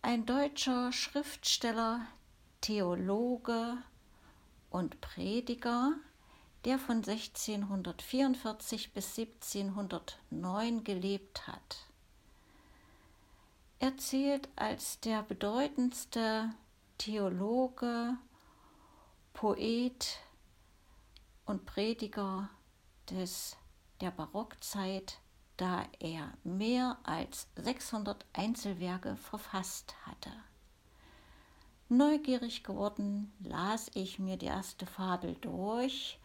Ein 0.00 0.24
deutscher 0.24 0.90
Schriftsteller, 0.92 2.06
Theologe 2.62 3.76
und 4.70 5.02
Prediger, 5.02 5.92
der 6.64 6.78
von 6.78 6.96
1644 6.96 8.94
bis 8.94 9.18
1709 9.18 10.82
gelebt 10.82 11.46
hat. 11.46 11.88
Er 13.80 13.98
zählt 13.98 14.48
als 14.56 14.98
der 15.00 15.22
bedeutendste 15.22 16.54
Theologe, 16.96 18.16
Poet 19.34 20.20
und 21.44 21.66
Prediger 21.66 22.48
des, 23.10 23.56
der 24.00 24.10
Barockzeit, 24.10 25.18
da 25.56 25.84
er 25.98 26.32
mehr 26.44 26.98
als 27.02 27.48
600 27.56 28.24
Einzelwerke 28.32 29.16
verfasst 29.16 29.94
hatte. 30.06 30.30
Neugierig 31.88 32.62
geworden 32.62 33.32
las 33.40 33.90
ich 33.94 34.18
mir 34.18 34.36
die 34.36 34.46
erste 34.46 34.86
Fabel 34.86 35.34
durch 35.40 36.20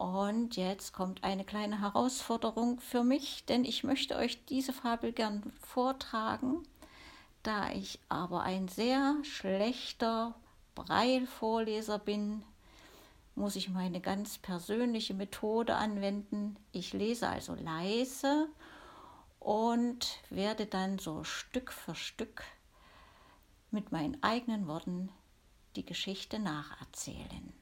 und 0.00 0.56
jetzt 0.56 0.92
kommt 0.92 1.24
eine 1.24 1.44
kleine 1.44 1.80
Herausforderung 1.80 2.80
für 2.80 3.04
mich, 3.04 3.44
denn 3.44 3.64
ich 3.64 3.84
möchte 3.84 4.16
euch 4.16 4.44
diese 4.46 4.72
Fabel 4.72 5.12
gern 5.12 5.52
vortragen. 5.60 6.62
Da 7.42 7.70
ich 7.70 8.00
aber 8.08 8.42
ein 8.42 8.68
sehr 8.68 9.16
schlechter 9.22 10.34
Breilvorleser 10.74 11.98
bin, 11.98 12.42
muss 13.34 13.56
ich 13.56 13.68
meine 13.68 14.00
ganz 14.00 14.38
persönliche 14.38 15.14
Methode 15.14 15.76
anwenden. 15.76 16.56
Ich 16.72 16.92
lese 16.92 17.28
also 17.28 17.54
leise 17.54 18.48
und 19.38 20.18
werde 20.28 20.66
dann 20.66 20.98
so 20.98 21.24
Stück 21.24 21.72
für 21.72 21.94
Stück 21.94 22.44
mit 23.70 23.92
meinen 23.92 24.22
eigenen 24.22 24.66
Worten 24.66 25.10
die 25.76 25.84
Geschichte 25.86 26.38
nacherzählen. 26.38 27.52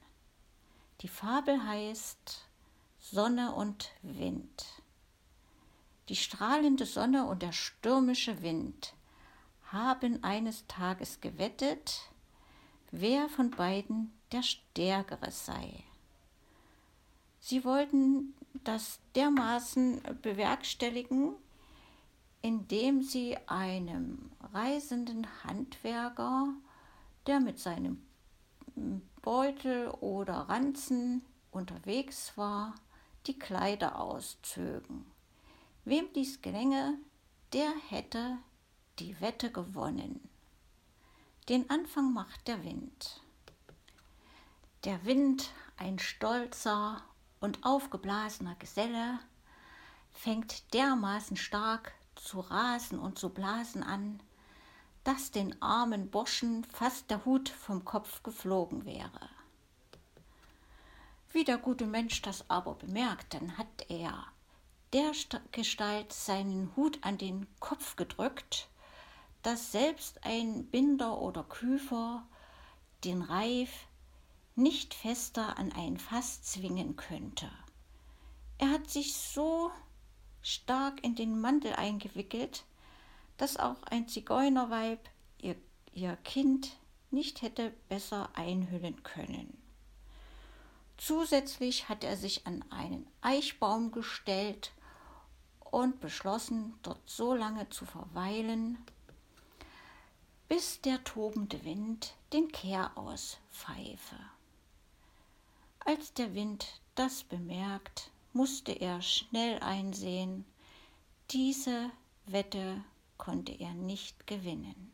Die 1.01 1.07
Fabel 1.07 1.63
heißt 1.63 2.45
Sonne 2.99 3.53
und 3.53 3.91
Wind. 4.01 4.65
Die 6.09 6.15
strahlende 6.15 6.85
Sonne 6.85 7.25
und 7.25 7.41
der 7.41 7.53
stürmische 7.53 8.41
Wind 8.41 8.93
haben 9.71 10.23
eines 10.23 10.65
Tages 10.67 11.21
gewettet, 11.21 12.08
wer 12.91 13.29
von 13.29 13.51
beiden 13.51 14.11
der 14.31 14.43
Stärkere 14.43 15.31
sei. 15.31 15.83
Sie 17.39 17.63
wollten 17.63 18.33
das 18.63 18.99
dermaßen 19.15 20.01
bewerkstelligen, 20.21 21.35
indem 22.41 23.01
sie 23.01 23.37
einem 23.47 24.31
reisenden 24.53 25.27
Handwerker, 25.43 26.53
der 27.27 27.39
mit 27.39 27.59
seinem 27.59 28.01
Beutel 29.21 29.89
oder 29.89 30.33
Ranzen 30.49 31.23
unterwegs 31.51 32.37
war, 32.37 32.75
die 33.27 33.37
Kleider 33.37 33.99
auszögen. 33.99 35.05
Wem 35.85 36.05
dies 36.13 36.41
gelänge, 36.41 36.97
der 37.53 37.71
hätte 37.89 38.37
die 38.99 39.19
Wette 39.21 39.51
gewonnen. 39.51 40.28
Den 41.49 41.67
Anfang 41.71 42.13
macht 42.13 42.47
der 42.47 42.63
Wind. 42.63 43.21
Der 44.83 45.03
Wind, 45.03 45.49
ein 45.77 45.97
stolzer 45.97 47.01
und 47.39 47.65
aufgeblasener 47.65 48.53
Geselle, 48.53 49.17
fängt 50.11 50.75
dermaßen 50.75 51.37
stark 51.37 51.91
zu 52.13 52.39
rasen 52.39 52.99
und 52.99 53.17
zu 53.17 53.29
blasen 53.29 53.81
an, 53.81 54.21
dass 55.03 55.31
den 55.31 55.59
armen 55.59 56.11
Burschen 56.11 56.65
fast 56.65 57.09
der 57.09 57.25
Hut 57.25 57.49
vom 57.49 57.83
Kopf 57.83 58.21
geflogen 58.21 58.85
wäre. 58.85 59.29
Wie 61.31 61.45
der 61.45 61.57
gute 61.57 61.87
Mensch 61.87 62.21
das 62.21 62.47
aber 62.47 62.75
bemerkt, 62.75 63.33
dann 63.33 63.57
hat 63.57 63.89
er 63.89 64.27
der 64.93 65.13
Gestalt 65.51 66.13
seinen 66.13 66.75
Hut 66.75 66.99
an 67.03 67.17
den 67.17 67.47
Kopf 67.59 67.95
gedrückt, 67.95 68.68
dass 69.41 69.71
selbst 69.71 70.23
ein 70.23 70.65
Binder 70.65 71.21
oder 71.21 71.43
Küfer 71.43 72.25
den 73.03 73.21
Reif 73.21 73.87
nicht 74.55 74.93
fester 74.93 75.57
an 75.57 75.71
ein 75.71 75.97
Fass 75.97 76.43
zwingen 76.43 76.95
könnte. 76.97 77.49
Er 78.57 78.71
hat 78.71 78.89
sich 78.89 79.13
so 79.15 79.71
stark 80.41 81.03
in 81.03 81.15
den 81.15 81.39
Mantel 81.39 81.73
eingewickelt, 81.73 82.65
dass 83.37 83.57
auch 83.57 83.81
ein 83.83 84.07
Zigeunerweib 84.07 84.99
ihr, 85.37 85.55
ihr 85.93 86.17
Kind 86.17 86.75
nicht 87.09 87.41
hätte 87.41 87.73
besser 87.87 88.29
einhüllen 88.33 89.01
können. 89.03 89.57
Zusätzlich 90.97 91.87
hat 91.87 92.03
er 92.03 92.17
sich 92.17 92.45
an 92.45 92.63
einen 92.69 93.07
Eichbaum 93.21 93.91
gestellt 93.91 94.73
und 95.61 96.01
beschlossen, 96.01 96.77
dort 96.83 97.09
so 97.09 97.33
lange 97.33 97.69
zu 97.69 97.85
verweilen, 97.85 98.77
bis 100.49 100.81
der 100.81 101.03
tobende 101.03 101.63
Wind 101.63 102.15
den 102.33 102.51
Kehr 102.51 102.91
auspfeife. 102.97 104.15
Als 105.85 106.11
der 106.13 106.33
Wind 106.33 106.81
das 106.95 107.23
bemerkt, 107.23 108.09
musste 108.33 108.71
er 108.71 109.03
schnell 109.03 109.59
einsehen, 109.59 110.43
diese 111.29 111.91
Wette 112.25 112.83
konnte 113.19 113.51
er 113.51 113.75
nicht 113.75 114.25
gewinnen. 114.25 114.91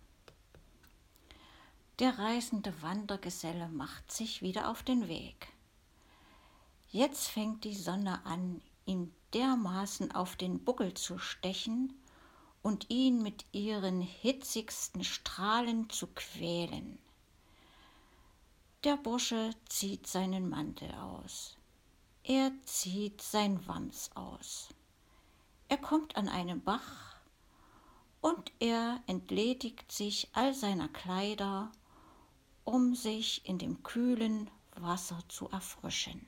Der 1.99 2.19
reisende 2.19 2.73
Wandergeselle 2.81 3.69
macht 3.69 4.11
sich 4.11 4.41
wieder 4.41 4.69
auf 4.69 4.83
den 4.83 5.07
Weg. 5.07 5.53
Jetzt 6.89 7.29
fängt 7.29 7.63
die 7.63 7.75
Sonne 7.75 8.25
an, 8.25 8.61
ihm 8.85 9.13
dermaßen 9.33 10.11
auf 10.11 10.35
den 10.35 10.65
Buckel 10.65 10.93
zu 10.95 11.17
stechen 11.17 11.93
und 12.65 12.89
ihn 12.89 13.21
mit 13.21 13.45
ihren 13.51 14.01
hitzigsten 14.01 15.03
Strahlen 15.03 15.87
zu 15.91 16.07
quälen. 16.07 16.97
Der 18.83 18.97
Bursche 18.97 19.51
zieht 19.69 20.07
seinen 20.07 20.49
Mantel 20.49 20.91
aus. 20.95 21.57
Er 22.23 22.51
zieht 22.63 23.21
sein 23.21 23.67
Wams 23.67 24.09
aus. 24.15 24.69
Er 25.67 25.77
kommt 25.77 26.17
an 26.17 26.27
einen 26.27 26.63
Bach 26.63 27.17
und 28.19 28.51
er 28.57 28.99
entledigt 29.05 29.91
sich 29.91 30.29
all 30.33 30.55
seiner 30.55 30.87
Kleider, 30.87 31.71
um 32.63 32.95
sich 32.95 33.47
in 33.47 33.59
dem 33.59 33.83
kühlen 33.83 34.49
Wasser 34.75 35.19
zu 35.27 35.47
erfrischen. 35.49 36.27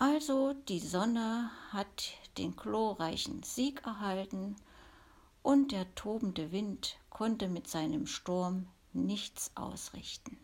Also 0.00 0.52
die 0.52 0.78
Sonne 0.78 1.50
hat 1.72 2.12
den 2.38 2.54
glorreichen 2.54 3.42
Sieg 3.42 3.84
erhalten 3.84 4.54
und 5.42 5.72
der 5.72 5.92
tobende 5.96 6.52
Wind 6.52 6.98
konnte 7.10 7.48
mit 7.48 7.66
seinem 7.66 8.06
Sturm 8.06 8.68
nichts 8.92 9.50
ausrichten. 9.56 10.38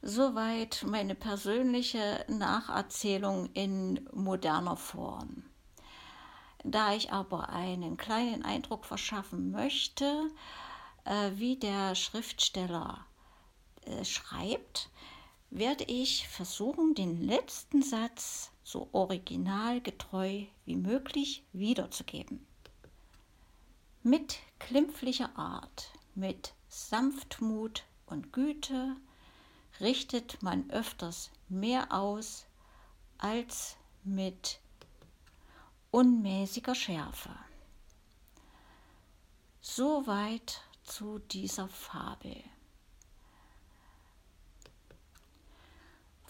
Soweit 0.00 0.84
meine 0.86 1.16
persönliche 1.16 2.24
Nacherzählung 2.28 3.50
in 3.54 4.08
moderner 4.12 4.76
Form. 4.76 5.42
Da 6.62 6.94
ich 6.94 7.12
aber 7.12 7.48
einen 7.48 7.96
kleinen 7.96 8.44
Eindruck 8.44 8.84
verschaffen 8.84 9.50
möchte, 9.50 10.30
äh, 11.04 11.32
wie 11.34 11.56
der 11.56 11.96
Schriftsteller 11.96 13.04
äh, 13.86 14.04
schreibt, 14.04 14.88
werde 15.58 15.84
ich 15.84 16.28
versuchen, 16.28 16.94
den 16.94 17.22
letzten 17.22 17.82
Satz 17.82 18.50
so 18.62 18.88
originalgetreu 18.92 20.44
wie 20.66 20.76
möglich 20.76 21.44
wiederzugeben. 21.52 22.46
Mit 24.02 24.38
klimpflicher 24.58 25.36
Art, 25.36 25.90
mit 26.14 26.52
Sanftmut 26.68 27.84
und 28.04 28.32
Güte 28.34 28.96
richtet 29.80 30.42
man 30.42 30.68
öfters 30.70 31.30
mehr 31.48 31.90
aus 31.90 32.46
als 33.16 33.76
mit 34.04 34.60
unmäßiger 35.90 36.74
Schärfe. 36.74 37.30
Soweit 39.62 40.60
zu 40.84 41.18
dieser 41.18 41.68
Fabel. 41.68 42.44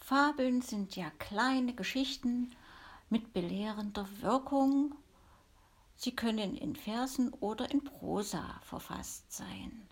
Fabeln 0.07 0.63
sind 0.63 0.95
ja 0.95 1.11
kleine 1.19 1.75
Geschichten 1.75 2.55
mit 3.11 3.33
belehrender 3.33 4.07
Wirkung. 4.21 4.95
Sie 5.97 6.15
können 6.15 6.57
in 6.57 6.77
Versen 6.77 7.33
oder 7.33 7.73
in 7.73 7.83
Prosa 7.83 8.61
verfasst 8.63 9.33
sein. 9.33 9.89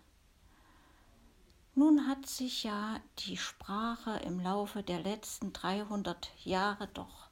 Nun 1.74 2.06
hat 2.06 2.26
sich 2.26 2.62
ja 2.62 3.00
die 3.26 3.36
Sprache 3.36 4.20
im 4.24 4.38
Laufe 4.38 4.84
der 4.84 5.00
letzten 5.00 5.52
300 5.52 6.30
Jahre 6.44 6.86
doch 6.94 7.26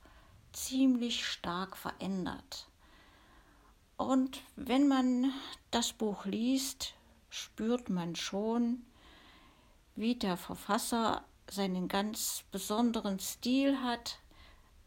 ziemlich 0.53 1.25
stark 1.25 1.77
verändert. 1.77 2.67
Und 3.97 4.43
wenn 4.57 4.89
man 4.89 5.33
das 5.71 5.93
Buch 5.93 6.25
liest, 6.25 6.95
spürt 7.31 7.91
man 7.91 8.17
schon, 8.17 8.85
wie 9.95 10.17
der 10.17 10.37
Verfasser 10.37 11.23
seinen 11.53 11.89
ganz 11.89 12.45
besonderen 12.51 13.19
Stil 13.19 13.79
hat, 13.83 14.19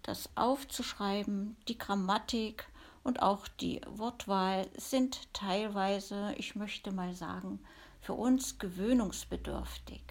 das 0.04 0.30
aufzuschreiben, 0.36 1.56
die 1.68 1.78
Grammatik 1.78 2.68
und 3.04 3.22
auch 3.22 3.48
die 3.48 3.82
Wortwahl 3.88 4.68
sind 4.76 5.32
teilweise, 5.34 6.34
ich 6.38 6.56
möchte 6.56 6.92
mal 6.92 7.14
sagen, 7.14 7.60
für 8.02 8.14
uns 8.14 8.60
gewöhnungsbedürftig. 8.60 10.02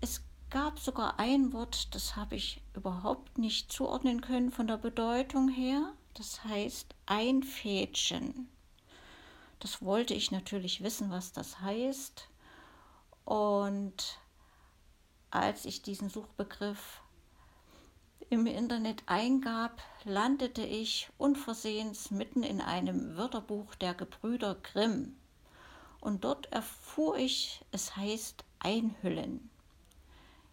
Es 0.00 0.22
gab 0.50 0.78
sogar 0.78 1.18
ein 1.18 1.52
Wort, 1.52 1.94
das 1.94 2.16
habe 2.16 2.36
ich 2.36 2.62
überhaupt 2.74 3.38
nicht 3.38 3.72
zuordnen 3.72 4.20
können 4.20 4.50
von 4.50 4.66
der 4.66 4.76
Bedeutung 4.76 5.48
her. 5.48 5.92
Das 6.14 6.44
heißt 6.44 6.94
ein 7.06 7.42
Fädchen. 7.42 8.48
Das 9.60 9.82
wollte 9.82 10.14
ich 10.14 10.30
natürlich 10.30 10.82
wissen, 10.82 11.10
was 11.10 11.32
das 11.32 11.60
heißt. 11.60 12.28
Und 13.24 14.18
als 15.30 15.64
ich 15.64 15.82
diesen 15.82 16.08
Suchbegriff 16.08 17.02
im 18.30 18.46
Internet 18.46 19.02
eingab, 19.06 19.82
landete 20.04 20.62
ich 20.62 21.08
unversehens 21.18 22.10
mitten 22.10 22.42
in 22.42 22.60
einem 22.60 23.16
Wörterbuch 23.16 23.74
der 23.74 23.94
Gebrüder 23.94 24.54
Grimm. 24.54 25.16
Und 26.00 26.24
dort 26.24 26.46
erfuhr 26.52 27.18
ich, 27.18 27.60
es 27.72 27.96
heißt 27.96 28.44
Einhüllen. 28.60 29.50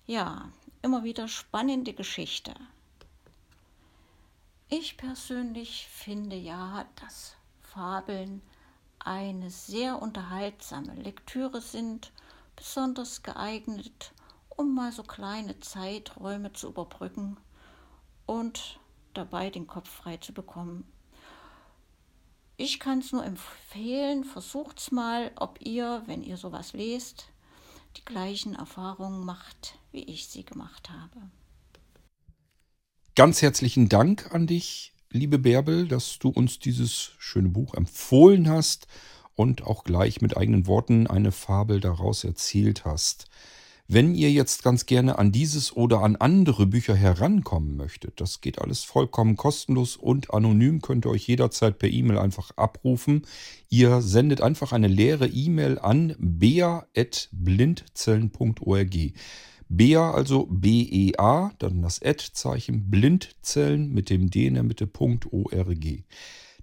Ja, 0.08 0.50
immer 0.82 1.04
wieder 1.04 1.28
spannende 1.28 1.94
Geschichte. 1.94 2.54
Ich 4.70 4.98
persönlich 4.98 5.88
finde 5.88 6.36
ja, 6.36 6.86
dass 6.96 7.36
Fabeln 7.62 8.42
eine 9.00 9.50
sehr 9.50 10.02
unterhaltsame 10.02 10.94
Lektüre 10.96 11.62
sind, 11.62 12.12
besonders 12.56 13.24
geeignet, 13.24 14.12
um 14.58 14.76
mal 14.76 14.91
so 14.91 15.03
kleine 15.03 15.60
Zeiträume 15.60 16.51
zu 16.51 16.68
überbrücken 16.68 17.38
und 18.26 18.80
dabei 19.14 19.49
den 19.49 19.68
Kopf 19.68 19.89
frei 19.89 20.18
zu 20.18 20.34
bekommen. 20.34 20.84
Ich 22.58 22.80
kann 22.80 22.99
es 22.99 23.12
nur 23.12 23.24
empfehlen, 23.24 24.24
versucht 24.24 24.80
es 24.80 24.91
mal, 24.91 25.32
ob 25.36 25.60
ihr, 25.62 26.01
wenn 26.08 26.24
ihr 26.24 26.38
sowas 26.38 26.74
lest, 26.74 27.30
die 27.97 28.03
gleichen 28.03 28.55
Erfahrungen 28.55 29.24
macht, 29.26 29.78
wie 29.91 30.03
ich 30.03 30.28
sie 30.28 30.43
gemacht 30.43 30.89
habe. 30.89 31.30
Ganz 33.16 33.41
herzlichen 33.41 33.89
Dank 33.89 34.34
an 34.34 34.47
dich, 34.47 34.93
liebe 35.12 35.38
Bärbel, 35.38 35.88
dass 35.88 36.18
du 36.20 36.30
uns 36.30 36.60
dieses 36.60 37.12
schöne 37.20 37.49
Buch 37.49 37.76
empfohlen 37.76 38.49
hast 38.49 38.88
und 39.36 39.64
auch 39.64 39.84
gleich 39.84 40.22
mit 40.22 40.36
eigenen 40.36 40.66
Worten 40.66 41.05
eine 41.08 41.32
Fabel 41.32 41.80
daraus 41.80 42.24
erzählt 42.24 42.86
hast. 42.86 43.28
Wenn 43.90 44.16
ihr 44.16 44.34
jetzt 44.34 44.64
ganz 44.64 44.86
gerne 44.86 45.18
an 45.18 45.32
dieses 45.32 45.74
oder 45.74 46.02
an 46.02 46.18
andere 46.18 46.66
Bücher 46.66 46.94
herankommen 46.94 47.78
möchtet, 47.78 48.20
das 48.20 48.42
geht 48.42 48.60
alles 48.60 48.84
vollkommen 48.84 49.38
kostenlos 49.38 49.96
und 49.96 50.34
anonym, 50.34 50.82
könnt 50.82 51.06
ihr 51.06 51.10
euch 51.10 51.26
jederzeit 51.26 51.80
per 51.80 51.88
E-Mail 51.88 52.18
einfach 52.18 52.52
abrufen. 52.58 53.26
Ihr 53.70 54.02
sendet 54.02 54.42
einfach 54.42 54.74
eine 54.74 54.90
leere 54.90 55.28
E-Mail 55.28 55.80
an 55.80 56.18
bea.blindzellen.org. 56.20 58.98
Bea, 59.70 60.12
also 60.12 60.48
B-E-A, 60.50 61.52
dann 61.58 61.82
das 61.82 62.02
Ad-Zeichen, 62.02 62.90
Blindzellen 62.90 63.94
mit 63.94 64.10
dem 64.10 64.30
D 64.30 64.48
in 64.48 64.56
der 64.56 64.64
Mitte, 64.64 64.90
.org. 65.00 66.04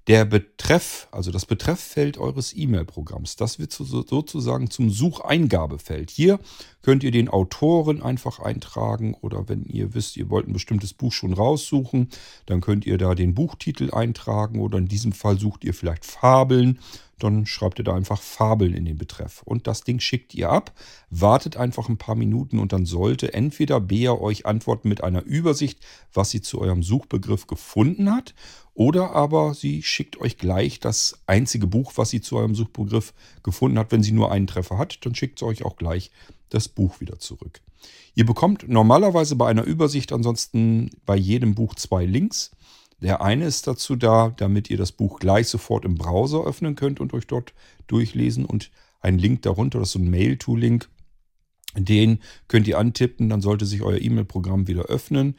Der 0.06 0.26
Betreff, 0.26 1.08
also 1.12 1.30
das 1.30 1.46
Betrefffeld 1.46 2.18
eures 2.18 2.54
E-Mail-Programms, 2.54 3.36
das 3.36 3.58
wird 3.58 3.72
sozusagen 3.72 4.68
zum 4.68 4.90
Sucheingabefeld. 4.90 6.10
Hier 6.10 6.40
könnt 6.82 7.02
ihr 7.02 7.10
den 7.10 7.30
Autoren 7.30 8.02
einfach 8.02 8.38
eintragen 8.38 9.14
oder 9.22 9.48
wenn 9.48 9.64
ihr 9.64 9.94
wisst, 9.94 10.18
ihr 10.18 10.28
wollt 10.28 10.46
ein 10.46 10.52
bestimmtes 10.52 10.92
Buch 10.92 11.10
schon 11.10 11.32
raussuchen, 11.32 12.10
dann 12.44 12.60
könnt 12.60 12.84
ihr 12.84 12.98
da 12.98 13.14
den 13.14 13.34
Buchtitel 13.34 13.94
eintragen 13.94 14.60
oder 14.60 14.76
in 14.76 14.88
diesem 14.88 15.12
Fall 15.12 15.38
sucht 15.38 15.64
ihr 15.64 15.72
vielleicht 15.72 16.04
Fabeln 16.04 16.80
dann 17.18 17.46
schreibt 17.46 17.78
ihr 17.78 17.84
da 17.84 17.94
einfach 17.94 18.20
Fabeln 18.20 18.74
in 18.74 18.84
den 18.84 18.98
Betreff. 18.98 19.42
Und 19.44 19.66
das 19.66 19.82
Ding 19.82 20.00
schickt 20.00 20.34
ihr 20.34 20.50
ab, 20.50 20.72
wartet 21.10 21.56
einfach 21.56 21.88
ein 21.88 21.98
paar 21.98 22.14
Minuten 22.14 22.58
und 22.58 22.72
dann 22.72 22.86
sollte 22.86 23.34
entweder 23.34 23.80
Bea 23.80 24.12
euch 24.12 24.46
antworten 24.46 24.88
mit 24.88 25.02
einer 25.02 25.22
Übersicht, 25.22 25.78
was 26.12 26.30
sie 26.30 26.40
zu 26.40 26.60
eurem 26.60 26.82
Suchbegriff 26.82 27.46
gefunden 27.46 28.10
hat, 28.10 28.34
oder 28.74 29.12
aber 29.12 29.54
sie 29.54 29.82
schickt 29.82 30.20
euch 30.20 30.36
gleich 30.36 30.80
das 30.80 31.20
einzige 31.26 31.68
Buch, 31.68 31.92
was 31.94 32.10
sie 32.10 32.20
zu 32.20 32.36
eurem 32.36 32.56
Suchbegriff 32.56 33.14
gefunden 33.44 33.78
hat. 33.78 33.92
Wenn 33.92 34.02
sie 34.02 34.12
nur 34.12 34.32
einen 34.32 34.48
Treffer 34.48 34.78
hat, 34.78 35.04
dann 35.06 35.14
schickt 35.14 35.38
sie 35.38 35.46
euch 35.46 35.64
auch 35.64 35.76
gleich 35.76 36.10
das 36.48 36.68
Buch 36.68 37.00
wieder 37.00 37.18
zurück. 37.20 37.60
Ihr 38.14 38.26
bekommt 38.26 38.68
normalerweise 38.68 39.36
bei 39.36 39.48
einer 39.48 39.64
Übersicht 39.64 40.12
ansonsten 40.12 40.90
bei 41.06 41.16
jedem 41.16 41.54
Buch 41.54 41.74
zwei 41.74 42.04
Links. 42.04 42.50
Der 43.04 43.20
eine 43.20 43.44
ist 43.44 43.66
dazu 43.66 43.96
da, 43.96 44.32
damit 44.34 44.70
ihr 44.70 44.78
das 44.78 44.90
Buch 44.90 45.18
gleich 45.18 45.48
sofort 45.48 45.84
im 45.84 45.94
Browser 45.94 46.42
öffnen 46.46 46.74
könnt 46.74 47.00
und 47.00 47.12
euch 47.12 47.26
dort 47.26 47.52
durchlesen 47.86 48.46
und 48.46 48.70
ein 49.00 49.18
Link 49.18 49.42
darunter, 49.42 49.78
das 49.78 49.88
ist 49.88 49.92
so 49.92 49.98
ein 49.98 50.08
Mail-to-Link, 50.08 50.88
den 51.76 52.20
könnt 52.48 52.66
ihr 52.66 52.78
antippen, 52.78 53.28
dann 53.28 53.42
sollte 53.42 53.66
sich 53.66 53.82
euer 53.82 54.00
E-Mail-Programm 54.00 54.68
wieder 54.68 54.84
öffnen. 54.84 55.36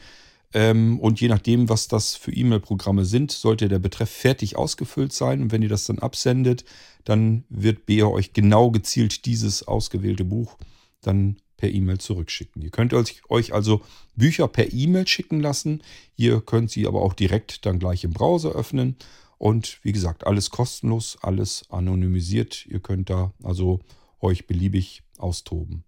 Ähm, 0.53 0.99
und 0.99 1.19
je 1.19 1.27
nachdem, 1.27 1.67
was 1.67 1.87
das 1.87 2.13
für 2.13 2.31
E-Mail-Programme 2.31 3.03
sind, 3.03 3.31
sollte 3.31 3.67
der 3.67 3.79
Betreff 3.79 4.11
fertig 4.11 4.57
ausgefüllt 4.57 5.11
sein. 5.11 5.41
Und 5.41 5.51
wenn 5.51 5.63
ihr 5.63 5.69
das 5.69 5.85
dann 5.85 5.97
absendet, 5.97 6.65
dann 7.03 7.45
wird 7.49 7.87
BEA 7.87 8.05
euch 8.05 8.33
genau 8.33 8.69
gezielt 8.69 9.25
dieses 9.25 9.67
ausgewählte 9.67 10.23
Buch 10.23 10.55
dann 11.01 11.37
per 11.57 11.69
E-Mail 11.69 11.99
zurückschicken. 11.99 12.61
Ihr 12.61 12.71
könnt 12.71 12.93
euch 12.93 13.53
also 13.53 13.81
Bücher 14.15 14.47
per 14.47 14.71
E-Mail 14.73 15.07
schicken 15.07 15.39
lassen. 15.39 15.83
Ihr 16.15 16.41
könnt 16.41 16.71
sie 16.71 16.87
aber 16.87 17.01
auch 17.01 17.13
direkt 17.13 17.65
dann 17.65 17.79
gleich 17.79 18.03
im 18.03 18.11
Browser 18.11 18.51
öffnen. 18.51 18.97
Und 19.37 19.79
wie 19.83 19.91
gesagt, 19.91 20.25
alles 20.25 20.49
kostenlos, 20.49 21.17
alles 21.21 21.65
anonymisiert. 21.69 22.65
Ihr 22.65 22.79
könnt 22.79 23.09
da 23.09 23.33
also 23.43 23.79
euch 24.19 24.47
beliebig 24.47 25.03
austoben. 25.17 25.83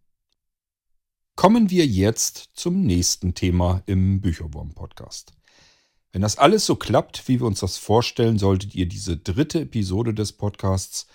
Kommen 1.35 1.69
wir 1.69 1.85
jetzt 1.85 2.49
zum 2.55 2.81
nächsten 2.81 3.35
Thema 3.35 3.83
im 3.85 4.21
Bücherwurm-Podcast. 4.21 5.33
Wenn 6.11 6.23
das 6.23 6.39
alles 6.39 6.65
so 6.65 6.75
klappt, 6.75 7.27
wie 7.27 7.39
wir 7.39 7.45
uns 7.45 7.59
das 7.59 7.77
vorstellen, 7.77 8.39
solltet 8.39 8.73
ihr 8.73 8.87
diese 8.87 9.17
dritte 9.17 9.61
Episode 9.61 10.15
des 10.15 10.33
Podcasts 10.33 11.05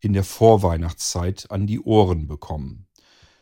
in 0.00 0.14
der 0.14 0.24
Vorweihnachtszeit 0.24 1.50
an 1.50 1.68
die 1.68 1.80
Ohren 1.80 2.26
bekommen. 2.26 2.87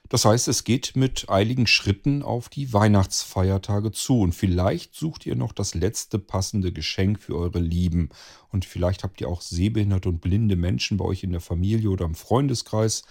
Das 0.09 0.25
heißt, 0.25 0.49
es 0.49 0.65
geht 0.65 0.95
mit 0.95 1.29
eiligen 1.29 1.67
Schritten 1.67 2.23
auf 2.23 2.49
die 2.49 2.73
Weihnachtsfeiertage 2.73 3.93
zu. 3.93 4.21
Und 4.21 4.35
vielleicht 4.35 4.95
sucht 4.95 5.27
ihr 5.27 5.37
noch 5.37 5.53
das 5.53 5.75
letzte 5.75 6.19
passende 6.19 6.73
Geschenk 6.73 7.21
für 7.21 7.37
eure 7.37 7.59
Lieben. 7.59 8.11
Und 8.51 8.65
vielleicht 8.65 9.03
habt 9.03 9.21
ihr 9.21 9.29
auch 9.29 9.41
sehbehinderte 9.41 10.09
und 10.09 10.21
blinde 10.21 10.57
Menschen 10.57 10.97
bei 10.97 11.05
euch 11.05 11.25
in 11.25 11.33
der 11.33 11.41
Familie 11.41 11.91
oder 11.91 12.05
im 12.05 12.15
Freundeskreis. 12.15 13.03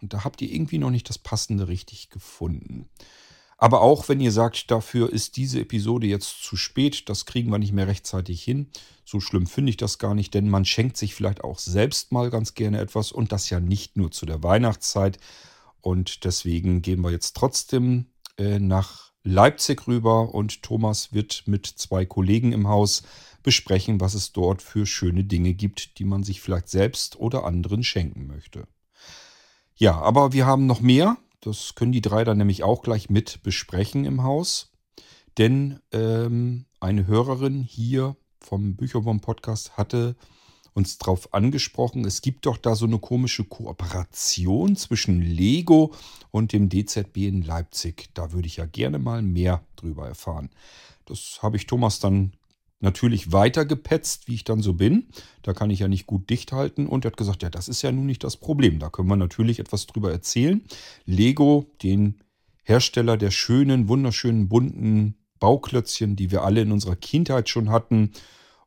Und 0.00 0.12
da 0.12 0.24
habt 0.24 0.42
ihr 0.42 0.52
irgendwie 0.52 0.78
noch 0.78 0.90
nicht 0.90 1.08
das 1.08 1.18
passende 1.18 1.68
richtig 1.68 2.10
gefunden. 2.10 2.88
Aber 3.56 3.80
auch 3.80 4.08
wenn 4.08 4.20
ihr 4.20 4.32
sagt, 4.32 4.70
dafür 4.70 5.12
ist 5.12 5.36
diese 5.36 5.60
Episode 5.60 6.06
jetzt 6.06 6.42
zu 6.42 6.56
spät, 6.56 7.08
das 7.08 7.24
kriegen 7.24 7.50
wir 7.50 7.58
nicht 7.58 7.72
mehr 7.72 7.86
rechtzeitig 7.86 8.42
hin, 8.42 8.68
so 9.04 9.20
schlimm 9.20 9.46
finde 9.46 9.70
ich 9.70 9.76
das 9.76 9.98
gar 9.98 10.14
nicht, 10.14 10.34
denn 10.34 10.48
man 10.48 10.64
schenkt 10.64 10.96
sich 10.96 11.14
vielleicht 11.14 11.44
auch 11.44 11.58
selbst 11.58 12.10
mal 12.10 12.30
ganz 12.30 12.54
gerne 12.54 12.78
etwas. 12.78 13.12
Und 13.12 13.32
das 13.32 13.50
ja 13.50 13.60
nicht 13.60 13.96
nur 13.96 14.10
zu 14.10 14.26
der 14.26 14.42
Weihnachtszeit, 14.42 15.18
und 15.84 16.24
deswegen 16.24 16.80
gehen 16.80 17.02
wir 17.02 17.10
jetzt 17.10 17.36
trotzdem 17.36 18.06
äh, 18.38 18.58
nach 18.58 19.12
Leipzig 19.22 19.86
rüber 19.86 20.34
und 20.34 20.62
Thomas 20.62 21.12
wird 21.12 21.42
mit 21.46 21.66
zwei 21.66 22.06
Kollegen 22.06 22.52
im 22.52 22.68
Haus 22.68 23.02
besprechen, 23.42 24.00
was 24.00 24.14
es 24.14 24.32
dort 24.32 24.62
für 24.62 24.86
schöne 24.86 25.24
Dinge 25.24 25.52
gibt, 25.52 25.98
die 25.98 26.04
man 26.04 26.22
sich 26.22 26.40
vielleicht 26.40 26.70
selbst 26.70 27.20
oder 27.20 27.44
anderen 27.44 27.84
schenken 27.84 28.26
möchte. 28.26 28.66
Ja, 29.74 30.00
aber 30.00 30.32
wir 30.32 30.46
haben 30.46 30.64
noch 30.64 30.80
mehr. 30.80 31.18
Das 31.42 31.74
können 31.74 31.92
die 31.92 32.00
drei 32.00 32.24
dann 32.24 32.38
nämlich 32.38 32.62
auch 32.62 32.80
gleich 32.80 33.10
mit 33.10 33.42
besprechen 33.42 34.06
im 34.06 34.22
Haus. 34.22 34.72
Denn 35.36 35.80
ähm, 35.92 36.64
eine 36.80 37.06
Hörerin 37.06 37.62
hier 37.62 38.16
vom 38.40 38.74
Bücherwurm 38.74 39.20
Podcast 39.20 39.76
hatte 39.76 40.16
uns 40.74 40.98
darauf 40.98 41.32
angesprochen, 41.32 42.04
es 42.04 42.20
gibt 42.20 42.46
doch 42.46 42.56
da 42.56 42.74
so 42.74 42.84
eine 42.84 42.98
komische 42.98 43.44
Kooperation 43.44 44.76
zwischen 44.76 45.22
Lego 45.22 45.94
und 46.30 46.52
dem 46.52 46.68
DZB 46.68 47.16
in 47.28 47.42
Leipzig. 47.42 48.10
Da 48.14 48.32
würde 48.32 48.48
ich 48.48 48.56
ja 48.56 48.66
gerne 48.66 48.98
mal 48.98 49.22
mehr 49.22 49.64
drüber 49.76 50.08
erfahren. 50.08 50.50
Das 51.06 51.38
habe 51.42 51.56
ich 51.56 51.66
Thomas 51.66 52.00
dann 52.00 52.32
natürlich 52.80 53.32
weitergepetzt, 53.32 54.26
wie 54.28 54.34
ich 54.34 54.44
dann 54.44 54.62
so 54.62 54.74
bin. 54.74 55.08
Da 55.42 55.54
kann 55.54 55.70
ich 55.70 55.78
ja 55.78 55.88
nicht 55.88 56.06
gut 56.06 56.28
dicht 56.28 56.52
halten. 56.52 56.86
Und 56.86 57.04
er 57.04 57.12
hat 57.12 57.16
gesagt, 57.16 57.42
ja, 57.42 57.50
das 57.50 57.68
ist 57.68 57.82
ja 57.82 57.92
nun 57.92 58.06
nicht 58.06 58.24
das 58.24 58.36
Problem. 58.36 58.78
Da 58.78 58.90
können 58.90 59.08
wir 59.08 59.16
natürlich 59.16 59.60
etwas 59.60 59.86
drüber 59.86 60.10
erzählen. 60.10 60.62
Lego, 61.06 61.70
den 61.82 62.20
Hersteller 62.62 63.16
der 63.16 63.30
schönen, 63.30 63.88
wunderschönen, 63.88 64.48
bunten 64.48 65.16
Bauklötzchen, 65.38 66.16
die 66.16 66.30
wir 66.30 66.42
alle 66.42 66.62
in 66.62 66.72
unserer 66.72 66.96
Kindheit 66.96 67.48
schon 67.48 67.70
hatten, 67.70 68.12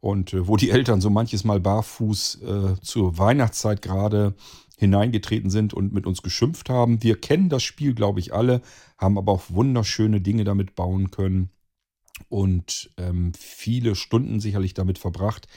und 0.07 0.33
äh, 0.33 0.47
wo 0.47 0.55
die 0.55 0.69
Eltern 0.69 1.01
so 1.01 1.09
manches 1.09 1.43
Mal 1.43 1.59
barfuß 1.59 2.41
äh, 2.41 2.81
zur 2.81 3.17
Weihnachtszeit 3.17 3.81
gerade 3.81 4.35
hineingetreten 4.77 5.49
sind 5.49 5.73
und 5.73 5.91
mit 5.91 6.05
uns 6.05 6.21
geschimpft 6.21 6.69
haben. 6.69 7.03
Wir 7.03 7.19
kennen 7.19 7.49
das 7.49 7.63
Spiel, 7.63 7.93
glaube 7.93 8.21
ich, 8.21 8.33
alle, 8.33 8.61
haben 8.97 9.17
aber 9.17 9.33
auch 9.33 9.43
wunderschöne 9.49 10.21
Dinge 10.21 10.45
damit 10.45 10.75
bauen 10.75 11.11
können 11.11 11.49
und 12.29 12.89
ähm, 12.97 13.33
viele 13.37 13.95
Stunden 13.95 14.39
sicherlich 14.39 14.73
damit 14.73 14.97
verbracht. 14.97 15.47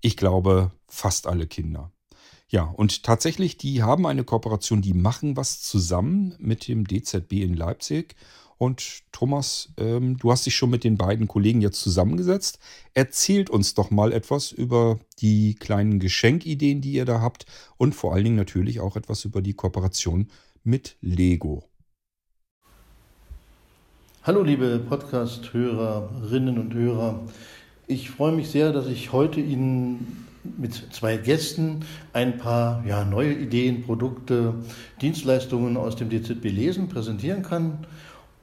Ich 0.00 0.16
glaube, 0.16 0.72
fast 0.88 1.28
alle 1.28 1.46
Kinder. 1.46 1.92
Ja, 2.48 2.64
und 2.64 3.04
tatsächlich, 3.04 3.58
die 3.58 3.84
haben 3.84 4.06
eine 4.06 4.24
Kooperation, 4.24 4.82
die 4.82 4.94
machen 4.94 5.36
was 5.36 5.62
zusammen 5.62 6.34
mit 6.40 6.66
dem 6.66 6.84
DZB 6.84 7.34
in 7.34 7.54
Leipzig 7.54 8.16
und 8.60 9.04
Thomas, 9.10 9.72
ähm, 9.78 10.18
du 10.18 10.30
hast 10.30 10.44
dich 10.44 10.54
schon 10.54 10.68
mit 10.68 10.84
den 10.84 10.98
beiden 10.98 11.26
Kollegen 11.26 11.62
jetzt 11.62 11.80
zusammengesetzt. 11.80 12.58
Erzählt 12.92 13.48
uns 13.48 13.72
doch 13.72 13.90
mal 13.90 14.12
etwas 14.12 14.52
über 14.52 14.98
die 15.20 15.54
kleinen 15.54 15.98
Geschenkideen, 15.98 16.82
die 16.82 16.92
ihr 16.92 17.06
da 17.06 17.22
habt 17.22 17.46
und 17.78 17.94
vor 17.94 18.12
allen 18.12 18.24
Dingen 18.24 18.36
natürlich 18.36 18.78
auch 18.80 18.96
etwas 18.96 19.24
über 19.24 19.40
die 19.40 19.54
Kooperation 19.54 20.28
mit 20.62 20.98
Lego. 21.00 21.64
Hallo 24.24 24.42
liebe 24.42 24.78
Podcast-Hörerinnen 24.78 26.58
und 26.58 26.74
Hörer. 26.74 27.22
Ich 27.86 28.10
freue 28.10 28.32
mich 28.32 28.50
sehr, 28.50 28.74
dass 28.74 28.88
ich 28.88 29.10
heute 29.10 29.40
Ihnen 29.40 30.26
mit 30.58 30.74
zwei 30.92 31.16
Gästen 31.16 31.86
ein 32.12 32.36
paar 32.36 32.84
ja, 32.86 33.06
neue 33.06 33.32
Ideen, 33.32 33.84
Produkte, 33.84 34.52
Dienstleistungen 35.00 35.78
aus 35.78 35.96
dem 35.96 36.10
DZB 36.10 36.44
Lesen 36.50 36.88
präsentieren 36.88 37.42
kann. 37.42 37.86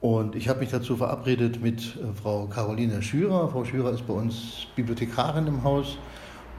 Und 0.00 0.36
ich 0.36 0.48
habe 0.48 0.60
mich 0.60 0.70
dazu 0.70 0.96
verabredet 0.96 1.60
mit 1.60 1.96
äh, 1.96 2.12
Frau 2.20 2.46
Caroline 2.46 3.02
Schürer. 3.02 3.48
Frau 3.48 3.64
Schürer 3.64 3.92
ist 3.92 4.06
bei 4.06 4.14
uns 4.14 4.66
Bibliothekarin 4.76 5.46
im 5.48 5.64
Haus 5.64 5.98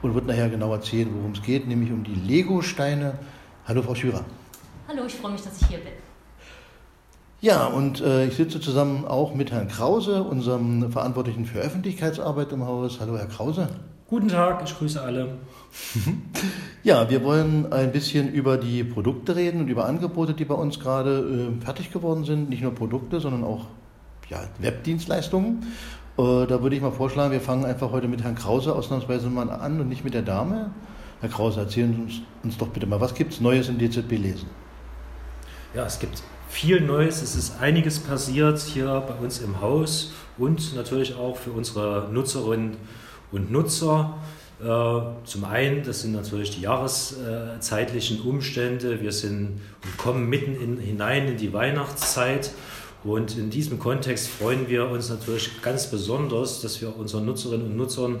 und 0.02 0.14
wird 0.14 0.26
nachher 0.26 0.50
genau 0.50 0.72
erzählen, 0.72 1.08
worum 1.14 1.32
es 1.32 1.42
geht, 1.42 1.66
nämlich 1.66 1.90
um 1.90 2.04
die 2.04 2.14
Lego-Steine. 2.14 3.18
Hallo, 3.66 3.82
Frau 3.82 3.94
Schürer. 3.94 4.24
Hallo, 4.88 5.04
ich 5.06 5.14
freue 5.14 5.32
mich, 5.32 5.42
dass 5.42 5.60
ich 5.60 5.68
hier 5.68 5.78
bin. 5.78 5.92
Ja, 7.40 7.66
und 7.66 8.02
äh, 8.02 8.26
ich 8.26 8.34
sitze 8.34 8.60
zusammen 8.60 9.06
auch 9.06 9.34
mit 9.34 9.50
Herrn 9.50 9.68
Krause, 9.68 10.22
unserem 10.22 10.92
Verantwortlichen 10.92 11.46
für 11.46 11.60
Öffentlichkeitsarbeit 11.60 12.52
im 12.52 12.66
Haus. 12.66 13.00
Hallo, 13.00 13.16
Herr 13.16 13.28
Krause. 13.28 13.68
Guten 14.10 14.26
Tag, 14.26 14.62
ich 14.64 14.76
grüße 14.76 15.00
alle. 15.00 15.38
Ja, 16.82 17.10
wir 17.10 17.22
wollen 17.22 17.72
ein 17.72 17.92
bisschen 17.92 18.32
über 18.32 18.56
die 18.56 18.82
Produkte 18.82 19.36
reden 19.36 19.60
und 19.60 19.68
über 19.68 19.84
Angebote, 19.84 20.32
die 20.32 20.46
bei 20.46 20.54
uns 20.54 20.80
gerade 20.80 21.52
äh, 21.60 21.62
fertig 21.62 21.92
geworden 21.92 22.24
sind. 22.24 22.48
Nicht 22.48 22.62
nur 22.62 22.74
Produkte, 22.74 23.20
sondern 23.20 23.44
auch 23.44 23.66
ja, 24.30 24.40
Webdienstleistungen. 24.58 25.62
Äh, 26.16 26.46
da 26.46 26.62
würde 26.62 26.74
ich 26.74 26.82
mal 26.82 26.90
vorschlagen, 26.90 27.32
wir 27.32 27.40
fangen 27.42 27.66
einfach 27.66 27.92
heute 27.92 28.08
mit 28.08 28.24
Herrn 28.24 28.34
Krause 28.34 28.74
ausnahmsweise 28.74 29.28
mal 29.28 29.50
an 29.50 29.78
und 29.78 29.88
nicht 29.88 30.04
mit 30.04 30.14
der 30.14 30.22
Dame. 30.22 30.70
Herr 31.20 31.28
Krause, 31.28 31.60
erzählen 31.60 31.94
Sie 31.94 32.00
uns, 32.00 32.22
uns 32.42 32.58
doch 32.58 32.68
bitte 32.68 32.86
mal, 32.86 33.00
was 33.00 33.14
gibt 33.14 33.34
es 33.34 33.40
Neues 33.40 33.68
in 33.68 33.78
DZB 33.78 34.12
Lesen? 34.12 34.48
Ja, 35.74 35.84
es 35.84 36.00
gibt 36.00 36.22
viel 36.48 36.80
Neues. 36.80 37.22
Es 37.22 37.36
ist 37.36 37.60
einiges 37.60 38.00
passiert 38.00 38.58
hier 38.58 39.04
bei 39.06 39.14
uns 39.22 39.38
im 39.38 39.60
Haus 39.60 40.12
und 40.38 40.74
natürlich 40.74 41.14
auch 41.14 41.36
für 41.36 41.52
unsere 41.52 42.08
Nutzerinnen 42.10 42.70
und 42.70 42.78
Nutzer. 43.50 44.14
Äh, 44.60 44.64
zum 45.24 45.44
einen, 45.44 45.82
das 45.84 46.02
sind 46.02 46.12
natürlich 46.12 46.50
die 46.50 46.62
jahreszeitlichen 46.62 48.20
Umstände. 48.20 49.00
Wir 49.00 49.12
sind 49.12 49.60
und 49.84 49.96
kommen 49.96 50.28
mitten 50.28 50.54
in, 50.60 50.78
hinein 50.78 51.28
in 51.28 51.36
die 51.36 51.52
Weihnachtszeit. 51.52 52.52
Und 53.02 53.38
in 53.38 53.48
diesem 53.48 53.78
Kontext 53.78 54.28
freuen 54.28 54.68
wir 54.68 54.88
uns 54.90 55.08
natürlich 55.08 55.62
ganz 55.62 55.86
besonders, 55.90 56.60
dass 56.60 56.82
wir 56.82 56.94
unseren 56.96 57.24
Nutzerinnen 57.24 57.66
und 57.68 57.76
Nutzern 57.76 58.20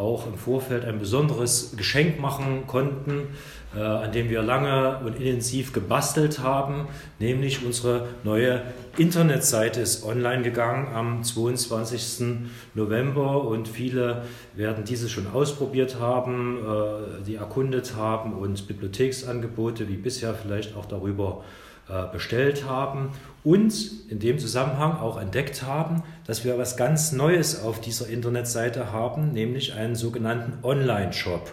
auch 0.00 0.26
im 0.26 0.34
Vorfeld 0.34 0.84
ein 0.84 0.98
besonderes 0.98 1.74
Geschenk 1.76 2.18
machen 2.18 2.66
konnten, 2.66 3.28
äh, 3.76 3.80
an 3.80 4.10
dem 4.10 4.30
wir 4.30 4.42
lange 4.42 4.98
und 5.04 5.16
intensiv 5.16 5.72
gebastelt 5.72 6.40
haben, 6.40 6.88
nämlich 7.18 7.64
unsere 7.64 8.08
neue 8.24 8.62
Internetseite 8.96 9.80
ist 9.80 10.04
online 10.04 10.42
gegangen 10.42 10.88
am 10.94 11.22
22. 11.22 12.48
November 12.74 13.44
und 13.44 13.68
viele 13.68 14.22
werden 14.56 14.84
diese 14.84 15.08
schon 15.08 15.26
ausprobiert 15.28 16.00
haben, 16.00 16.58
äh, 16.58 17.24
die 17.24 17.36
erkundet 17.36 17.94
haben 17.94 18.32
und 18.32 18.66
Bibliotheksangebote 18.66 19.88
wie 19.88 19.96
bisher 19.96 20.34
vielleicht 20.34 20.76
auch 20.76 20.86
darüber 20.86 21.44
äh, 21.44 21.69
bestellt 22.12 22.68
haben 22.68 23.10
und 23.42 23.72
in 24.08 24.18
dem 24.20 24.38
Zusammenhang 24.38 24.98
auch 24.98 25.20
entdeckt 25.20 25.62
haben, 25.62 26.02
dass 26.26 26.44
wir 26.44 26.56
was 26.58 26.76
ganz 26.76 27.12
Neues 27.12 27.62
auf 27.62 27.80
dieser 27.80 28.08
Internetseite 28.08 28.92
haben, 28.92 29.32
nämlich 29.32 29.74
einen 29.74 29.94
sogenannten 29.96 30.64
Online-Shop. 30.64 31.50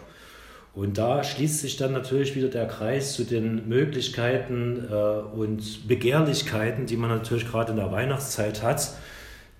Und 0.78 1.00
da 1.00 1.24
schließt 1.24 1.62
sich 1.62 1.76
dann 1.78 1.92
natürlich 1.92 2.36
wieder 2.36 2.50
der 2.50 2.68
Kreis 2.68 3.14
zu 3.14 3.24
den 3.24 3.68
Möglichkeiten 3.68 4.86
äh, 4.88 4.94
und 4.94 5.88
Begehrlichkeiten, 5.88 6.86
die 6.86 6.98
man 6.98 7.10
natürlich 7.10 7.48
gerade 7.48 7.72
in 7.72 7.78
der 7.78 7.92
Weihnachtszeit 7.92 8.62
hat. 8.62 8.92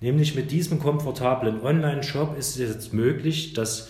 Nämlich 0.00 0.36
mit 0.36 0.52
diesem 0.52 0.78
komfortablen 0.78 1.60
Online-Shop 1.60 2.38
ist 2.38 2.50
es 2.50 2.72
jetzt 2.72 2.94
möglich, 2.94 3.52
dass 3.52 3.88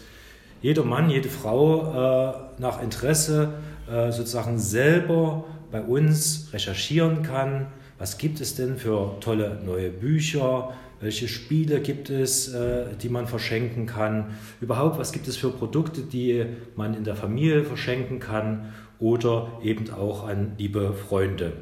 jeder 0.63 0.85
Mann, 0.85 1.11
jede 1.11 1.29
Frau 1.29 2.39
äh, 2.57 2.63
nach 2.63 2.83
Interesse 2.83 3.53
äh, 3.93 4.11
sozusagen 4.11 4.59
selber 4.59 5.45
bei 5.71 5.83
uns 5.83 6.49
recherchieren 6.53 7.23
kann, 7.23 7.67
was 7.99 8.19
gibt 8.19 8.41
es 8.41 8.55
denn 8.55 8.77
für 8.77 9.17
tolle 9.21 9.61
neue 9.65 9.91
Bücher, 9.91 10.73
welche 11.01 11.29
Spiele 11.29 11.81
gibt 11.81 12.11
es, 12.11 12.53
äh, 12.53 12.87
die 13.01 13.09
man 13.09 13.27
verschenken 13.27 13.87
kann, 13.87 14.37
überhaupt 14.61 14.99
was 14.99 15.13
gibt 15.13 15.29
es 15.29 15.37
für 15.37 15.51
Produkte, 15.51 16.03
die 16.03 16.45
man 16.77 16.95
in 16.95 17.05
der 17.05 17.17
Familie 17.17 17.65
verschenken 17.65 18.19
kann 18.19 18.73
oder 18.99 19.53
eben 19.63 19.91
auch 19.93 20.27
an 20.27 20.53
liebe 20.59 20.93
Freunde. 20.93 21.53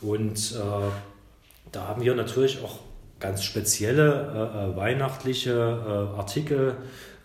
Und 0.00 0.52
äh, 0.52 0.90
da 1.72 1.88
haben 1.88 2.02
wir 2.02 2.14
natürlich 2.14 2.62
auch 2.62 2.80
ganz 3.18 3.44
spezielle 3.44 4.12
äh, 4.12 4.72
äh 4.72 4.76
weihnachtliche 4.76 5.52
äh, 5.52 6.18
Artikel 6.18 6.76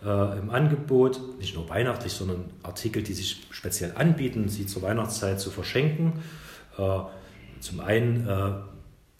äh, 0.04 0.38
im 0.38 0.50
Angebot, 0.50 1.38
nicht 1.38 1.54
nur 1.54 1.68
weihnachtlich, 1.68 2.12
sondern 2.12 2.44
Artikel, 2.62 3.02
die 3.02 3.14
sich 3.14 3.46
speziell 3.50 3.92
anbieten, 3.96 4.48
sie 4.48 4.66
zur 4.66 4.82
Weihnachtszeit 4.82 5.40
zu 5.40 5.50
verschenken. 5.50 6.22
Äh, 6.78 6.98
zum 7.60 7.80
einen 7.80 8.28
äh, 8.28 8.52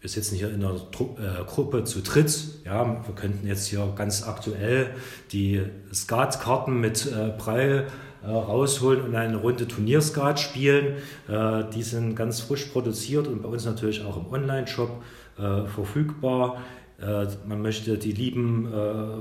wir 0.02 0.08
sitzen 0.08 0.34
hier 0.34 0.52
in 0.52 0.64
einer 0.64 0.90
Tru 0.90 1.16
äh, 1.16 1.44
Gruppe 1.44 1.84
zu 1.84 2.00
dritt. 2.00 2.36
Ja, 2.64 3.06
wir 3.06 3.14
könnten 3.14 3.46
jetzt 3.46 3.68
hier 3.68 3.92
ganz 3.94 4.26
aktuell 4.26 4.90
die 5.30 5.62
Skatkarten 5.94 6.80
mit 6.80 7.06
äh, 7.06 7.28
Preil 7.28 7.86
äh, 8.24 8.28
rausholen 8.28 9.00
und 9.02 9.14
eine 9.14 9.36
Runde 9.36 9.68
Turnierskat 9.68 10.40
spielen. 10.40 10.96
Die 11.28 11.82
sind 11.82 12.16
ganz 12.16 12.40
frisch 12.40 12.64
produziert 12.66 13.28
und 13.28 13.42
bei 13.42 13.48
uns 13.48 13.64
natürlich 13.64 14.04
auch 14.04 14.16
im 14.16 14.32
Online-Shop 14.32 15.02
verfügbar. 15.34 16.58
Äh, 17.02 17.26
man 17.46 17.60
möchte 17.60 17.98
die 17.98 18.12
lieben 18.12 18.68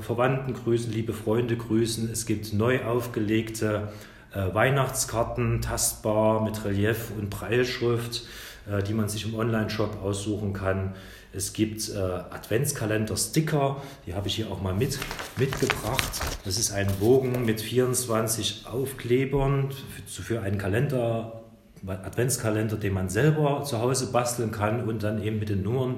Verwandten 0.01 0.53
grüßen, 0.53 0.91
liebe 0.91 1.13
Freunde 1.13 1.57
grüßen. 1.57 2.09
Es 2.11 2.25
gibt 2.25 2.53
neu 2.53 2.83
aufgelegte 2.83 3.89
Weihnachtskarten, 4.33 5.59
tastbar 5.59 6.41
mit 6.41 6.63
Relief 6.63 7.11
und 7.19 7.29
Breilschrift. 7.29 8.23
Äh, 8.69 8.83
die 8.83 8.93
man 8.93 9.09
sich 9.09 9.25
im 9.25 9.33
Online-Shop 9.33 10.03
aussuchen 10.03 10.53
kann. 10.53 10.93
Es 11.33 11.53
gibt 11.53 11.89
äh, 11.89 11.97
Adventskalender-Sticker, 11.97 13.81
die 14.05 14.13
habe 14.13 14.27
ich 14.27 14.35
hier 14.35 14.51
auch 14.51 14.61
mal 14.61 14.75
mit, 14.75 14.99
mitgebracht. 15.37 16.11
Das 16.45 16.59
ist 16.59 16.71
ein 16.71 16.87
Bogen 16.99 17.43
mit 17.45 17.59
24 17.59 18.67
Aufklebern 18.67 19.69
für, 20.05 20.21
für 20.21 20.41
einen 20.41 20.59
Kalender, 20.59 21.41
Adventskalender, 21.87 22.75
den 22.75 22.93
man 22.93 23.09
selber 23.09 23.63
zu 23.63 23.79
Hause 23.79 24.11
basteln 24.11 24.51
kann 24.51 24.87
und 24.87 25.01
dann 25.01 25.23
eben 25.23 25.39
mit 25.39 25.49
den 25.49 25.63
Nummern 25.63 25.95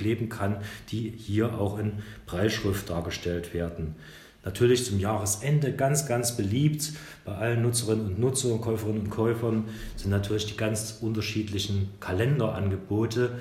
bekleben 0.00 0.28
kann, 0.28 0.56
die 0.90 1.12
hier 1.16 1.58
auch 1.58 1.78
in 1.78 1.92
Breitschrift 2.26 2.88
dargestellt 2.88 3.52
werden. 3.52 3.94
Natürlich 4.42 4.86
zum 4.86 4.98
Jahresende 4.98 5.74
ganz, 5.74 6.06
ganz 6.06 6.34
beliebt 6.34 6.94
bei 7.26 7.34
allen 7.34 7.60
Nutzerinnen 7.60 8.06
und 8.06 8.18
Nutzern, 8.18 8.62
Käuferinnen 8.62 9.02
und 9.02 9.10
Käufern 9.10 9.64
sind 9.96 10.10
natürlich 10.10 10.46
die 10.46 10.56
ganz 10.56 10.98
unterschiedlichen 11.02 11.90
Kalenderangebote, 12.00 13.32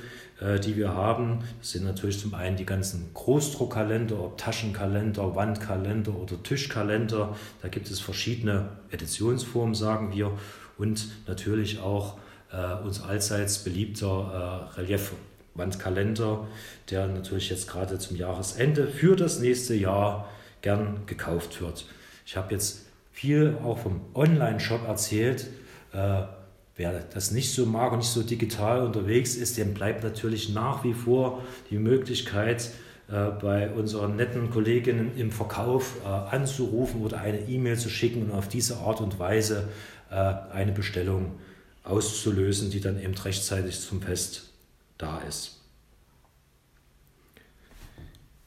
äh, 0.42 0.60
die 0.60 0.76
wir 0.76 0.94
haben. 0.94 1.40
Das 1.60 1.72
sind 1.72 1.86
natürlich 1.86 2.20
zum 2.20 2.34
einen 2.34 2.58
die 2.58 2.66
ganzen 2.66 3.12
Großdruckkalender, 3.14 4.20
ob 4.22 4.38
Taschenkalender, 4.38 5.36
Wandkalender 5.36 6.14
oder 6.14 6.44
Tischkalender. 6.44 7.34
Da 7.62 7.70
gibt 7.70 7.90
es 7.90 8.02
verschiedene 8.02 8.68
Editionsformen, 8.92 9.76
sagen 9.76 10.14
wir. 10.14 10.34
Und 10.78 11.08
natürlich 11.28 11.80
auch 11.80 12.18
äh, 12.52 12.74
uns 12.84 13.02
allseits 13.02 13.60
beliebter 13.64 14.70
äh, 14.78 14.82
Reliefwandkalender, 15.60 16.48
der 16.90 17.08
natürlich 17.08 17.50
jetzt 17.50 17.68
gerade 17.68 18.00
zum 18.00 18.18
Jahresende 18.18 18.88
für 18.88 19.16
das 19.16 19.40
nächste 19.40 19.76
Jahr 19.76 20.30
gern 20.62 21.02
gekauft 21.06 21.62
wird. 21.62 21.86
Ich 22.26 22.38
habe 22.38 22.54
jetzt 22.54 22.86
viel 23.12 23.58
auch 23.64 23.80
vom 23.80 24.02
Online-Shop 24.14 24.88
erzählt. 24.88 25.48
Äh, 25.94 26.24
wer 26.76 27.04
das 27.14 27.32
nicht 27.32 27.54
so 27.54 27.66
mag 27.66 27.92
und 27.92 28.00
nicht 28.00 28.10
so 28.10 28.24
digital 28.24 28.86
unterwegs 28.86 29.36
ist, 29.36 29.58
dem 29.58 29.74
bleibt 29.74 30.04
natürlich 30.04 30.50
nach 30.50 30.84
wie 30.84 30.94
vor 30.94 31.42
die 31.70 31.78
Möglichkeit, 31.78 32.72
äh, 33.10 33.32
bei 33.42 33.70
unseren 33.72 34.16
netten 34.16 34.50
Kolleginnen 34.50 35.18
im 35.18 35.32
Verkauf 35.32 35.98
äh, 36.04 36.08
anzurufen 36.08 37.02
oder 37.02 37.20
eine 37.20 37.40
E-Mail 37.40 37.78
zu 37.78 37.90
schicken 37.90 38.24
und 38.24 38.32
auf 38.32 38.48
diese 38.48 38.78
Art 38.78 39.02
und 39.02 39.20
Weise 39.20 39.68
äh, 40.10 40.16
eine 40.54 40.72
Bestellung 40.72 41.34
auszulösen, 41.84 42.70
die 42.70 42.82
dann 42.82 43.02
eben 43.02 43.16
rechtzeitig 43.16 43.80
zum 43.80 44.02
Fest 44.02 44.49
da 45.00 45.18
ist. 45.28 45.56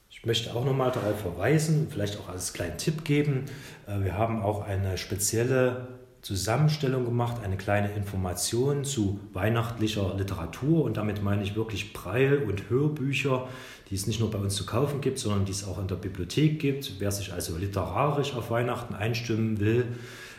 Ich 0.09 0.25
möchte 0.25 0.55
auch 0.55 0.65
nochmal 0.65 0.93
darauf 0.93 1.21
verweisen, 1.21 1.89
vielleicht 1.91 2.21
auch 2.21 2.29
als 2.29 2.53
kleinen 2.53 2.79
Tipp 2.79 3.05
geben, 3.05 3.47
äh, 3.89 4.05
wir 4.05 4.17
haben 4.17 4.41
auch 4.41 4.63
eine 4.63 4.97
spezielle 4.97 5.89
Zusammenstellung 6.21 7.05
gemacht, 7.05 7.39
eine 7.43 7.57
kleine 7.57 7.91
Information 7.95 8.85
zu 8.85 9.19
weihnachtlicher 9.33 10.15
Literatur 10.17 10.85
und 10.85 10.97
damit 10.97 11.25
meine 11.25 11.43
ich 11.43 11.57
wirklich 11.57 11.93
Breil- 11.93 12.45
und 12.45 12.71
Hörbücher, 12.71 13.49
die 13.91 13.97
es 13.97 14.07
nicht 14.07 14.21
nur 14.21 14.31
bei 14.31 14.39
uns 14.39 14.55
zu 14.55 14.65
kaufen 14.65 15.01
gibt, 15.01 15.19
sondern 15.19 15.45
die 15.45 15.51
es 15.51 15.67
auch 15.67 15.81
in 15.81 15.89
der 15.89 15.97
Bibliothek 15.97 16.61
gibt. 16.61 17.01
Wer 17.01 17.11
sich 17.11 17.33
also 17.33 17.57
literarisch 17.57 18.35
auf 18.35 18.51
Weihnachten 18.51 18.95
einstimmen 18.95 19.59
will, 19.59 19.87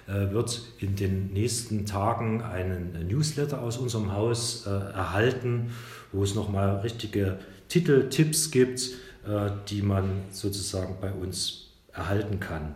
äh, 0.07 0.31
wird 0.31 0.61
in 0.79 0.95
den 0.95 1.33
nächsten 1.33 1.85
Tagen 1.85 2.41
einen 2.41 3.05
Newsletter 3.07 3.61
aus 3.61 3.77
unserem 3.77 4.13
Haus 4.13 4.65
äh, 4.65 4.69
erhalten, 4.69 5.71
wo 6.13 6.23
es 6.23 6.35
nochmal 6.35 6.77
richtige 6.77 7.39
Titeltipps 7.67 8.51
gibt 8.51 8.91
äh, 9.25 9.51
die 9.69 9.81
man 9.81 10.23
sozusagen 10.31 10.97
bei 10.99 11.11
uns 11.11 11.69
erhalten 11.93 12.41
kann. 12.41 12.75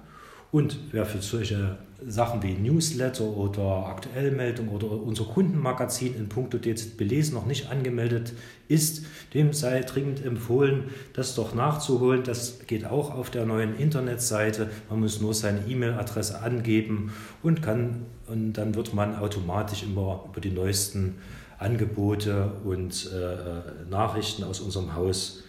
Und 0.49 0.79
wer 0.91 1.05
für 1.05 1.21
solche 1.21 1.77
Sachen 2.07 2.41
wie 2.41 2.53
Newsletter 2.53 3.25
oder 3.25 3.87
Aktuellmeldung 3.87 4.69
oder 4.69 4.89
unser 4.91 5.25
Kundenmagazin 5.25 6.15
in 6.15 6.29
puncto 6.29 6.57
DZB 6.57 7.01
lesen 7.01 7.33
noch 7.33 7.45
nicht 7.45 7.69
angemeldet 7.69 8.31
ist, 8.69 9.03
dem 9.33 9.51
sei 9.51 9.81
dringend 9.81 10.23
empfohlen, 10.23 10.85
das 11.11 11.35
doch 11.35 11.53
nachzuholen. 11.53 12.23
Das 12.23 12.59
geht 12.65 12.85
auch 12.85 13.13
auf 13.13 13.29
der 13.29 13.45
neuen 13.45 13.75
Internetseite. 13.75 14.69
Man 14.89 15.01
muss 15.01 15.19
nur 15.19 15.33
seine 15.33 15.67
E-Mail-Adresse 15.67 16.39
angeben 16.41 17.11
und 17.43 17.61
kann 17.61 18.05
und 18.27 18.53
dann 18.53 18.75
wird 18.75 18.93
man 18.93 19.17
automatisch 19.17 19.83
immer 19.83 20.23
über 20.29 20.39
die 20.39 20.51
neuesten 20.51 21.15
Angebote 21.59 22.51
und 22.63 23.11
äh, 23.11 23.89
Nachrichten 23.89 24.43
aus 24.43 24.59
unserem 24.59 24.95
Haus 24.95 25.43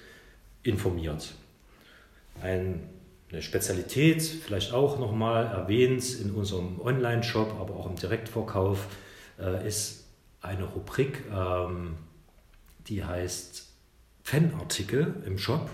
informiert. 0.63 1.33
Ein, 2.43 2.89
eine 3.31 3.43
Spezialität, 3.43 4.23
vielleicht 4.23 4.73
auch 4.73 4.99
nochmal 4.99 5.47
erwähnt 5.47 6.05
in 6.21 6.31
unserem 6.33 6.81
Online-Shop, 6.81 7.57
aber 7.61 7.75
auch 7.75 7.87
im 7.87 7.97
Direktverkauf, 7.97 8.87
äh, 9.39 9.67
ist 9.67 10.05
eine 10.41 10.65
Rubrik, 10.65 11.25
ähm, 11.33 11.97
die 12.87 13.05
heißt 13.05 13.67
Fanartikel 14.23 15.23
im 15.27 15.39
Shop. 15.39 15.71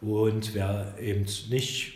Und 0.00 0.54
wer 0.54 0.94
eben 1.00 1.26
nicht 1.50 1.94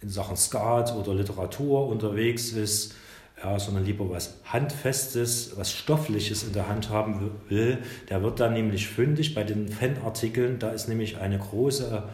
in 0.00 0.08
Sachen 0.08 0.36
Skat 0.36 0.94
oder 0.94 1.14
Literatur 1.14 1.88
unterwegs 1.88 2.52
ist, 2.52 2.94
ja, 3.42 3.58
sondern 3.58 3.84
lieber 3.84 4.08
was 4.10 4.40
Handfestes, 4.44 5.56
was 5.56 5.72
Stoffliches 5.72 6.44
in 6.44 6.52
der 6.52 6.68
Hand 6.68 6.90
haben 6.90 7.30
will, 7.48 7.78
der 8.08 8.22
wird 8.22 8.40
dann 8.40 8.52
nämlich 8.52 8.88
fündig 8.88 9.34
bei 9.34 9.44
den 9.44 9.68
Fanartikeln. 9.68 10.58
Da 10.58 10.70
ist 10.70 10.88
nämlich 10.88 11.18
eine 11.18 11.38
große, 11.38 12.04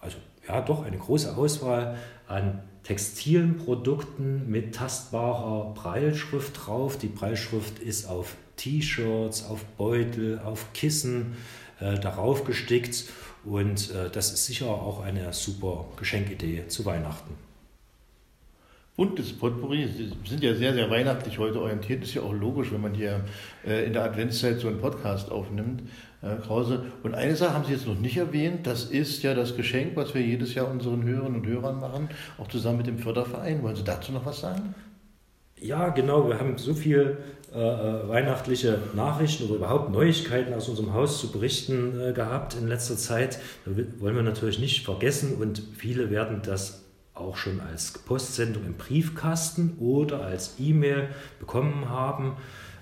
also 0.00 0.16
ja 0.48 0.60
doch 0.60 0.84
eine 0.84 0.98
große 0.98 1.36
Auswahl 1.36 1.96
an 2.26 2.62
textilen 2.82 3.58
Produkten 3.58 4.50
mit 4.50 4.74
tastbarer 4.74 5.72
Breilschrift 5.74 6.66
drauf. 6.66 6.98
Die 6.98 7.08
Breilschrift 7.08 7.78
ist 7.78 8.08
auf 8.08 8.34
T-Shirts, 8.56 9.44
auf 9.44 9.64
Beutel, 9.76 10.40
auf 10.44 10.72
Kissen 10.72 11.36
äh, 11.80 11.98
darauf 11.98 12.44
gestickt 12.44 13.04
und 13.44 13.90
äh, 13.92 14.10
das 14.10 14.32
ist 14.32 14.46
sicher 14.46 14.66
auch 14.66 15.00
eine 15.00 15.32
super 15.32 15.86
Geschenkidee 15.96 16.66
zu 16.68 16.84
Weihnachten 16.84 17.34
buntes 18.96 19.32
Potpourri. 19.32 19.88
Sie 19.88 20.12
sind 20.28 20.42
ja 20.42 20.54
sehr, 20.54 20.74
sehr 20.74 20.90
weihnachtlich 20.90 21.38
heute 21.38 21.60
orientiert. 21.60 22.02
Ist 22.02 22.14
ja 22.14 22.22
auch 22.22 22.32
logisch, 22.32 22.72
wenn 22.72 22.82
man 22.82 22.94
hier 22.94 23.24
äh, 23.66 23.86
in 23.86 23.92
der 23.92 24.04
Adventszeit 24.04 24.60
so 24.60 24.68
einen 24.68 24.80
Podcast 24.80 25.30
aufnimmt, 25.30 25.82
äh, 26.20 26.36
Krause. 26.36 26.84
Und 27.02 27.14
eine 27.14 27.34
Sache 27.34 27.54
haben 27.54 27.64
Sie 27.64 27.72
jetzt 27.72 27.86
noch 27.86 27.98
nicht 27.98 28.16
erwähnt. 28.16 28.66
Das 28.66 28.84
ist 28.84 29.22
ja 29.22 29.34
das 29.34 29.56
Geschenk, 29.56 29.96
was 29.96 30.14
wir 30.14 30.20
jedes 30.20 30.54
Jahr 30.54 30.70
unseren 30.70 31.04
Hörerinnen 31.04 31.40
und 31.40 31.46
Hörern 31.46 31.80
machen, 31.80 32.10
auch 32.38 32.48
zusammen 32.48 32.78
mit 32.78 32.86
dem 32.86 32.98
Förderverein. 32.98 33.62
Wollen 33.62 33.76
Sie 33.76 33.84
dazu 33.84 34.12
noch 34.12 34.26
was 34.26 34.40
sagen? 34.40 34.74
Ja, 35.58 35.88
genau. 35.88 36.28
Wir 36.28 36.38
haben 36.38 36.58
so 36.58 36.74
viel 36.74 37.18
äh, 37.54 37.58
äh 37.58 38.08
weihnachtliche 38.08 38.78
Nachrichten 38.94 39.44
oder 39.44 39.54
überhaupt 39.54 39.90
Neuigkeiten 39.90 40.52
aus 40.52 40.68
unserem 40.68 40.92
Haus 40.92 41.20
zu 41.20 41.30
berichten 41.30 41.98
äh, 41.98 42.12
gehabt 42.12 42.56
in 42.60 42.68
letzter 42.68 42.96
Zeit. 42.96 43.38
Da 43.64 43.70
wollen 44.00 44.16
wir 44.16 44.22
natürlich 44.22 44.58
nicht 44.58 44.84
vergessen 44.84 45.36
und 45.36 45.62
viele 45.76 46.10
werden 46.10 46.42
das 46.44 46.81
auch 47.22 47.36
schon 47.36 47.60
als 47.60 47.92
Postsendung 47.92 48.66
im 48.66 48.74
Briefkasten 48.74 49.76
oder 49.78 50.24
als 50.24 50.56
E-Mail 50.58 51.08
bekommen 51.38 51.88
haben. 51.88 52.36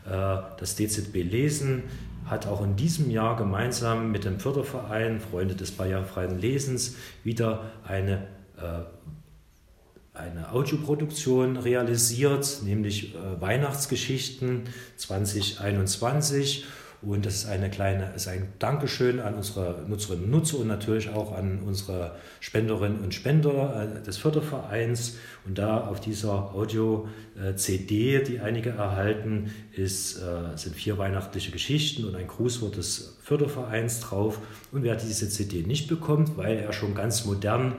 Äh, 0.06 0.10
das 0.58 0.76
DZB 0.76 1.22
Lesen 1.22 1.84
hat 2.26 2.46
auch 2.46 2.62
in 2.62 2.76
diesem 2.76 3.10
Jahr 3.10 3.36
gemeinsam 3.36 4.12
mit 4.12 4.24
dem 4.24 4.38
Förderverein 4.38 5.20
Freunde 5.20 5.54
des 5.54 5.72
barrierefreien 5.72 6.38
Lesens 6.38 6.96
wieder 7.24 7.70
eine, 7.86 8.28
äh, 8.56 10.16
eine 10.16 10.52
Audioproduktion 10.52 11.56
realisiert, 11.56 12.60
nämlich 12.64 13.14
äh, 13.14 13.40
Weihnachtsgeschichten 13.40 14.64
2021. 14.96 16.66
Und 17.02 17.24
das 17.24 17.36
ist 17.36 17.48
eine 17.48 17.70
kleine, 17.70 18.12
ist 18.14 18.28
ein 18.28 18.48
Dankeschön 18.58 19.20
an 19.20 19.34
unsere 19.34 19.84
Nutzerinnen 19.88 20.24
und 20.24 20.30
Nutzer 20.30 20.58
und 20.58 20.66
natürlich 20.66 21.08
auch 21.08 21.32
an 21.32 21.60
unsere 21.66 22.16
Spenderinnen 22.40 23.00
und 23.00 23.14
Spender 23.14 23.98
äh, 23.98 24.02
des 24.02 24.18
Fördervereins. 24.18 25.16
Und 25.46 25.56
da 25.56 25.80
auf 25.80 26.00
dieser 26.00 26.54
Audio-CD, 26.54 28.22
die 28.22 28.40
einige 28.40 28.70
erhalten, 28.70 29.50
ist, 29.72 30.18
äh, 30.18 30.56
sind 30.56 30.76
vier 30.76 30.98
weihnachtliche 30.98 31.50
Geschichten 31.50 32.04
und 32.04 32.16
ein 32.16 32.26
Grußwort 32.26 32.76
des 32.76 33.16
Fördervereins 33.22 34.00
drauf. 34.00 34.38
Und 34.70 34.82
wer 34.82 34.94
diese 34.96 35.30
CD 35.30 35.62
nicht 35.62 35.88
bekommt, 35.88 36.36
weil 36.36 36.58
er 36.58 36.74
schon 36.74 36.94
ganz 36.94 37.24
modern 37.24 37.76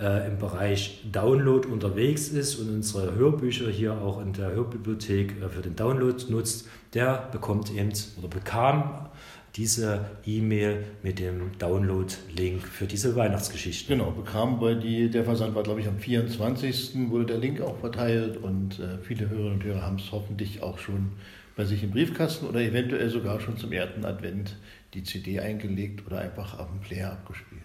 äh, 0.00 0.26
im 0.26 0.38
Bereich 0.38 1.02
Download 1.12 1.68
unterwegs 1.68 2.28
ist 2.28 2.56
und 2.56 2.70
unsere 2.70 3.14
Hörbücher 3.14 3.68
hier 3.68 3.92
auch 3.92 4.22
in 4.22 4.32
der 4.32 4.52
Hörbibliothek 4.52 5.34
für 5.50 5.60
den 5.60 5.76
Download 5.76 6.16
nutzt, 6.30 6.66
der 6.94 7.28
bekommt 7.32 7.70
eben 7.74 7.92
oder 8.18 8.28
bekam 8.28 9.08
diese 9.56 10.04
E-Mail 10.26 10.84
mit 11.02 11.20
dem 11.20 11.56
Download-Link 11.58 12.66
für 12.66 12.86
diese 12.86 13.14
Weihnachtsgeschichte. 13.14 13.92
Genau, 13.92 14.10
bekam 14.10 14.58
bei 14.58 14.74
die, 14.74 15.10
der 15.10 15.24
Versand 15.24 15.54
war 15.54 15.62
glaube 15.62 15.80
ich 15.80 15.86
am 15.86 15.98
24. 15.98 17.10
wurde 17.10 17.26
der 17.26 17.38
Link 17.38 17.60
auch 17.60 17.78
verteilt 17.78 18.36
und 18.36 18.80
äh, 18.80 18.98
viele 19.02 19.28
Hörerinnen 19.28 19.54
und 19.54 19.64
Hörer 19.64 19.82
haben 19.82 19.96
es 19.96 20.10
hoffentlich 20.10 20.62
auch 20.62 20.78
schon 20.78 21.12
bei 21.56 21.64
sich 21.64 21.84
im 21.84 21.92
Briefkasten 21.92 22.46
oder 22.46 22.60
eventuell 22.60 23.08
sogar 23.10 23.40
schon 23.40 23.56
zum 23.56 23.70
ersten 23.70 24.04
Advent 24.04 24.56
die 24.92 25.04
CD 25.04 25.38
eingelegt 25.38 26.04
oder 26.06 26.18
einfach 26.18 26.58
auf 26.58 26.68
dem 26.68 26.80
Player 26.80 27.12
abgespielt. 27.12 27.60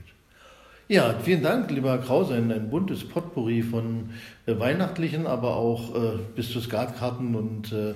Ja, 0.87 1.19
vielen 1.23 1.43
Dank, 1.43 1.69
lieber 1.69 1.91
Herr 1.91 1.99
Krause. 1.99 2.33
Ein, 2.33 2.69
buntes 2.69 3.07
Potpourri 3.07 3.61
von 3.61 4.09
äh, 4.47 4.57
weihnachtlichen, 4.57 5.27
aber 5.27 5.55
auch 5.55 5.95
äh, 5.95 6.17
bis 6.35 6.51
zu 6.51 6.59
Skatkarten 6.59 7.35
und 7.35 7.71
äh, 7.71 7.93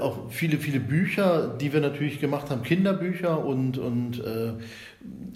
auch 0.00 0.30
viele, 0.30 0.58
viele 0.58 0.80
Bücher, 0.80 1.56
die 1.60 1.72
wir 1.72 1.80
natürlich 1.80 2.20
gemacht 2.20 2.50
haben, 2.50 2.62
Kinderbücher 2.62 3.44
und, 3.44 3.78
und 3.78 4.20
äh, 4.20 4.52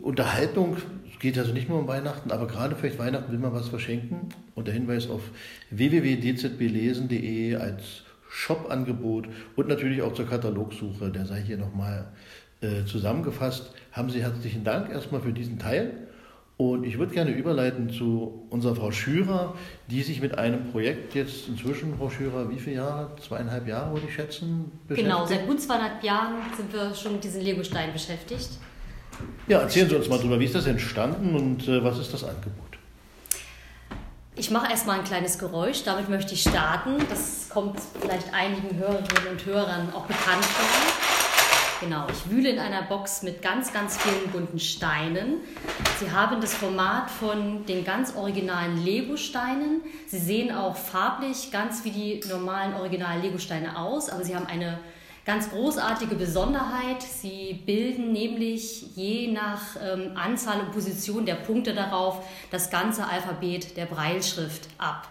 Unterhaltung. 0.02 0.76
Es 1.12 1.18
geht 1.18 1.38
also 1.38 1.52
nicht 1.52 1.68
nur 1.68 1.78
um 1.78 1.88
Weihnachten, 1.88 2.30
aber 2.30 2.46
gerade 2.46 2.76
vielleicht 2.76 2.98
Weihnachten 2.98 3.32
will 3.32 3.38
man 3.38 3.52
was 3.52 3.68
verschenken. 3.68 4.28
Und 4.54 4.66
der 4.68 4.74
Hinweis 4.74 5.10
auf 5.10 5.22
www.dzblesen.de 5.70 7.56
als 7.56 8.04
Shop-Angebot 8.30 9.28
und 9.56 9.68
natürlich 9.68 10.02
auch 10.02 10.14
zur 10.14 10.26
Katalogsuche, 10.26 11.10
der 11.10 11.26
sei 11.26 11.42
hier 11.42 11.56
nochmal 11.56 12.06
äh, 12.60 12.84
zusammengefasst. 12.84 13.72
Haben 13.92 14.10
Sie 14.10 14.22
herzlichen 14.22 14.64
Dank 14.64 14.90
erstmal 14.90 15.20
für 15.20 15.32
diesen 15.32 15.58
Teil. 15.58 16.07
Und 16.58 16.82
ich 16.82 16.98
würde 16.98 17.14
gerne 17.14 17.30
überleiten 17.30 17.88
zu 17.88 18.44
unserer 18.50 18.74
Frau 18.74 18.90
Schürer, 18.90 19.54
die 19.86 20.02
sich 20.02 20.20
mit 20.20 20.36
einem 20.36 20.72
Projekt 20.72 21.14
jetzt 21.14 21.46
inzwischen, 21.46 21.96
Frau 21.96 22.10
Schürer, 22.10 22.50
wie 22.50 22.58
viele 22.58 22.76
Jahre? 22.76 23.12
Zweieinhalb 23.24 23.68
Jahre, 23.68 23.92
würde 23.92 24.06
ich 24.08 24.14
schätzen? 24.14 24.72
Genau, 24.88 25.24
seit 25.24 25.46
gut 25.46 25.62
zweieinhalb 25.62 26.02
Jahren 26.02 26.34
sind 26.56 26.72
wir 26.72 26.92
schon 26.96 27.12
mit 27.12 27.22
diesen 27.22 27.42
Legosteinen 27.42 27.92
beschäftigt. 27.92 28.48
Ja, 29.46 29.60
erzählen 29.60 29.88
Sie 29.88 29.94
uns 29.94 30.08
mal 30.08 30.18
drüber, 30.18 30.40
wie 30.40 30.46
ist 30.46 30.54
das 30.56 30.66
entstanden 30.66 31.36
und 31.36 31.68
äh, 31.68 31.82
was 31.82 31.96
ist 32.00 32.12
das 32.12 32.24
Angebot? 32.24 32.52
Ich 34.34 34.50
mache 34.50 34.68
erstmal 34.68 34.98
ein 34.98 35.04
kleines 35.04 35.38
Geräusch, 35.38 35.84
damit 35.84 36.08
möchte 36.08 36.34
ich 36.34 36.42
starten. 36.42 36.96
Das 37.08 37.48
kommt 37.50 37.78
vielleicht 38.00 38.34
einigen 38.34 38.76
Hörerinnen 38.76 39.28
und 39.30 39.46
Hörern 39.46 39.92
auch 39.94 40.06
bekannt 40.06 40.44
vor. 40.44 41.17
Genau, 41.80 42.06
ich 42.10 42.28
wühle 42.28 42.50
in 42.50 42.58
einer 42.58 42.82
Box 42.82 43.22
mit 43.22 43.40
ganz, 43.40 43.72
ganz 43.72 43.96
vielen 43.98 44.32
bunten 44.32 44.58
Steinen. 44.58 45.34
Sie 46.00 46.10
haben 46.10 46.40
das 46.40 46.52
Format 46.52 47.08
von 47.08 47.66
den 47.66 47.84
ganz 47.84 48.16
originalen 48.16 48.84
Lego-Steinen. 48.84 49.82
Sie 50.08 50.18
sehen 50.18 50.52
auch 50.52 50.76
farblich 50.76 51.52
ganz 51.52 51.84
wie 51.84 51.90
die 51.90 52.20
normalen 52.28 52.74
originalen 52.74 53.22
Lego-Steine 53.22 53.78
aus, 53.78 54.10
aber 54.10 54.24
sie 54.24 54.34
haben 54.34 54.46
eine 54.46 54.80
ganz 55.24 55.50
großartige 55.50 56.16
Besonderheit. 56.16 57.00
Sie 57.00 57.62
bilden 57.64 58.10
nämlich 58.12 58.96
je 58.96 59.30
nach 59.30 59.76
ähm, 59.80 60.16
Anzahl 60.16 60.58
und 60.60 60.72
Position 60.72 61.26
der 61.26 61.36
Punkte 61.36 61.74
darauf 61.74 62.26
das 62.50 62.70
ganze 62.70 63.06
Alphabet 63.06 63.76
der 63.76 63.86
Breilschrift 63.86 64.68
ab. 64.78 65.06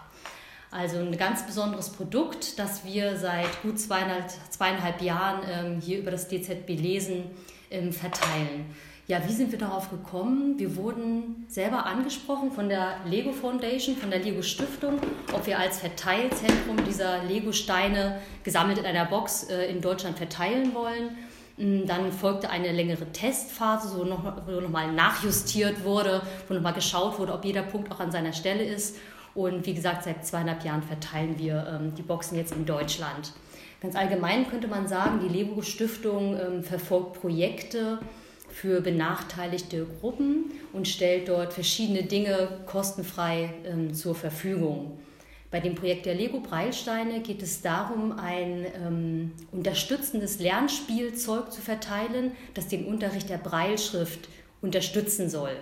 Also 0.70 0.98
ein 0.98 1.16
ganz 1.16 1.46
besonderes 1.46 1.88
Produkt, 1.90 2.58
das 2.58 2.84
wir 2.84 3.16
seit 3.16 3.62
gut 3.62 3.80
zweieinhalb, 3.80 4.30
zweieinhalb 4.50 5.00
Jahren 5.00 5.40
ähm, 5.50 5.80
hier 5.80 5.98
über 5.98 6.10
das 6.10 6.28
DZB 6.28 6.68
Lesen 6.68 7.24
ähm, 7.70 7.92
verteilen. 7.92 8.66
Ja, 9.06 9.26
wie 9.26 9.32
sind 9.32 9.50
wir 9.50 9.58
darauf 9.58 9.88
gekommen? 9.88 10.58
Wir 10.58 10.76
wurden 10.76 11.46
selber 11.48 11.86
angesprochen 11.86 12.52
von 12.52 12.68
der 12.68 12.96
Lego 13.06 13.32
Foundation, 13.32 13.96
von 13.96 14.10
der 14.10 14.18
Lego 14.18 14.42
Stiftung, 14.42 15.00
ob 15.32 15.46
wir 15.46 15.58
als 15.58 15.80
Verteilzentrum 15.80 16.84
dieser 16.86 17.24
Lego-Steine 17.24 18.20
gesammelt 18.44 18.76
in 18.76 18.84
einer 18.84 19.06
Box 19.06 19.44
äh, 19.44 19.70
in 19.70 19.80
Deutschland 19.80 20.18
verteilen 20.18 20.74
wollen. 20.74 21.16
Mm, 21.56 21.86
dann 21.86 22.12
folgte 22.12 22.50
eine 22.50 22.70
längere 22.70 23.10
Testphase, 23.10 23.98
wo 23.98 24.04
nochmal 24.04 24.42
noch 24.60 24.92
nachjustiert 24.92 25.84
wurde, 25.84 26.20
wo 26.46 26.52
nochmal 26.52 26.74
geschaut 26.74 27.18
wurde, 27.18 27.32
ob 27.32 27.46
jeder 27.46 27.62
Punkt 27.62 27.90
auch 27.90 28.00
an 28.00 28.12
seiner 28.12 28.34
Stelle 28.34 28.62
ist. 28.62 28.96
Und 29.34 29.66
wie 29.66 29.74
gesagt, 29.74 30.04
seit 30.04 30.26
zweieinhalb 30.26 30.64
Jahren 30.64 30.82
verteilen 30.82 31.38
wir 31.38 31.66
ähm, 31.80 31.94
die 31.94 32.02
Boxen 32.02 32.36
jetzt 32.36 32.52
in 32.52 32.66
Deutschland. 32.66 33.32
Ganz 33.80 33.94
allgemein 33.94 34.48
könnte 34.48 34.66
man 34.66 34.88
sagen, 34.88 35.20
die 35.20 35.28
Lego 35.28 35.62
Stiftung 35.62 36.36
ähm, 36.38 36.64
verfolgt 36.64 37.20
Projekte 37.20 38.00
für 38.50 38.80
benachteiligte 38.80 39.86
Gruppen 40.00 40.52
und 40.72 40.88
stellt 40.88 41.28
dort 41.28 41.52
verschiedene 41.52 42.02
Dinge 42.02 42.48
kostenfrei 42.66 43.54
ähm, 43.64 43.94
zur 43.94 44.14
Verfügung. 44.14 44.98
Bei 45.50 45.60
dem 45.60 45.74
Projekt 45.74 46.06
der 46.06 46.14
Lego 46.14 46.40
Breilsteine 46.40 47.20
geht 47.20 47.42
es 47.42 47.62
darum, 47.62 48.18
ein 48.18 48.66
ähm, 48.84 49.32
unterstützendes 49.50 50.40
Lernspielzeug 50.40 51.52
zu 51.52 51.62
verteilen, 51.62 52.32
das 52.54 52.68
den 52.68 52.84
Unterricht 52.84 53.30
der 53.30 53.38
Breilschrift 53.38 54.28
unterstützen 54.60 55.30
soll. 55.30 55.56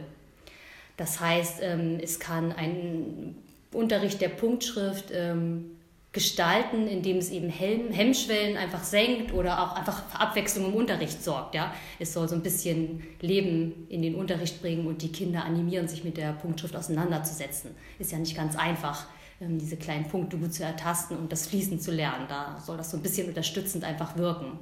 Das 0.97 1.21
heißt, 1.21 1.59
ähm, 1.61 2.01
es 2.03 2.19
kann 2.19 2.53
ein 2.53 3.37
Unterricht 3.77 4.20
der 4.20 4.31
Punktschrift 4.31 5.11
ähm, 5.12 5.77
gestalten, 6.16 6.87
indem 6.89 7.18
es 7.18 7.31
eben 7.31 7.51
Helm, 7.51 7.93
Hemmschwellen 7.93 8.57
einfach 8.57 8.83
senkt 8.83 9.35
oder 9.35 9.62
auch 9.62 9.77
einfach 9.77 10.09
für 10.09 10.18
Abwechslung 10.18 10.70
im 10.70 10.74
Unterricht 10.74 11.22
sorgt. 11.22 11.55
Ja? 11.55 11.74
Es 11.99 12.14
soll 12.14 12.27
so 12.27 12.35
ein 12.35 12.43
bisschen 12.43 13.03
Leben 13.20 13.87
in 13.91 14.01
den 14.01 14.14
Unterricht 14.14 14.62
bringen 14.62 14.87
und 14.87 15.03
die 15.03 15.12
Kinder 15.12 15.45
animieren, 15.45 15.89
sich 15.89 16.05
mit 16.05 16.16
der 16.16 16.33
Punktschrift 16.33 16.74
auseinanderzusetzen. 16.74 17.72
Ist 17.99 18.12
ja 18.12 18.18
nicht 18.18 18.35
ganz 18.35 18.57
einfach, 18.57 19.05
ähm, 19.43 19.59
diese 19.59 19.77
kleinen 19.77 20.09
Punkte 20.09 20.39
gut 20.39 20.55
zu 20.55 20.64
ertasten 20.64 21.18
und 21.18 21.31
das 21.31 21.49
Fließen 21.49 21.81
zu 21.81 21.91
lernen. 21.91 22.24
Da 22.31 22.59
soll 22.64 22.79
das 22.79 22.91
so 22.91 22.97
ein 22.97 23.03
bisschen 23.03 23.29
unterstützend 23.29 23.85
einfach 23.85 24.16
wirken. 24.16 24.59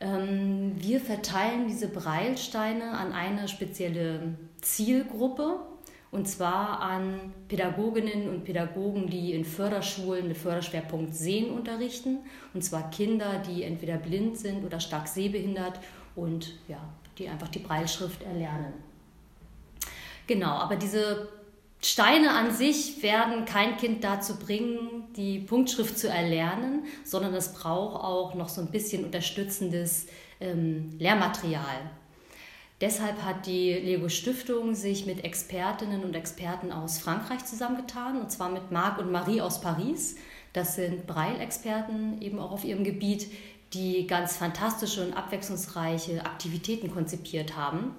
Ähm, 0.00 0.72
wir 0.76 1.00
verteilen 1.00 1.66
diese 1.66 1.88
Breilsteine 1.88 2.90
an 2.90 3.14
eine 3.14 3.48
spezielle 3.48 4.34
Zielgruppe 4.60 5.60
und 6.12 6.28
zwar 6.28 6.80
an 6.80 7.32
Pädagoginnen 7.48 8.28
und 8.28 8.44
Pädagogen, 8.44 9.08
die 9.08 9.32
in 9.32 9.46
Förderschulen 9.46 10.28
mit 10.28 10.36
Förderschwerpunkt 10.36 11.14
Sehen 11.14 11.50
unterrichten. 11.50 12.18
Und 12.52 12.62
zwar 12.62 12.90
Kinder, 12.90 13.42
die 13.48 13.62
entweder 13.62 13.96
blind 13.96 14.36
sind 14.36 14.62
oder 14.62 14.78
stark 14.78 15.08
sehbehindert 15.08 15.80
und 16.14 16.58
ja, 16.68 16.78
die 17.16 17.30
einfach 17.30 17.48
die 17.48 17.60
Breilschrift 17.60 18.22
erlernen. 18.24 18.74
Genau, 20.26 20.50
aber 20.50 20.76
diese 20.76 21.30
Steine 21.80 22.32
an 22.32 22.52
sich 22.54 23.02
werden 23.02 23.46
kein 23.46 23.78
Kind 23.78 24.04
dazu 24.04 24.36
bringen, 24.36 25.04
die 25.16 25.38
Punktschrift 25.38 25.98
zu 25.98 26.10
erlernen, 26.10 26.84
sondern 27.04 27.32
es 27.32 27.54
braucht 27.54 28.04
auch 28.04 28.34
noch 28.34 28.50
so 28.50 28.60
ein 28.60 28.70
bisschen 28.70 29.06
unterstützendes 29.06 30.08
ähm, 30.40 30.90
Lehrmaterial. 30.98 31.90
Deshalb 32.82 33.22
hat 33.22 33.46
die 33.46 33.72
Lego 33.74 34.08
Stiftung 34.08 34.74
sich 34.74 35.06
mit 35.06 35.22
Expertinnen 35.22 36.02
und 36.02 36.16
Experten 36.16 36.72
aus 36.72 36.98
Frankreich 36.98 37.44
zusammengetan, 37.44 38.20
und 38.20 38.32
zwar 38.32 38.50
mit 38.50 38.72
Marc 38.72 38.98
und 38.98 39.12
Marie 39.12 39.40
aus 39.40 39.60
Paris. 39.60 40.16
Das 40.52 40.74
sind 40.74 41.06
Braille-Experten 41.06 42.20
eben 42.20 42.40
auch 42.40 42.50
auf 42.50 42.64
ihrem 42.64 42.82
Gebiet, 42.82 43.28
die 43.72 44.08
ganz 44.08 44.36
fantastische 44.36 45.06
und 45.06 45.16
abwechslungsreiche 45.16 46.26
Aktivitäten 46.26 46.90
konzipiert 46.90 47.56
haben. 47.56 47.94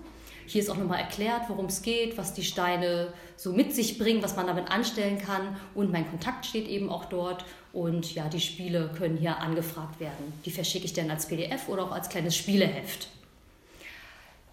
Hier 0.47 0.61
ist 0.61 0.69
auch 0.69 0.77
nochmal 0.77 0.99
erklärt, 0.99 1.49
worum 1.49 1.65
es 1.65 1.81
geht, 1.81 2.17
was 2.17 2.33
die 2.33 2.43
Steine 2.43 3.11
so 3.35 3.51
mit 3.51 3.73
sich 3.73 3.97
bringen, 3.97 4.21
was 4.21 4.35
man 4.35 4.47
damit 4.47 4.69
anstellen 4.69 5.17
kann. 5.17 5.55
Und 5.73 5.91
mein 5.91 6.09
Kontakt 6.09 6.45
steht 6.45 6.67
eben 6.67 6.89
auch 6.89 7.05
dort. 7.05 7.45
Und 7.73 8.13
ja, 8.13 8.29
die 8.29 8.39
Spiele 8.39 8.91
können 8.95 9.17
hier 9.17 9.39
angefragt 9.39 9.99
werden. 9.99 10.33
Die 10.45 10.51
verschicke 10.51 10.85
ich 10.85 10.93
dann 10.93 11.09
als 11.09 11.27
PDF 11.27 11.67
oder 11.67 11.83
auch 11.83 11.91
als 11.91 12.09
kleines 12.09 12.35
Spieleheft. 12.35 13.07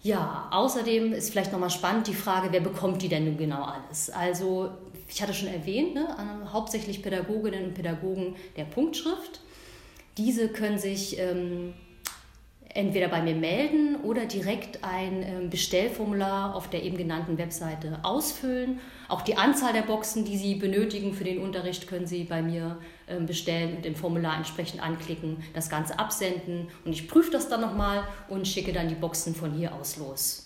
Ja, 0.01 0.49
außerdem 0.51 1.13
ist 1.13 1.31
vielleicht 1.31 1.53
nochmal 1.53 1.69
spannend 1.69 2.07
die 2.07 2.13
Frage, 2.13 2.49
wer 2.51 2.59
bekommt 2.59 3.01
die 3.01 3.07
denn 3.07 3.25
nun 3.25 3.37
genau 3.37 3.63
alles? 3.63 4.09
Also, 4.09 4.71
ich 5.13 5.21
hatte 5.21 5.33
schon 5.33 5.49
erwähnt, 5.49 5.93
ne, 5.93 6.07
hauptsächlich 6.51 7.03
Pädagoginnen 7.03 7.65
und 7.65 7.73
Pädagogen 7.75 8.35
der 8.57 8.63
Punktschrift. 8.63 9.41
Diese 10.17 10.49
können 10.49 10.79
sich 10.79 11.19
ähm, 11.19 11.73
entweder 12.69 13.07
bei 13.07 13.21
mir 13.21 13.35
melden 13.35 13.97
oder 13.97 14.25
direkt 14.25 14.83
ein 14.83 15.23
ähm, 15.23 15.49
Bestellformular 15.49 16.55
auf 16.55 16.69
der 16.69 16.83
eben 16.83 16.97
genannten 16.97 17.37
Webseite 17.37 17.99
ausfüllen. 18.03 18.79
Auch 19.07 19.21
die 19.21 19.37
Anzahl 19.37 19.73
der 19.73 19.83
Boxen, 19.83 20.25
die 20.25 20.37
Sie 20.37 20.55
benötigen 20.55 21.13
für 21.13 21.23
den 21.23 21.39
Unterricht, 21.39 21.87
können 21.87 22.07
Sie 22.07 22.23
bei 22.23 22.41
mir 22.41 22.77
ähm, 23.07 23.27
bestellen 23.27 23.77
und 23.77 23.85
im 23.85 23.95
Formular 23.95 24.37
entsprechend 24.37 24.81
anklicken, 24.81 25.43
das 25.53 25.69
Ganze 25.69 25.99
absenden 25.99 26.69
und 26.85 26.93
ich 26.93 27.07
prüfe 27.07 27.31
das 27.31 27.49
dann 27.49 27.61
nochmal 27.61 28.03
und 28.29 28.47
schicke 28.47 28.73
dann 28.73 28.89
die 28.89 28.95
Boxen 28.95 29.35
von 29.35 29.53
hier 29.53 29.75
aus 29.75 29.97
los. 29.97 30.42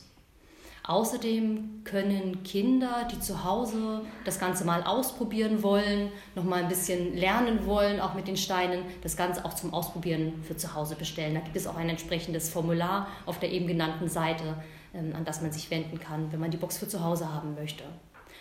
Außerdem 0.87 1.81
können 1.83 2.43
Kinder, 2.43 3.05
die 3.11 3.19
zu 3.19 3.43
Hause 3.43 4.03
das 4.23 4.39
Ganze 4.39 4.63
mal 4.63 4.83
ausprobieren 4.83 5.61
wollen, 5.61 6.13
noch 6.33 6.45
mal 6.45 6.63
ein 6.63 6.69
bisschen 6.69 7.13
lernen 7.17 7.65
wollen, 7.65 7.99
auch 7.99 8.13
mit 8.13 8.29
den 8.29 8.37
Steinen, 8.37 8.83
das 9.03 9.17
Ganze 9.17 9.43
auch 9.43 9.53
zum 9.53 9.73
Ausprobieren 9.73 10.41
für 10.47 10.55
zu 10.55 10.73
Hause 10.73 10.95
bestellen. 10.95 11.33
Da 11.33 11.41
gibt 11.41 11.57
es 11.57 11.67
auch 11.67 11.75
ein 11.75 11.89
entsprechendes 11.89 12.49
Formular 12.49 13.07
auf 13.25 13.37
der 13.37 13.51
eben 13.51 13.67
genannten 13.67 14.07
Seite, 14.07 14.55
ähm, 14.93 15.13
an 15.13 15.25
das 15.25 15.41
man 15.41 15.51
sich 15.51 15.69
wenden 15.69 15.99
kann, 15.99 16.31
wenn 16.31 16.39
man 16.39 16.51
die 16.51 16.57
Box 16.57 16.77
für 16.77 16.87
zu 16.87 17.03
Hause 17.03 17.33
haben 17.33 17.53
möchte. 17.55 17.83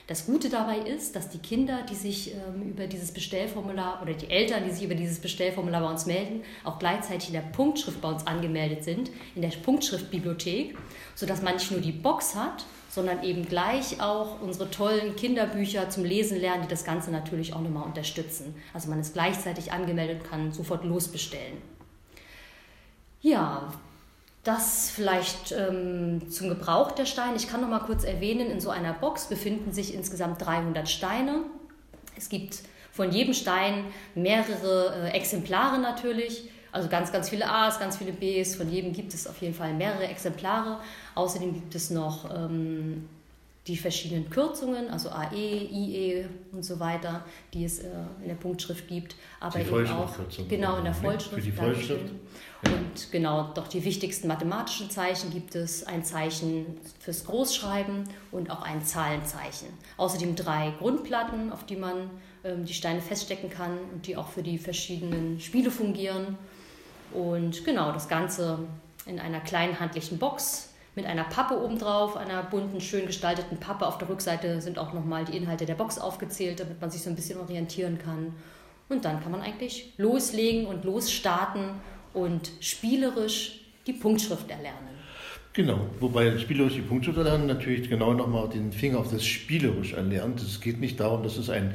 Das 0.07 0.27
Gute 0.27 0.49
dabei 0.49 0.79
ist, 0.79 1.17
dass 1.17 1.31
die 1.31 1.39
Kinder, 1.39 1.83
die 1.83 1.97
sich 1.97 2.33
ähm, 2.33 2.63
über 2.63 2.87
dieses 2.87 3.11
Bestellformular 3.11 4.01
oder 4.03 4.13
die 4.15 4.31
Eltern, 4.31 4.63
die 4.65 4.71
sich 4.71 4.85
über 4.85 4.95
dieses 4.95 5.19
Bestellformular 5.19 5.81
bei 5.81 5.91
uns 5.91 6.07
melden, 6.07 6.43
auch 6.63 6.79
gleichzeitig 6.79 7.29
in 7.29 7.35
der 7.35 7.41
Punktschrift 7.41 8.01
bei 8.01 8.09
uns 8.09 8.25
angemeldet 8.25 8.85
sind, 8.85 9.11
in 9.35 9.43
der 9.43 9.49
Punktschriftbibliothek, 9.49 10.79
sodass 11.17 11.43
man 11.43 11.55
nicht 11.55 11.73
nur 11.73 11.81
die 11.81 11.91
Box 11.91 12.37
hat, 12.37 12.67
sondern 12.89 13.25
eben 13.25 13.47
gleich 13.47 14.01
auch 14.01 14.41
unsere 14.41 14.71
tollen 14.71 15.17
Kinderbücher 15.17 15.91
zum 15.91 16.05
Lesen 16.05 16.41
lernen, 16.41 16.63
die 16.63 16.69
das 16.69 16.85
Ganze 16.85 17.11
natürlich 17.11 17.53
auch 17.53 17.61
nochmal 17.61 17.85
unterstützen. 17.85 18.55
Also 18.73 18.89
man 18.89 19.01
ist 19.01 19.13
gleichzeitig 19.13 19.73
angemeldet, 19.73 20.23
kann 20.23 20.53
sofort 20.53 20.85
losbestellen. 20.85 21.59
Ja, 23.23 23.73
das 24.47 24.91
vielleicht 24.91 25.53
ähm, 25.53 26.31
zum 26.31 26.49
Gebrauch 26.49 26.93
der 26.93 27.05
Steine. 27.05 27.37
Ich 27.37 27.49
kann 27.49 27.61
noch 27.61 27.69
mal 27.69 27.81
kurz 27.81 28.05
erwähnen, 28.05 28.51
in 28.51 28.61
so 28.61 28.71
einer 28.71 28.93
Box 28.93 29.27
befinden 29.27 29.73
sich 29.73 29.93
insgesamt 29.93 30.45
300 30.45 30.89
Steine. 30.89 31.41
Es 32.17 32.29
gibt 32.29 32.63
von 32.93 33.11
jedem 33.11 33.35
Stein 33.35 33.85
mehrere 34.15 35.09
äh, 35.09 35.17
Exemplare 35.17 35.79
natürlich. 35.79 36.51
Also 36.71 36.89
ganz, 36.89 37.11
ganz 37.11 37.29
viele 37.31 37.51
A's, 37.51 37.79
ganz 37.79 37.97
viele 37.97 38.13
B's. 38.13 38.55
Von 38.55 38.71
jedem 38.71 38.93
gibt 38.93 39.15
es 39.15 39.27
auf 39.27 39.41
jeden 39.41 39.55
Fall 39.55 39.73
mehrere 39.73 40.07
Exemplare. 40.07 40.79
Außerdem 41.15 41.55
gibt 41.55 41.75
es 41.75 41.91
noch 41.91 42.31
ähm, 42.35 43.09
die 43.67 43.77
verschiedenen 43.77 44.31
Kürzungen, 44.31 44.89
also 44.91 45.11
AE, 45.11 45.35
IE 45.35 46.27
und 46.53 46.65
so 46.65 46.79
weiter, 46.79 47.25
die 47.53 47.65
es 47.65 47.81
äh, 47.81 47.89
in 48.23 48.29
der 48.29 48.37
Punktschrift 48.37 48.87
gibt, 48.87 49.17
aber 49.41 49.59
die 49.59 49.67
eben 49.67 49.89
auch 49.89 50.15
genau 50.49 50.79
in 50.79 50.85
der 50.85 50.95
Vollschrift. 50.95 51.35
Für 51.35 51.41
die 51.41 51.53
Vollschrift. 51.53 52.13
Und 52.65 53.13
genau, 53.13 53.51
doch 53.55 53.69
die 53.69 53.85
wichtigsten 53.85 54.29
mathematischen 54.29 54.89
Zeichen 54.89 55.31
gibt 55.31 55.55
es 55.55 55.85
ein 55.85 56.05
Zeichen 56.05 56.79
fürs 57.01 57.25
Großschreiben 57.25 58.05
und 58.31 58.51
auch 58.51 58.63
ein 58.63 58.85
Zahlenzeichen. 58.85 59.69
Außerdem 59.97 60.37
drei 60.37 60.73
Grundplatten, 60.79 61.53
auf 61.53 61.67
die 61.67 61.77
man 61.77 62.11
ähm, 62.45 62.65
die 62.65 62.75
Steine 62.75 63.01
feststecken 63.01 63.51
kann 63.51 63.79
und 63.93 64.07
die 64.07 64.17
auch 64.17 64.29
für 64.29 64.43
die 64.43 64.59
verschiedenen 64.59 65.41
Spiele 65.41 65.71
fungieren. 65.71 66.39
Und 67.13 67.65
genau, 67.65 67.93
das 67.93 68.09
Ganze 68.09 68.61
in 69.07 69.21
einer 69.21 69.41
kleinen 69.41 69.79
handlichen 69.79 70.19
Box 70.19 70.71
mit 70.97 71.05
einer 71.07 71.25
Pappe 71.25 71.63
obendrauf, 71.63 72.17
einer 72.17 72.43
bunten, 72.43 72.81
schön 72.81 73.07
gestalteten 73.07 73.59
Pappe. 73.59 73.87
Auf 73.87 73.99
der 73.99 74.09
Rückseite 74.09 74.61
sind 74.63 74.79
auch 74.79 74.95
nochmal 74.95 75.27
die 75.27 75.37
Inhalte 75.37 75.67
der 75.67 75.75
Box 75.75 75.99
aufgezählt, 75.99 76.59
damit 76.59 76.81
man 76.81 76.91
sich 76.91 77.03
so 77.03 77.11
ein 77.11 77.17
bisschen 77.17 77.39
orientieren 77.39 77.99
kann. 77.99 78.33
Und 78.89 79.05
dann 79.05 79.23
kann 79.23 79.31
man 79.31 79.43
eigentlich 79.43 79.93
loslegen 79.99 80.67
und 80.67 80.85
losstarten 80.85 81.65
und 82.15 82.51
spielerisch 82.61 83.61
die 83.87 83.93
Punktschrift 83.93 84.51
erlernen. 84.51 84.97
Genau, 85.53 85.87
wobei 86.01 86.37
spielerisch 86.39 86.75
die 86.75 86.83
Punktschrift 86.83 87.17
erlernen 87.17 87.47
natürlich 87.47 87.89
genau 87.89 88.13
nochmal 88.13 88.49
den 88.49 88.73
Finger 88.73 88.99
auf 88.99 89.11
das 89.11 89.25
spielerisch 89.25 89.95
erlernt. 89.95 90.41
Es 90.41 90.61
geht 90.61 90.81
nicht 90.81 91.01
darum, 91.01 91.23
dass 91.23 91.37
es 91.37 91.51
ein 91.51 91.75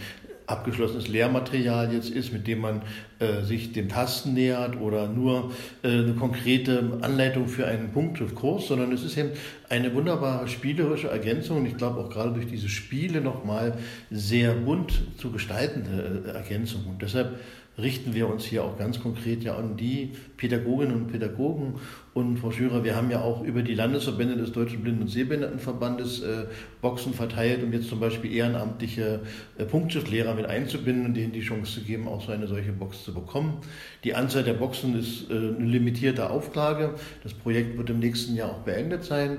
abgeschlossenes 0.52 1.08
Lehrmaterial 1.08 1.94
jetzt 1.94 2.10
ist, 2.10 2.34
mit 2.34 2.46
dem 2.48 2.60
man 2.60 2.82
äh, 3.20 3.44
sich 3.44 3.72
dem 3.72 3.90
Tasten 3.90 4.34
nähert 4.34 4.80
oder 4.80 5.08
nur 5.08 5.52
äh, 5.84 5.88
eine 5.88 6.14
konkrete 6.14 7.00
Anleitung 7.02 7.48
für 7.48 7.68
einen 7.68 7.92
Punktschriftkurs, 7.92 8.68
sondern 8.68 8.92
es 8.92 9.04
ist 9.04 9.18
eben 9.18 9.32
eine 9.70 9.94
wunderbare 9.94 10.48
spielerische 10.48 11.10
Ergänzung 11.10 11.58
und 11.58 11.66
ich 11.66 11.78
glaube 11.78 12.00
auch 12.00 12.10
gerade 12.10 12.34
durch 12.34 12.48
diese 12.48 12.70
Spiele 12.70 13.22
nochmal 13.22 13.78
sehr 14.10 14.54
bunt 14.54 15.02
zu 15.18 15.32
gestaltende 15.32 16.24
äh, 16.26 16.30
Ergänzung. 16.32 16.86
Und 16.88 17.02
deshalb 17.02 17.40
richten 17.78 18.14
wir 18.14 18.30
uns 18.30 18.44
hier 18.44 18.64
auch 18.64 18.78
ganz 18.78 19.00
konkret 19.00 19.44
ja 19.44 19.56
an 19.56 19.78
die 19.78 20.12
Pädagoginnen 20.38 20.96
und 20.96 21.08
Pädagogen. 21.08 21.76
Und 22.14 22.38
Frau 22.38 22.52
Schürer, 22.52 22.84
wir 22.84 22.96
haben 22.96 23.10
ja 23.10 23.22
auch 23.22 23.44
über 23.44 23.62
die 23.62 23.74
Landesverbände 23.74 24.36
des 24.36 24.52
Deutschen 24.52 24.82
Blinden- 24.82 25.04
und 25.04 25.08
Sehbehindertenverbandes 25.08 26.22
äh, 26.22 26.46
Boxen 26.82 27.14
verteilt, 27.14 27.64
um 27.64 27.72
jetzt 27.72 27.88
zum 27.88 28.00
Beispiel 28.00 28.34
ehrenamtliche 28.34 29.22
äh, 29.58 29.66
Punktschriftlehrer 29.66 30.36
mit 30.36 30.46
einzubinden 30.46 31.06
und 31.06 31.14
denen 31.16 31.32
die 31.32 31.42
Chance 31.42 31.80
zu 31.80 31.82
geben, 31.82 32.08
auch 32.08 32.22
so 32.22 32.32
eine 32.34 32.48
solche 32.48 32.74
Box 32.74 33.04
zu 33.04 33.14
bekommen. 33.14 33.60
Die 34.04 34.14
Anzahl 34.14 34.44
der 34.44 34.54
Boxen 34.54 35.00
ist 35.00 35.30
äh, 35.30 35.34
eine 35.34 35.66
limitierte 35.66 36.30
Auflage. 36.30 36.96
Das 37.24 37.34
Projekt 37.34 37.78
wird 37.78 37.90
im 37.90 38.00
nächsten 38.00 38.36
Jahr 38.36 38.50
auch 38.52 38.60
beendet 38.60 39.06
sein. 39.06 39.38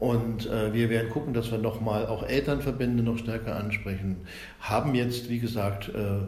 Und 0.00 0.46
äh, 0.46 0.72
wir 0.72 0.90
werden 0.90 1.10
gucken, 1.10 1.34
dass 1.34 1.50
wir 1.50 1.58
nochmal 1.58 2.06
auch 2.06 2.26
Elternverbände 2.26 3.02
noch 3.02 3.18
stärker 3.18 3.56
ansprechen. 3.56 4.16
Haben 4.60 4.94
jetzt, 4.94 5.28
wie 5.28 5.38
gesagt, 5.38 5.90
äh, 5.90 6.26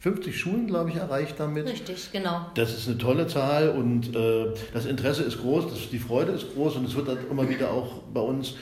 50 0.00 0.38
Schulen, 0.38 0.66
glaube 0.66 0.90
ich, 0.90 0.96
erreicht 0.96 1.34
damit. 1.38 1.68
Richtig, 1.68 2.10
genau. 2.10 2.46
Das 2.54 2.72
ist 2.72 2.88
eine 2.88 2.96
tolle 2.96 3.26
Zahl 3.26 3.68
und 3.68 4.14
äh, 4.16 4.46
das 4.72 4.86
Interesse 4.86 5.22
ist 5.22 5.40
groß, 5.40 5.68
das, 5.70 5.90
die 5.90 5.98
Freude 5.98 6.32
ist 6.32 6.54
groß 6.54 6.76
und 6.76 6.86
es 6.86 6.96
wird 6.96 7.08
dann 7.08 7.18
immer 7.30 7.48
wieder 7.48 7.70
auch 7.70 8.02
bei 8.12 8.20
uns 8.20 8.54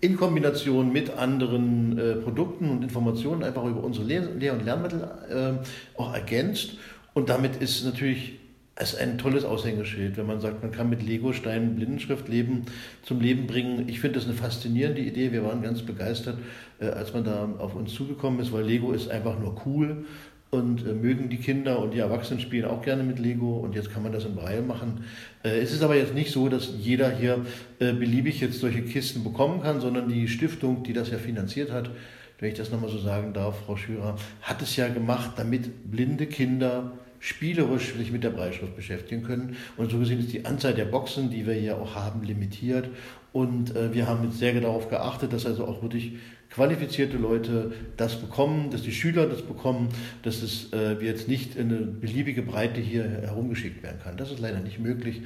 in 0.00 0.16
Kombination 0.16 0.92
mit 0.92 1.10
anderen 1.10 1.98
äh, 1.98 2.14
Produkten 2.16 2.70
und 2.70 2.84
Informationen 2.84 3.42
einfach 3.42 3.64
über 3.64 3.82
unsere 3.82 4.06
Lehr-, 4.06 4.30
Lehr 4.38 4.52
und 4.52 4.64
Lernmittel 4.64 5.02
äh, 5.28 5.98
auch 6.00 6.14
ergänzt. 6.14 6.74
Und 7.14 7.30
damit 7.30 7.56
ist 7.56 7.84
natürlich 7.84 8.38
es 8.76 8.94
ein 8.96 9.18
tolles 9.18 9.44
Aushängeschild, 9.44 10.16
wenn 10.16 10.26
man 10.26 10.40
sagt, 10.40 10.62
man 10.62 10.72
kann 10.72 10.90
mit 10.90 11.02
Lego-Steinen 11.02 11.76
Blindenschrift 11.76 12.28
leben, 12.28 12.66
zum 13.02 13.20
Leben 13.20 13.46
bringen. 13.46 13.88
Ich 13.88 14.00
finde 14.00 14.18
das 14.18 14.28
eine 14.28 14.34
faszinierende 14.34 15.00
Idee. 15.00 15.32
Wir 15.32 15.44
waren 15.44 15.62
ganz 15.62 15.82
begeistert, 15.82 16.38
äh, 16.80 16.86
als 16.86 17.12
man 17.12 17.24
da 17.24 17.48
auf 17.58 17.74
uns 17.74 17.92
zugekommen 17.92 18.40
ist, 18.40 18.52
weil 18.52 18.64
Lego 18.64 18.92
ist 18.92 19.10
einfach 19.10 19.38
nur 19.38 19.60
cool 19.64 20.04
und 20.50 20.86
äh, 20.86 20.92
mögen 20.92 21.28
die 21.28 21.38
Kinder 21.38 21.80
und 21.80 21.92
die 21.92 21.98
Erwachsenen 21.98 22.40
spielen 22.40 22.64
auch 22.64 22.82
gerne 22.82 23.02
mit 23.02 23.18
Lego 23.18 23.58
und 23.58 23.74
jetzt 23.74 23.92
kann 23.92 24.02
man 24.02 24.12
das 24.12 24.24
in 24.24 24.34
Braille 24.34 24.62
machen. 24.62 25.04
Äh, 25.42 25.58
es 25.58 25.72
ist 25.72 25.82
aber 25.82 25.96
jetzt 25.96 26.14
nicht 26.14 26.30
so, 26.30 26.48
dass 26.48 26.72
jeder 26.78 27.10
hier 27.10 27.44
äh, 27.80 27.92
beliebig 27.92 28.40
jetzt 28.40 28.60
solche 28.60 28.82
Kisten 28.82 29.24
bekommen 29.24 29.62
kann, 29.62 29.80
sondern 29.80 30.08
die 30.08 30.28
Stiftung, 30.28 30.82
die 30.84 30.92
das 30.92 31.10
ja 31.10 31.18
finanziert 31.18 31.72
hat, 31.72 31.90
wenn 32.38 32.50
ich 32.50 32.58
das 32.58 32.70
nochmal 32.70 32.90
so 32.90 32.98
sagen 32.98 33.32
darf, 33.32 33.64
Frau 33.64 33.76
Schürer, 33.76 34.16
hat 34.42 34.62
es 34.62 34.76
ja 34.76 34.88
gemacht, 34.88 35.32
damit 35.36 35.90
blinde 35.90 36.26
Kinder 36.26 36.92
spielerisch 37.24 37.94
sich 37.94 38.12
mit 38.12 38.22
der 38.22 38.30
Breitschrift 38.30 38.76
beschäftigen 38.76 39.22
können. 39.22 39.56
Und 39.78 39.90
so 39.90 39.98
gesehen 39.98 40.20
ist 40.20 40.32
die 40.32 40.44
Anzahl 40.44 40.74
der 40.74 40.84
Boxen, 40.84 41.30
die 41.30 41.46
wir 41.46 41.54
hier 41.54 41.78
auch 41.78 41.94
haben, 41.94 42.22
limitiert. 42.22 42.90
Und 43.32 43.74
äh, 43.74 43.94
wir 43.94 44.06
haben 44.06 44.24
jetzt 44.24 44.38
sehr 44.38 44.52
darauf 44.60 44.90
geachtet, 44.90 45.32
dass 45.32 45.46
also 45.46 45.64
auch 45.64 45.82
wirklich 45.82 46.16
qualifizierte 46.54 47.16
Leute 47.16 47.72
das 47.96 48.20
bekommen, 48.20 48.70
dass 48.70 48.82
die 48.82 48.92
Schüler 48.92 49.26
das 49.26 49.42
bekommen, 49.42 49.88
dass 50.22 50.42
es 50.42 50.72
äh, 50.72 50.92
jetzt 51.04 51.28
nicht 51.28 51.56
in 51.56 51.68
eine 51.68 51.80
beliebige 51.80 52.42
Breite 52.42 52.80
hier 52.80 53.04
herumgeschickt 53.04 53.82
werden 53.82 53.98
kann. 54.02 54.16
Das 54.16 54.30
ist 54.30 54.38
leider 54.38 54.60
nicht 54.60 54.78
möglich. 54.78 55.22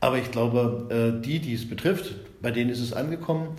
Aber 0.00 0.18
ich 0.18 0.30
glaube, 0.30 0.88
äh, 1.18 1.24
die, 1.24 1.40
die 1.40 1.54
es 1.54 1.68
betrifft, 1.68 2.14
bei 2.40 2.52
denen 2.52 2.70
ist 2.70 2.80
es 2.80 2.92
angekommen. 2.92 3.56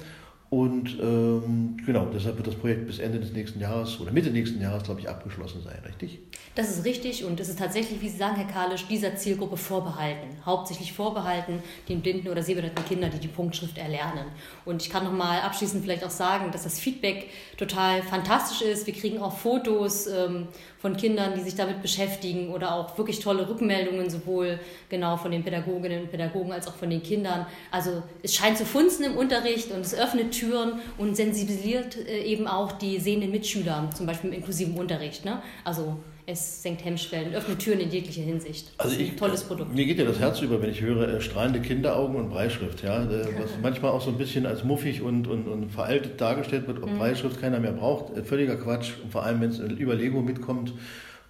Und 0.49 0.97
ähm, 0.99 1.77
genau, 1.85 2.07
deshalb 2.11 2.37
wird 2.37 2.47
das 2.47 2.55
Projekt 2.55 2.87
bis 2.87 2.99
Ende 2.99 3.19
des 3.19 3.33
nächsten 3.33 3.59
Jahres 3.59 3.99
oder 3.99 4.11
Mitte 4.11 4.31
nächsten 4.31 4.61
Jahres, 4.61 4.83
glaube 4.83 5.01
ich, 5.01 5.09
abgeschlossen 5.09 5.61
sein, 5.61 5.77
richtig? 5.85 6.19
Das 6.59 6.71
ist 6.71 6.83
richtig 6.83 7.23
und 7.23 7.39
es 7.39 7.47
ist 7.47 7.57
tatsächlich, 7.57 8.01
wie 8.01 8.09
Sie 8.09 8.17
sagen, 8.17 8.35
Herr 8.35 8.45
Kalisch, 8.45 8.85
dieser 8.85 9.15
Zielgruppe 9.15 9.55
vorbehalten. 9.55 10.27
Hauptsächlich 10.45 10.91
vorbehalten 10.91 11.63
den 11.87 12.01
blinden 12.01 12.27
oder 12.27 12.43
sehbehinderten 12.43 12.83
Kindern, 12.83 13.11
die 13.11 13.19
die 13.19 13.29
Punktschrift 13.29 13.77
erlernen. 13.77 14.25
Und 14.65 14.81
ich 14.81 14.89
kann 14.89 15.05
nochmal 15.05 15.39
abschließend 15.39 15.81
vielleicht 15.81 16.03
auch 16.03 16.09
sagen, 16.09 16.51
dass 16.51 16.63
das 16.63 16.77
Feedback 16.77 17.29
total 17.55 18.03
fantastisch 18.03 18.61
ist. 18.61 18.85
Wir 18.87 18.93
kriegen 18.93 19.19
auch 19.19 19.37
Fotos 19.37 20.07
ähm, 20.07 20.49
von 20.79 20.97
Kindern, 20.97 21.33
die 21.33 21.39
sich 21.39 21.55
damit 21.55 21.81
beschäftigen 21.81 22.49
oder 22.49 22.75
auch 22.75 22.97
wirklich 22.97 23.21
tolle 23.21 23.47
Rückmeldungen, 23.47 24.09
sowohl 24.09 24.59
genau 24.89 25.15
von 25.15 25.31
den 25.31 25.45
Pädagoginnen 25.45 26.01
und 26.01 26.11
Pädagogen 26.11 26.51
als 26.51 26.67
auch 26.67 26.75
von 26.75 26.89
den 26.89 27.01
Kindern. 27.01 27.45
Also 27.71 28.03
es 28.21 28.35
scheint 28.35 28.57
zu 28.57 28.65
funzen 28.65 29.05
im 29.05 29.15
Unterricht 29.15 29.71
und 29.71 29.79
es 29.79 29.95
öffnet 29.95 30.33
Türen 30.33 30.81
und 30.97 31.15
sensibilisiert 31.15 31.95
äh, 31.95 32.23
eben 32.23 32.47
auch 32.47 32.73
die 32.73 32.99
sehenden 32.99 33.31
Mitschüler, 33.31 33.89
zum 33.95 34.05
Beispiel 34.05 34.31
im 34.31 34.35
inklusiven 34.35 34.77
Unterricht. 34.77 35.23
Ne? 35.23 35.41
Also 35.63 35.95
es 36.31 36.61
senkt 36.61 36.85
Hemmschwellen, 36.85 37.33
öffnet 37.33 37.59
Türen 37.59 37.79
in 37.79 37.89
jeglicher 37.89 38.21
Hinsicht. 38.21 38.71
Also 38.77 38.99
ich, 38.99 39.15
tolles 39.15 39.43
Produkt. 39.43 39.73
Mir 39.73 39.85
geht 39.85 39.97
ja 39.97 40.05
das 40.05 40.19
Herz 40.19 40.41
über, 40.41 40.61
wenn 40.61 40.69
ich 40.69 40.81
höre 40.81 41.07
äh, 41.07 41.21
strahlende 41.21 41.59
Kinderaugen 41.59 42.15
und 42.15 42.29
Breischrift, 42.29 42.83
ja, 42.83 43.03
äh, 43.03 43.25
was 43.39 43.51
manchmal 43.61 43.91
auch 43.91 44.01
so 44.01 44.11
ein 44.11 44.17
bisschen 44.17 44.45
als 44.45 44.63
muffig 44.63 45.01
und, 45.01 45.27
und, 45.27 45.47
und 45.47 45.71
veraltet 45.71 46.21
dargestellt 46.21 46.67
wird, 46.67 46.83
ob 46.83 46.91
mhm. 46.91 46.99
Breischrift 46.99 47.41
keiner 47.41 47.59
mehr 47.59 47.71
braucht. 47.71 48.15
Äh, 48.15 48.23
völliger 48.23 48.57
Quatsch, 48.57 48.93
und 49.03 49.11
vor 49.11 49.23
allem 49.23 49.41
wenn 49.41 49.49
es 49.49 49.59
über 49.59 49.95
Lego 49.95 50.21
mitkommt. 50.21 50.73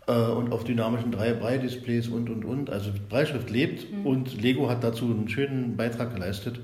äh, 0.08 0.12
und 0.12 0.52
auf 0.52 0.66
dynamischen 0.66 1.14
3-Brei-Displays 1.14 2.10
und, 2.10 2.30
und, 2.30 2.44
und. 2.44 2.70
Also 2.70 2.92
Breischrift 3.08 3.50
lebt 3.50 3.92
mhm. 3.92 4.06
und 4.06 4.42
Lego 4.42 4.70
hat 4.70 4.84
dazu 4.84 5.06
einen 5.06 5.30
schönen 5.30 5.78
Beitrag 5.78 6.14
geleistet. 6.14 6.60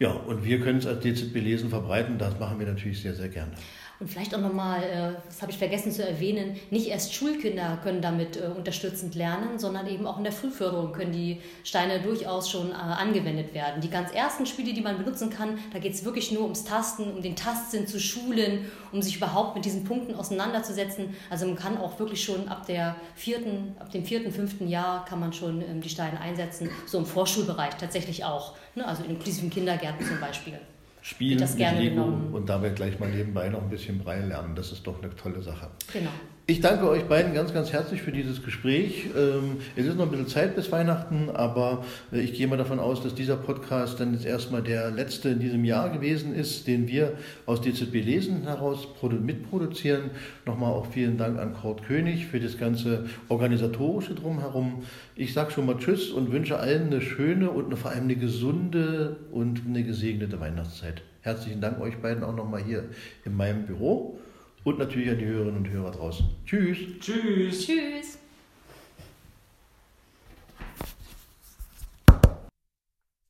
Ja, 0.00 0.10
und 0.12 0.44
wir 0.44 0.60
können 0.60 0.78
es 0.78 0.86
als 0.86 1.00
DZB 1.00 1.36
lesen 1.36 1.68
verbreiten. 1.68 2.16
Das 2.18 2.38
machen 2.40 2.58
wir 2.58 2.66
natürlich 2.66 3.02
sehr, 3.02 3.14
sehr 3.14 3.28
gerne. 3.28 3.52
Und 4.00 4.08
vielleicht 4.08 4.34
auch 4.34 4.40
nochmal, 4.40 4.82
äh, 4.82 5.12
das 5.26 5.42
habe 5.42 5.52
ich 5.52 5.58
vergessen 5.58 5.92
zu 5.92 6.02
erwähnen, 6.02 6.56
nicht 6.70 6.88
erst 6.88 7.12
Schulkinder 7.12 7.78
können 7.82 8.00
damit 8.00 8.38
äh, 8.38 8.46
unterstützend 8.46 9.14
lernen, 9.14 9.58
sondern 9.58 9.86
eben 9.86 10.06
auch 10.06 10.16
in 10.16 10.24
der 10.24 10.32
Frühförderung 10.32 10.92
können 10.92 11.12
die 11.12 11.42
Steine 11.64 12.00
durchaus 12.00 12.48
schon 12.48 12.70
äh, 12.70 12.74
angewendet 12.74 13.52
werden. 13.52 13.82
Die 13.82 13.90
ganz 13.90 14.10
ersten 14.12 14.46
Spiele, 14.46 14.72
die 14.72 14.80
man 14.80 14.96
benutzen 14.96 15.28
kann, 15.28 15.58
da 15.74 15.78
geht 15.78 15.92
es 15.92 16.02
wirklich 16.02 16.32
nur 16.32 16.44
ums 16.44 16.64
Tasten, 16.64 17.12
um 17.12 17.20
den 17.20 17.36
Tastsinn 17.36 17.86
zu 17.86 18.00
schulen, 18.00 18.70
um 18.90 19.02
sich 19.02 19.16
überhaupt 19.16 19.54
mit 19.54 19.66
diesen 19.66 19.84
Punkten 19.84 20.14
auseinanderzusetzen. 20.14 21.14
Also 21.28 21.44
man 21.44 21.56
kann 21.56 21.76
auch 21.76 21.98
wirklich 21.98 22.24
schon 22.24 22.48
ab, 22.48 22.64
der 22.66 22.96
vierten, 23.14 23.76
ab 23.78 23.90
dem 23.90 24.06
vierten, 24.06 24.32
fünften 24.32 24.66
Jahr 24.66 25.04
kann 25.04 25.20
man 25.20 25.34
schon 25.34 25.60
ähm, 25.60 25.82
die 25.82 25.90
Steine 25.90 26.18
einsetzen, 26.22 26.70
so 26.86 26.96
im 26.96 27.04
Vorschulbereich 27.04 27.74
tatsächlich 27.74 28.24
auch, 28.24 28.54
ne? 28.74 28.88
also 28.88 29.04
in 29.04 29.10
inklusiven 29.10 29.50
Kindergärten 29.50 30.06
zum 30.06 30.18
Beispiel 30.20 30.58
spielen 31.02 31.38
das 31.38 31.56
mit 31.56 31.70
Lego 31.72 31.94
genommen. 32.04 32.34
und 32.34 32.48
dabei 32.48 32.70
gleich 32.70 32.98
mal 32.98 33.08
nebenbei 33.10 33.48
noch 33.48 33.62
ein 33.62 33.70
bisschen 33.70 33.98
Brei 33.98 34.20
lernen. 34.20 34.54
Das 34.54 34.72
ist 34.72 34.86
doch 34.86 35.02
eine 35.02 35.14
tolle 35.14 35.42
Sache. 35.42 35.68
Genau. 35.92 36.10
Ich 36.50 36.60
danke 36.60 36.88
euch 36.88 37.04
beiden 37.04 37.32
ganz, 37.32 37.54
ganz 37.54 37.72
herzlich 37.72 38.02
für 38.02 38.10
dieses 38.10 38.42
Gespräch. 38.42 39.06
Ähm, 39.16 39.58
es 39.76 39.86
ist 39.86 39.96
noch 39.96 40.06
ein 40.06 40.10
bisschen 40.10 40.26
Zeit 40.26 40.56
bis 40.56 40.72
Weihnachten, 40.72 41.30
aber 41.32 41.84
äh, 42.12 42.18
ich 42.22 42.32
gehe 42.32 42.48
mal 42.48 42.56
davon 42.56 42.80
aus, 42.80 43.04
dass 43.04 43.14
dieser 43.14 43.36
Podcast 43.36 44.00
dann 44.00 44.14
jetzt 44.14 44.26
erstmal 44.26 44.60
der 44.60 44.90
letzte 44.90 45.28
in 45.28 45.38
diesem 45.38 45.64
Jahr 45.64 45.90
gewesen 45.90 46.34
ist, 46.34 46.66
den 46.66 46.88
wir 46.88 47.12
aus 47.46 47.60
DZB 47.60 48.02
Lesen 48.04 48.48
heraus 48.48 48.88
mitproduzieren. 49.00 50.10
Nochmal 50.44 50.72
auch 50.72 50.86
vielen 50.86 51.18
Dank 51.18 51.38
an 51.38 51.54
Kurt 51.54 51.84
König 51.84 52.26
für 52.26 52.40
das 52.40 52.58
ganze 52.58 53.06
organisatorische 53.28 54.16
Drumherum. 54.16 54.82
Ich 55.14 55.32
sage 55.32 55.52
schon 55.52 55.66
mal 55.66 55.78
Tschüss 55.78 56.10
und 56.10 56.32
wünsche 56.32 56.58
allen 56.58 56.88
eine 56.88 57.00
schöne 57.00 57.48
und 57.48 57.72
vor 57.78 57.92
allem 57.92 58.04
eine 58.04 58.16
gesunde 58.16 59.18
und 59.30 59.62
eine 59.68 59.84
gesegnete 59.84 60.40
Weihnachtszeit. 60.40 61.02
Herzlichen 61.20 61.60
Dank 61.60 61.80
euch 61.80 61.98
beiden 61.98 62.24
auch 62.24 62.34
nochmal 62.34 62.64
hier 62.64 62.86
in 63.24 63.36
meinem 63.36 63.66
Büro 63.66 64.18
und 64.64 64.78
natürlich 64.78 65.10
an 65.10 65.18
die 65.18 65.26
Hörerinnen 65.26 65.56
und 65.56 65.68
Hörer 65.68 65.90
draußen. 65.90 66.28
Tschüss. 66.44 66.78
Tschüss. 67.00 67.66
Tschüss. 67.66 68.18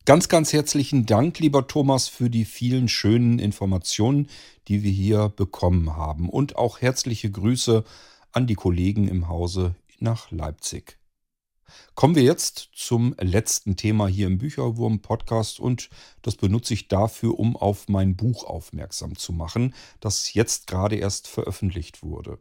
Ganz, 0.05 0.27
ganz 0.29 0.51
herzlichen 0.51 1.05
Dank, 1.05 1.39
lieber 1.39 1.67
Thomas, 1.67 2.07
für 2.07 2.29
die 2.29 2.43
vielen 2.43 2.89
schönen 2.89 3.39
Informationen, 3.39 4.27
die 4.67 4.83
wir 4.83 4.91
hier 4.91 5.29
bekommen 5.29 5.95
haben. 5.95 6.27
Und 6.27 6.55
auch 6.55 6.81
herzliche 6.81 7.29
Grüße 7.29 7.83
an 8.31 8.47
die 8.47 8.55
Kollegen 8.55 9.07
im 9.07 9.27
Hause 9.27 9.75
nach 9.99 10.31
Leipzig. 10.31 10.97
Kommen 11.95 12.15
wir 12.15 12.23
jetzt 12.23 12.69
zum 12.73 13.15
letzten 13.19 13.75
Thema 13.75 14.07
hier 14.07 14.27
im 14.27 14.37
Bücherwurm-Podcast 14.37 15.59
und 15.59 15.89
das 16.21 16.35
benutze 16.35 16.73
ich 16.73 16.87
dafür, 16.87 17.37
um 17.37 17.55
auf 17.55 17.87
mein 17.89 18.15
Buch 18.15 18.43
aufmerksam 18.43 19.15
zu 19.15 19.33
machen, 19.33 19.73
das 19.99 20.33
jetzt 20.33 20.67
gerade 20.67 20.95
erst 20.95 21.27
veröffentlicht 21.27 22.03
wurde. 22.03 22.39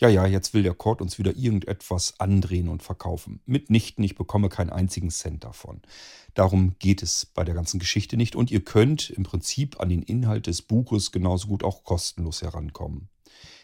Ja, 0.00 0.08
ja, 0.08 0.24
jetzt 0.24 0.54
will 0.54 0.62
der 0.62 0.72
Kord 0.72 1.02
uns 1.02 1.18
wieder 1.18 1.36
irgendetwas 1.36 2.18
andrehen 2.18 2.68
und 2.68 2.82
verkaufen. 2.82 3.42
Mitnichten, 3.44 4.02
ich 4.02 4.14
bekomme 4.14 4.48
keinen 4.48 4.70
einzigen 4.70 5.10
Cent 5.10 5.44
davon. 5.44 5.82
Darum 6.32 6.74
geht 6.78 7.02
es 7.02 7.26
bei 7.26 7.44
der 7.44 7.54
ganzen 7.54 7.78
Geschichte 7.78 8.16
nicht 8.16 8.34
und 8.34 8.50
ihr 8.50 8.64
könnt 8.64 9.10
im 9.10 9.24
Prinzip 9.24 9.78
an 9.78 9.90
den 9.90 10.02
Inhalt 10.02 10.46
des 10.46 10.62
Buches 10.62 11.12
genauso 11.12 11.48
gut 11.48 11.62
auch 11.64 11.84
kostenlos 11.84 12.40
herankommen. 12.40 13.10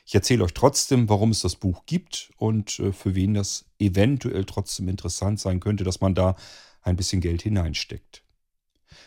Ich 0.07 0.14
erzähle 0.14 0.44
euch 0.44 0.54
trotzdem, 0.54 1.09
warum 1.09 1.32
es 1.32 1.40
das 1.40 1.57
Buch 1.57 1.84
gibt 1.84 2.30
und 2.36 2.78
äh, 2.78 2.92
für 2.92 3.16
wen 3.16 3.34
das 3.34 3.64
eventuell 3.80 4.44
trotzdem 4.44 4.88
interessant 4.88 5.40
sein 5.40 5.59
könnte, 5.59 5.82
dass 5.82 6.00
man 6.00 6.14
da 6.14 6.36
ein 6.82 6.94
bisschen 6.94 7.20
Geld 7.20 7.42
hineinsteckt. 7.42 8.22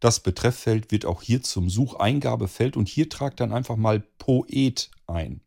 Das 0.00 0.20
Betrefffeld 0.20 0.90
wird 0.90 1.04
auch 1.04 1.22
hier 1.22 1.42
zum 1.42 1.68
Sucheingabefeld 1.68 2.76
und 2.76 2.88
hier 2.88 3.10
tragt 3.10 3.40
dann 3.40 3.52
einfach 3.52 3.76
mal 3.76 4.00
Poet 4.00 4.90
ein. 5.06 5.42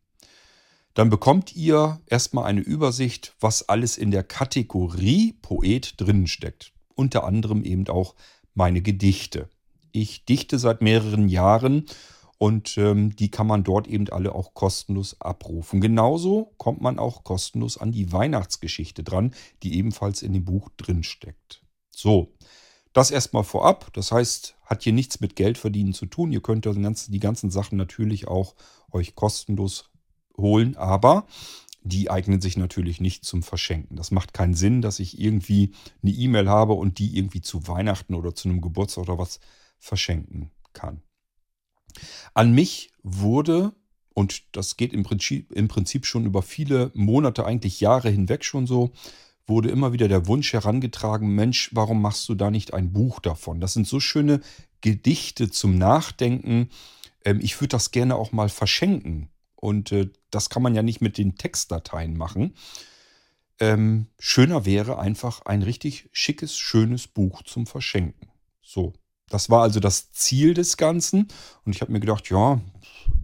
Dann 0.94 1.10
bekommt 1.10 1.56
ihr 1.56 2.00
erstmal 2.06 2.44
eine 2.44 2.60
Übersicht, 2.60 3.34
was 3.40 3.68
alles 3.68 3.98
in 3.98 4.12
der 4.12 4.22
Kategorie 4.22 5.32
Poet 5.42 6.00
drinnen 6.00 6.28
steckt. 6.28 6.72
Unter 6.94 7.24
anderem 7.24 7.64
eben 7.64 7.88
auch 7.88 8.14
meine 8.54 8.80
Gedichte. 8.80 9.48
Ich 9.90 10.24
dichte 10.24 10.60
seit 10.60 10.82
mehreren 10.82 11.28
Jahren 11.28 11.86
und 12.38 12.78
ähm, 12.78 13.16
die 13.16 13.30
kann 13.32 13.48
man 13.48 13.64
dort 13.64 13.88
eben 13.88 14.08
alle 14.08 14.36
auch 14.36 14.54
kostenlos 14.54 15.20
abrufen. 15.20 15.80
Genauso 15.80 16.54
kommt 16.58 16.80
man 16.80 17.00
auch 17.00 17.24
kostenlos 17.24 17.76
an 17.76 17.90
die 17.90 18.12
Weihnachtsgeschichte 18.12 19.02
dran, 19.02 19.34
die 19.64 19.76
ebenfalls 19.76 20.22
in 20.22 20.32
dem 20.32 20.44
Buch 20.44 20.68
drin 20.76 21.02
steckt. 21.02 21.64
So, 21.90 22.34
das 22.94 23.10
erstmal 23.10 23.44
vorab. 23.44 23.92
Das 23.92 24.10
heißt, 24.10 24.56
hat 24.64 24.82
hier 24.82 24.94
nichts 24.94 25.20
mit 25.20 25.36
Geldverdienen 25.36 25.92
zu 25.92 26.06
tun. 26.06 26.32
Ihr 26.32 26.40
könnt 26.40 26.64
die 26.64 27.20
ganzen 27.20 27.50
Sachen 27.50 27.76
natürlich 27.76 28.26
auch 28.26 28.54
euch 28.90 29.14
kostenlos 29.14 29.90
holen, 30.38 30.76
aber 30.76 31.26
die 31.82 32.10
eignen 32.10 32.40
sich 32.40 32.56
natürlich 32.56 33.00
nicht 33.00 33.26
zum 33.26 33.42
Verschenken. 33.42 33.96
Das 33.96 34.10
macht 34.10 34.32
keinen 34.32 34.54
Sinn, 34.54 34.80
dass 34.80 35.00
ich 35.00 35.20
irgendwie 35.20 35.74
eine 36.02 36.12
E-Mail 36.12 36.48
habe 36.48 36.72
und 36.72 36.98
die 36.98 37.18
irgendwie 37.18 37.42
zu 37.42 37.68
Weihnachten 37.68 38.14
oder 38.14 38.34
zu 38.34 38.48
einem 38.48 38.62
Geburtstag 38.62 39.04
oder 39.04 39.18
was 39.18 39.38
verschenken 39.78 40.50
kann. 40.72 41.02
An 42.32 42.52
mich 42.52 42.90
wurde, 43.02 43.74
und 44.14 44.44
das 44.56 44.76
geht 44.76 44.92
im 44.92 45.02
Prinzip, 45.02 45.52
im 45.52 45.68
Prinzip 45.68 46.06
schon 46.06 46.24
über 46.24 46.42
viele 46.42 46.90
Monate, 46.94 47.44
eigentlich 47.44 47.80
Jahre 47.80 48.08
hinweg 48.08 48.44
schon 48.44 48.66
so, 48.66 48.92
wurde 49.46 49.70
immer 49.70 49.92
wieder 49.92 50.08
der 50.08 50.26
Wunsch 50.26 50.52
herangetragen, 50.52 51.34
Mensch, 51.34 51.70
warum 51.72 52.00
machst 52.00 52.28
du 52.28 52.34
da 52.34 52.50
nicht 52.50 52.72
ein 52.72 52.92
Buch 52.92 53.20
davon? 53.20 53.60
Das 53.60 53.74
sind 53.74 53.86
so 53.86 54.00
schöne 54.00 54.40
Gedichte 54.80 55.50
zum 55.50 55.76
Nachdenken. 55.76 56.70
Ähm, 57.24 57.40
ich 57.42 57.60
würde 57.60 57.68
das 57.68 57.90
gerne 57.90 58.16
auch 58.16 58.32
mal 58.32 58.48
verschenken. 58.48 59.28
Und 59.56 59.92
äh, 59.92 60.10
das 60.30 60.50
kann 60.50 60.62
man 60.62 60.74
ja 60.74 60.82
nicht 60.82 61.00
mit 61.00 61.18
den 61.18 61.36
Textdateien 61.36 62.16
machen. 62.16 62.54
Ähm, 63.60 64.08
schöner 64.18 64.64
wäre 64.64 64.98
einfach 64.98 65.42
ein 65.42 65.62
richtig 65.62 66.08
schickes, 66.12 66.56
schönes 66.56 67.06
Buch 67.06 67.42
zum 67.42 67.66
Verschenken. 67.66 68.28
So, 68.62 68.92
das 69.28 69.48
war 69.48 69.62
also 69.62 69.80
das 69.80 70.10
Ziel 70.12 70.54
des 70.54 70.76
Ganzen. 70.76 71.28
Und 71.64 71.74
ich 71.74 71.80
habe 71.80 71.92
mir 71.92 72.00
gedacht, 72.00 72.28
ja, 72.30 72.60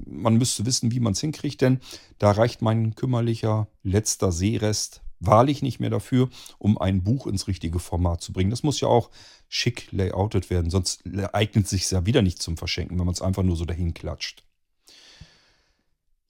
man 0.07 0.37
müsste 0.37 0.67
wissen, 0.67 0.93
wie 0.93 1.01
man 1.01 1.13
es 1.13 1.21
hinkriegt, 1.21 1.61
denn 1.61 1.81
da 2.19 2.31
reicht 2.31 2.63
mein 2.63 2.95
kümmerlicher 2.95 3.69
letzter 3.83 4.33
Seerest 4.33 5.03
wahrlich 5.21 5.63
nicht 5.63 5.79
mehr 5.79 5.91
dafür, 5.91 6.29
um 6.59 6.79
ein 6.79 7.03
Buch 7.05 7.27
ins 7.27 7.47
richtige 7.47 7.79
Format 7.79 8.23
zu 8.23 8.33
bringen. 8.33 8.51
Das 8.51 8.63
muss 8.63 8.81
ja 8.81 8.89
auch 8.89 9.11
schick 9.49 9.93
layoutet 9.93 10.51
werden, 10.51 10.71
sonst 10.71 11.05
eignet 11.33 11.65
es 11.65 11.71
sich 11.71 11.91
ja 11.91 12.07
wieder 12.07 12.23
nicht 12.23 12.43
zum 12.43 12.57
Verschenken, 12.57 12.99
wenn 12.99 13.07
man 13.07 13.15
es 13.15 13.23
einfach 13.23 13.43
nur 13.43 13.57
so 13.57 13.65
dahin 13.65 13.95
klatscht. 13.95 14.45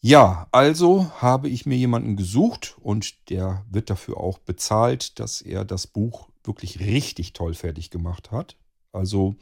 Ja, 0.02 0.48
also 0.50 1.10
habe 1.20 1.48
ich 1.50 1.66
mir 1.66 1.76
jemanden 1.76 2.16
gesucht 2.16 2.76
und 2.80 3.28
der 3.28 3.66
wird 3.70 3.90
dafür 3.90 4.16
auch 4.16 4.38
bezahlt, 4.38 5.18
dass 5.20 5.42
er 5.42 5.66
das 5.66 5.86
Buch 5.86 6.28
wirklich 6.42 6.80
richtig 6.80 7.34
toll 7.34 7.52
fertig 7.52 7.90
gemacht 7.90 8.30
hat. 8.30 8.56
Also 8.92 9.36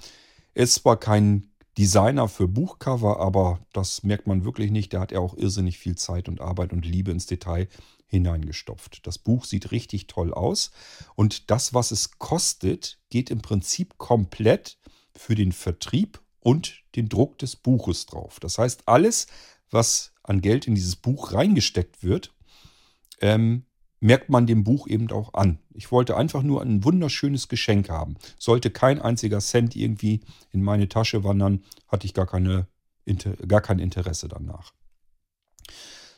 ist 0.55 0.75
zwar 0.75 0.99
kein 0.99 1.53
Designer 1.79 2.27
für 2.27 2.49
Buchcover, 2.49 3.21
aber 3.21 3.61
das 3.73 4.03
merkt 4.03 4.27
man 4.27 4.45
wirklich 4.45 4.73
nicht. 4.73 4.93
Da 4.93 5.01
hat 5.01 5.13
er 5.13 5.21
auch 5.21 5.37
irrsinnig 5.37 5.79
viel 5.79 5.95
Zeit 5.95 6.29
und 6.29 6.41
Arbeit 6.41 6.73
und 6.73 6.85
Liebe 6.85 7.13
ins 7.13 7.27
Detail 7.27 7.69
hineingestopft. 8.09 9.07
Das 9.07 9.19
Buch 9.19 9.45
sieht 9.45 9.71
richtig 9.71 10.07
toll 10.07 10.35
aus 10.35 10.73
und 11.15 11.51
das, 11.51 11.73
was 11.75 11.91
es 11.91 12.19
kostet, 12.19 12.99
geht 13.11 13.31
im 13.31 13.41
Prinzip 13.41 13.99
komplett 13.99 14.79
für 15.15 15.35
den 15.35 15.53
Vertrieb 15.53 16.21
und 16.41 16.83
den 16.97 17.09
Druck 17.09 17.39
des 17.39 17.57
Buches 17.57 18.07
drauf. 18.07 18.41
Das 18.41 18.59
heißt, 18.59 18.89
alles, 18.89 19.27
was 19.71 20.13
an 20.23 20.41
Geld 20.41 20.67
in 20.67 20.75
dieses 20.75 20.97
Buch 20.97 21.33
reingesteckt 21.33 22.03
wird, 22.03 22.35
ähm, 23.21 23.65
merkt 24.01 24.31
man 24.31 24.47
dem 24.47 24.65
Buch 24.65 24.87
eben 24.87 25.11
auch 25.11 25.35
an. 25.35 25.59
Ich 25.75 25.91
wollte 25.91 26.17
einfach 26.17 26.43
nur 26.43 26.63
ein 26.63 26.85
wunderschönes 26.85 27.49
Geschenk 27.49 27.89
haben. 27.89 28.17
Sollte 28.39 28.71
kein 28.71 29.01
einziger 29.01 29.41
Cent 29.41 29.75
irgendwie 29.77 30.21
in 30.51 30.63
meine 30.63 30.89
Tasche 30.89 31.25
wandern, 31.25 31.65
hatte 31.89 32.07
ich 32.07 32.15
gar, 32.15 32.27
keine, 32.27 32.69
gar 33.47 33.61
kein 33.61 33.79
Interesse 33.79 34.29
danach. 34.29 34.73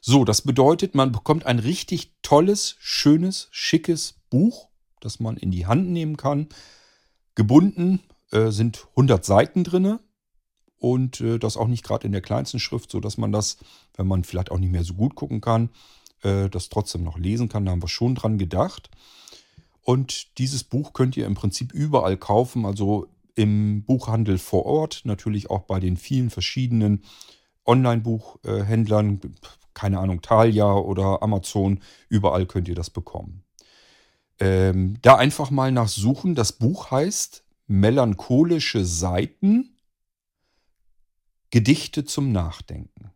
So, 0.01 0.25
das 0.25 0.43
bedeutet, 0.43 0.95
man 0.95 1.13
bekommt 1.13 1.45
ein 1.45 1.59
richtig 1.59 2.15
tolles, 2.23 2.77
schönes, 2.79 3.49
schickes 3.51 4.15
Buch, 4.31 4.69
das 5.01 5.21
man 5.21 5.37
in 5.37 5.51
die 5.51 5.67
Hand 5.67 5.91
nehmen 5.91 6.17
kann. 6.17 6.49
Gebunden 7.35 8.01
äh, 8.33 8.51
sind 8.51 8.87
100 8.91 9.25
Seiten 9.25 9.63
drin 9.63 9.99
und 10.79 11.21
äh, 11.21 11.39
das 11.39 11.59
auch 11.59 11.69
nicht 11.69 11.85
gerade 11.85 12.07
in 12.07 12.13
der 12.13 12.23
kleinsten 12.23 12.61
Schrift, 12.61 12.91
sodass 12.91 13.19
man 13.19 13.31
das, 13.31 13.59
wenn 13.95 14.07
man 14.07 14.25
vielleicht 14.25 14.51
auch 14.51 14.59
nicht 14.59 14.73
mehr 14.73 14.85
so 14.85 14.95
gut 14.95 15.15
gucken 15.15 15.43
kann, 15.43 15.69
äh, 16.23 16.49
das 16.49 16.71
trotzdem 16.71 17.05
noch 17.05 17.19
lesen 17.19 17.51
kann. 17.51 17.67
Da 17.67 17.73
haben 17.73 17.83
wir 17.83 17.89
schon 17.89 18.15
dran 18.15 18.39
gedacht. 18.39 18.91
Und 19.83 20.39
dieses 20.39 20.65
Buch 20.65 20.95
könnt 20.95 21.17
ihr 21.17 21.27
im 21.27 21.35
Prinzip 21.35 21.73
überall 21.73 22.17
kaufen, 22.17 22.65
also 22.65 23.07
im 23.35 23.85
Buchhandel 23.85 24.39
vor 24.39 24.65
Ort, 24.67 25.03
natürlich 25.05 25.51
auch 25.51 25.63
bei 25.63 25.81
den 25.81 25.97
vielen 25.97 26.31
verschiedenen 26.31 27.05
Online-Buchhändlern, 27.67 29.21
keine 29.75 29.99
Ahnung, 29.99 30.23
Thalia 30.23 30.73
oder 30.75 31.23
Amazon, 31.23 31.81
überall 32.09 32.47
könnt 32.47 32.69
ihr 32.69 32.75
das 32.75 32.91
bekommen. 32.91 33.45
Ähm, 34.39 34.97
da 35.03 35.17
einfach 35.17 35.51
mal 35.51 35.71
nachsuchen. 35.71 36.35
Das 36.35 36.53
Buch 36.53 36.91
heißt 36.91 37.45
Melancholische 37.67 38.85
Seiten 38.85 39.77
Gedichte 41.51 42.05
zum 42.05 42.33
Nachdenken. 42.33 43.11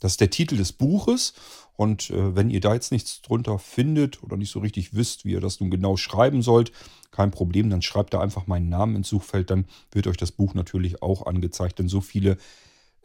Das 0.00 0.12
ist 0.12 0.20
der 0.20 0.30
Titel 0.30 0.56
des 0.56 0.72
Buches. 0.72 1.34
Und 1.74 2.10
äh, 2.10 2.34
wenn 2.34 2.50
ihr 2.50 2.60
da 2.60 2.74
jetzt 2.74 2.92
nichts 2.92 3.20
drunter 3.22 3.58
findet 3.58 4.22
oder 4.22 4.36
nicht 4.36 4.50
so 4.50 4.60
richtig 4.60 4.94
wisst, 4.94 5.24
wie 5.24 5.32
ihr 5.32 5.40
das 5.40 5.60
nun 5.60 5.70
genau 5.70 5.96
schreiben 5.96 6.42
sollt, 6.42 6.72
kein 7.10 7.30
Problem, 7.30 7.70
dann 7.70 7.82
schreibt 7.82 8.14
da 8.14 8.20
einfach 8.20 8.46
meinen 8.46 8.68
Namen 8.68 8.96
ins 8.96 9.08
Suchfeld, 9.08 9.50
dann 9.50 9.66
wird 9.90 10.06
euch 10.06 10.16
das 10.16 10.32
Buch 10.32 10.54
natürlich 10.54 11.02
auch 11.02 11.26
angezeigt. 11.26 11.78
Denn 11.78 11.88
so 11.88 12.00
viele, 12.00 12.38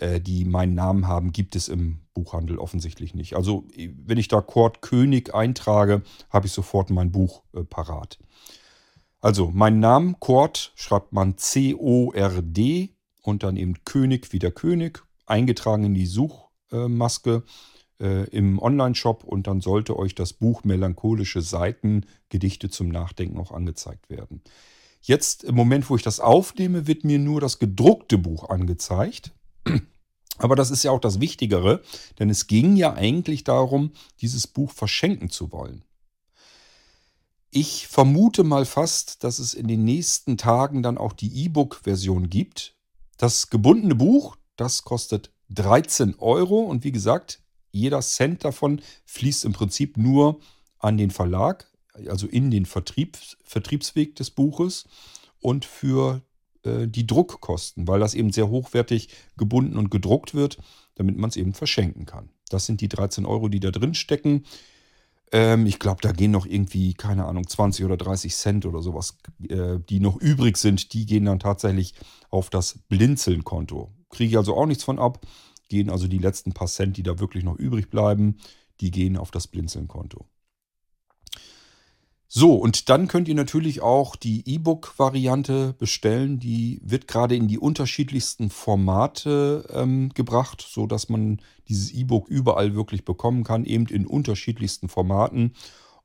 die 0.02 0.46
meinen 0.46 0.74
Namen 0.74 1.08
haben, 1.08 1.32
gibt 1.32 1.56
es 1.56 1.68
im 1.68 2.02
Buchhandel 2.14 2.58
offensichtlich 2.58 3.14
nicht. 3.14 3.36
Also 3.36 3.66
wenn 4.06 4.18
ich 4.18 4.28
da 4.28 4.42
Kurt 4.42 4.82
König 4.82 5.34
eintrage, 5.34 6.02
habe 6.30 6.48
ich 6.48 6.54
sofort 6.54 6.90
mein 6.90 7.12
Buch 7.12 7.44
äh, 7.54 7.64
parat. 7.64 8.20
Also 9.20 9.52
mein 9.54 9.80
Name, 9.80 10.16
Kurt, 10.20 10.74
schreibt 10.76 11.14
man 11.14 11.38
C-O-R-D 11.38 12.90
und 13.22 13.44
dann 13.44 13.56
eben 13.56 13.76
König 13.86 14.34
wie 14.34 14.40
der 14.40 14.52
König, 14.52 15.04
eingetragen 15.28 15.84
in 15.84 15.94
die 15.94 16.08
Suchmaske 16.08 17.44
äh, 18.00 18.28
im 18.30 18.58
Online-Shop 18.60 19.24
und 19.24 19.46
dann 19.46 19.62
sollte 19.62 19.98
euch 19.98 20.16
das 20.16 20.34
Buch 20.34 20.64
Melancholische 20.64 21.42
Seiten, 21.42 22.08
Gedichte 22.30 22.70
zum 22.70 22.90
Nachdenken 22.90 23.38
auch 23.38 23.52
angezeigt 23.52 24.10
werden. 24.10 24.42
Jetzt 25.02 25.44
im 25.44 25.56
Moment, 25.56 25.90
wo 25.90 25.96
ich 25.96 26.04
das 26.04 26.20
aufnehme, 26.20 26.88
wird 26.88 27.04
mir 27.04 27.20
nur 27.20 27.42
das 27.42 27.60
gedruckte 27.60 28.18
Buch 28.18 28.50
angezeigt. 28.50 29.32
Aber 30.42 30.56
das 30.56 30.72
ist 30.72 30.82
ja 30.82 30.90
auch 30.90 31.00
das 31.00 31.20
Wichtigere, 31.20 31.84
denn 32.18 32.32
es 32.32 32.48
ging 32.48 32.76
ja 32.76 32.94
eigentlich 32.94 33.44
darum, 33.44 33.92
dieses 34.22 34.48
Buch 34.48 34.72
verschenken 34.72 35.30
zu 35.30 35.52
wollen. 35.52 35.84
Ich 37.52 37.88
vermute 37.88 38.44
mal 38.44 38.66
fast, 38.66 39.24
dass 39.24 39.38
es 39.38 39.54
in 39.54 39.68
den 39.68 39.84
nächsten 39.84 40.38
Tagen 40.38 40.82
dann 40.82 40.98
auch 40.98 41.14
die 41.14 41.46
E-Book-Version 41.46 42.30
gibt. 42.32 42.76
Das 43.18 43.52
gebundene 43.52 43.94
Buch, 43.94 44.36
das 44.56 44.82
kostet 44.82 45.32
13 45.50 46.16
Euro 46.18 46.62
und 46.62 46.84
wie 46.84 46.92
gesagt, 46.92 47.44
jeder 47.70 48.02
Cent 48.02 48.44
davon 48.44 48.82
fließt 49.06 49.46
im 49.46 49.54
Prinzip 49.54 49.96
nur 49.96 50.40
an 50.80 50.98
den 50.98 51.12
Verlag, 51.12 51.72
also 52.08 52.26
in 52.26 52.50
den 52.50 52.66
Vertrieb, 52.66 53.16
Vertriebsweg 53.44 54.16
des 54.16 54.32
Buches 54.32 54.86
und 55.40 55.66
für 55.66 56.24
äh, 56.64 56.88
die 56.88 57.08
Druckkosten, 57.08 57.88
weil 57.88 58.00
das 58.00 58.14
eben 58.14 58.32
sehr 58.32 58.50
hochwertig 58.50 59.10
gebunden 59.38 59.78
und 59.78 59.92
gedruckt 59.92 60.34
wird, 60.34 60.58
damit 60.96 61.18
man 61.18 61.30
es 61.30 61.36
eben 61.36 61.54
verschenken 61.54 62.06
kann. 62.06 62.30
Das 62.50 62.66
sind 62.66 62.82
die 62.82 62.90
13 62.90 63.26
Euro, 63.26 63.50
die 63.50 63.60
da 63.60 63.72
drin 63.72 63.94
stecken. 63.94 64.44
Ähm, 65.32 65.66
ich 65.66 65.80
glaube, 65.80 66.02
da 66.02 66.12
gehen 66.12 66.32
noch 66.32 66.46
irgendwie, 66.46 66.94
keine 66.94 67.26
Ahnung, 67.26 67.48
20 67.48 67.86
oder 67.86 67.98
30 67.98 68.36
Cent 68.36 68.66
oder 68.66 68.82
sowas, 68.82 69.18
äh, 69.48 69.80
die 69.90 70.00
noch 70.00 70.18
übrig 70.18 70.58
sind, 70.58 70.94
die 70.94 71.06
gehen 71.06 71.26
dann 71.26 71.40
tatsächlich 71.40 71.94
auf 72.30 72.50
das 72.50 72.80
Blinzeln-Konto. 72.90 73.92
Kriege 74.10 74.32
ich 74.32 74.38
also 74.38 74.56
auch 74.56 74.66
nichts 74.66 74.84
von 74.84 75.00
ab. 75.00 75.26
Gehen 75.70 75.90
also 75.90 76.08
die 76.08 76.18
letzten 76.18 76.52
paar 76.52 76.68
Cent, 76.68 76.98
die 76.98 77.04
da 77.04 77.20
wirklich 77.20 77.46
noch 77.46 77.56
übrig 77.56 77.90
bleiben, 77.90 78.38
die 78.82 78.92
gehen 78.92 79.16
auf 79.16 79.32
das 79.32 79.48
Blinzeln-Konto. 79.48 80.26
So, 82.34 82.56
und 82.56 82.88
dann 82.88 83.10
könnt 83.10 83.28
ihr 83.28 83.36
natürlich 83.36 83.82
auch 83.82 84.16
die 84.16 84.50
E-Book-Variante 84.50 85.74
bestellen. 85.78 86.40
Die 86.40 86.80
wird 86.82 87.10
gerade 87.10 87.36
in 87.36 87.50
die 87.50 87.60
unterschiedlichsten 87.60 88.50
Formate 88.50 89.66
ähm, 89.70 90.12
gebracht, 90.14 90.66
sodass 90.66 91.10
man 91.10 91.42
dieses 91.68 91.92
E-Book 91.92 92.30
überall 92.30 92.74
wirklich 92.74 93.04
bekommen 93.04 93.44
kann, 93.44 93.66
eben 93.66 93.86
in 93.88 94.08
unterschiedlichsten 94.08 94.88
Formaten. 94.88 95.56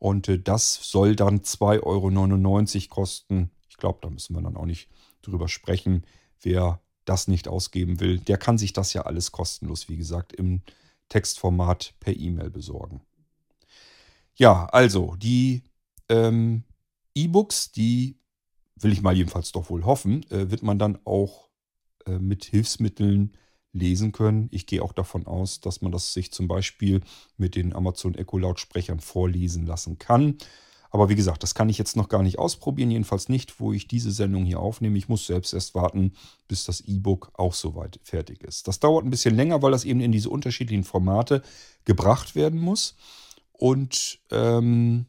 Und 0.01 0.27
äh, 0.27 0.40
das 0.40 0.90
soll 0.90 1.15
dann 1.15 1.43
2,99 1.43 1.85
Euro 1.85 2.89
kosten. 2.89 3.53
Ich 3.69 3.77
glaube, 3.77 4.01
da 4.03 4.11
müssen 4.11 4.35
wir 4.35 4.43
dann 4.43 4.57
auch 4.57 4.66
nicht 4.66 4.89
drüber 5.23 5.47
sprechen. 5.47 6.05
Wer 6.43 6.81
das 7.05 7.28
nicht 7.28 7.47
ausgeben 7.47 8.01
will, 8.01 8.19
der 8.19 8.36
kann 8.36 8.59
sich 8.59 8.73
das 8.73 8.94
ja 8.94 9.03
alles 9.03 9.31
kostenlos, 9.31 9.89
wie 9.89 9.97
gesagt, 9.97 10.32
im 10.32 10.62
Textformat 11.09 11.94
per 12.01 12.16
E-Mail 12.16 12.51
besorgen. 12.51 13.01
Ja, 14.35 14.66
also 14.73 15.15
die 15.15 15.62
ähm, 16.09 16.65
E-Books, 17.15 17.73
die 17.73 18.19
will 18.77 18.93
ich 18.93 19.03
mal 19.03 19.16
jedenfalls 19.16 19.53
doch 19.53 19.70
wohl 19.70 19.85
hoffen, 19.85 20.23
äh, 20.31 20.51
wird 20.51 20.62
man 20.62 20.78
dann 20.78 20.99
auch 21.05 21.49
äh, 22.07 22.19
mit 22.19 22.45
Hilfsmitteln 22.45 23.37
lesen 23.73 24.12
können. 24.12 24.49
Ich 24.53 24.66
gehe 24.66 24.83
auch 24.83 24.93
davon 24.93 25.27
aus, 25.27 25.61
dass 25.61 25.83
man 25.83 25.93
das 25.93 26.12
sich 26.12 26.33
zum 26.33 26.49
Beispiel 26.49 27.01
mit 27.37 27.57
den 27.57 27.74
Amazon 27.74 28.15
Echo 28.15 28.39
Lautsprechern 28.39 29.01
vorlesen 29.01 29.66
lassen 29.66 29.99
kann. 29.99 30.39
Aber 30.91 31.09
wie 31.09 31.15
gesagt, 31.15 31.43
das 31.43 31.55
kann 31.55 31.69
ich 31.69 31.78
jetzt 31.78 31.97
noch 31.97 32.09
gar 32.09 32.23
nicht 32.23 32.39
ausprobieren, 32.39 32.91
jedenfalls 32.91 33.28
nicht, 33.28 33.61
wo 33.61 33.73
ich 33.73 33.89
diese 33.89 34.11
Sendung 34.11 34.45
hier 34.45 34.61
aufnehme. 34.61 34.97
Ich 34.97 35.09
muss 35.09 35.27
selbst 35.27 35.53
erst 35.53 35.74
warten, 35.74 36.12
bis 36.49 36.65
das 36.65 36.81
E-Book 36.81 37.33
auch 37.35 37.55
soweit 37.55 38.01
fertig 38.03 38.43
ist. 38.43 38.66
Das 38.69 38.81
dauert 38.81 39.05
ein 39.05 39.11
bisschen 39.11 39.35
länger, 39.35 39.61
weil 39.62 39.73
das 39.73 39.85
eben 39.85 40.01
in 40.01 40.12
diese 40.12 40.31
unterschiedlichen 40.31 40.85
Formate 40.85 41.43
gebracht 41.85 42.35
werden 42.35 42.61
muss. 42.61 42.97
Und 43.53 44.20
ähm, 44.31 45.07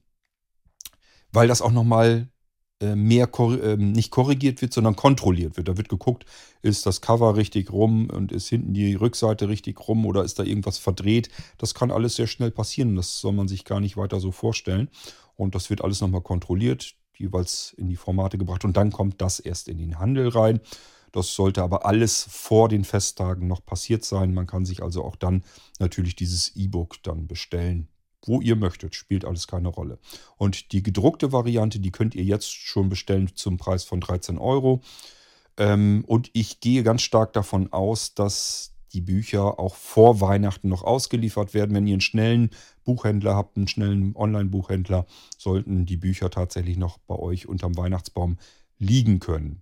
weil 1.31 1.47
das 1.47 1.61
auch 1.61 1.71
nochmal 1.71 2.29
äh, 2.79 2.95
mehr 2.95 3.25
kor 3.25 3.59
äh, 3.61 3.75
nicht 3.75 4.11
korrigiert 4.11 4.61
wird, 4.61 4.71
sondern 4.71 4.95
kontrolliert 4.95 5.57
wird. 5.57 5.67
Da 5.67 5.77
wird 5.77 5.89
geguckt, 5.89 6.25
ist 6.61 6.85
das 6.85 7.01
Cover 7.01 7.35
richtig 7.35 7.71
rum 7.71 8.09
und 8.11 8.31
ist 8.31 8.49
hinten 8.49 8.73
die 8.73 8.93
Rückseite 8.93 9.49
richtig 9.49 9.87
rum 9.87 10.05
oder 10.05 10.23
ist 10.23 10.37
da 10.37 10.43
irgendwas 10.43 10.77
verdreht. 10.77 11.29
Das 11.57 11.73
kann 11.73 11.89
alles 11.89 12.15
sehr 12.15 12.27
schnell 12.27 12.51
passieren. 12.51 12.95
Das 12.95 13.19
soll 13.19 13.33
man 13.33 13.47
sich 13.47 13.65
gar 13.65 13.79
nicht 13.79 13.97
weiter 13.97 14.19
so 14.19 14.31
vorstellen. 14.31 14.89
Und 15.35 15.55
das 15.55 15.71
wird 15.71 15.83
alles 15.83 16.01
nochmal 16.01 16.21
kontrolliert, 16.21 16.93
jeweils 17.17 17.73
in 17.77 17.89
die 17.89 17.95
Formate 17.95 18.37
gebracht 18.37 18.63
und 18.63 18.77
dann 18.77 18.91
kommt 18.91 19.21
das 19.21 19.39
erst 19.39 19.69
in 19.69 19.79
den 19.79 19.97
Handel 19.97 20.27
rein. 20.27 20.59
Das 21.11 21.33
sollte 21.33 21.63
aber 21.63 21.85
alles 21.85 22.27
vor 22.29 22.69
den 22.69 22.83
Festtagen 22.83 23.47
noch 23.47 23.65
passiert 23.65 24.05
sein. 24.05 24.35
Man 24.35 24.45
kann 24.45 24.65
sich 24.65 24.83
also 24.83 25.03
auch 25.03 25.15
dann 25.15 25.43
natürlich 25.79 26.15
dieses 26.15 26.55
E-Book 26.55 27.01
dann 27.01 27.25
bestellen 27.25 27.87
wo 28.27 28.41
ihr 28.41 28.55
möchtet, 28.55 28.95
spielt 28.95 29.25
alles 29.25 29.47
keine 29.47 29.69
Rolle. 29.69 29.99
Und 30.37 30.71
die 30.71 30.83
gedruckte 30.83 31.31
Variante, 31.31 31.79
die 31.79 31.91
könnt 31.91 32.15
ihr 32.15 32.23
jetzt 32.23 32.51
schon 32.51 32.89
bestellen 32.89 33.31
zum 33.35 33.57
Preis 33.57 33.83
von 33.83 34.01
13 34.01 34.37
Euro. 34.37 34.81
Ähm, 35.57 36.03
und 36.07 36.29
ich 36.33 36.59
gehe 36.59 36.83
ganz 36.83 37.01
stark 37.01 37.33
davon 37.33 37.71
aus, 37.73 38.13
dass 38.13 38.73
die 38.93 39.01
Bücher 39.01 39.59
auch 39.59 39.75
vor 39.75 40.21
Weihnachten 40.21 40.69
noch 40.69 40.83
ausgeliefert 40.83 41.53
werden. 41.53 41.75
Wenn 41.75 41.87
ihr 41.87 41.93
einen 41.93 42.01
schnellen 42.01 42.51
Buchhändler 42.83 43.35
habt, 43.35 43.57
einen 43.57 43.67
schnellen 43.67 44.15
Online-Buchhändler, 44.15 45.05
sollten 45.37 45.85
die 45.85 45.97
Bücher 45.97 46.29
tatsächlich 46.29 46.77
noch 46.77 46.97
bei 46.99 47.15
euch 47.15 47.47
unterm 47.47 47.75
Weihnachtsbaum 47.77 48.37
liegen 48.79 49.19
können. 49.19 49.61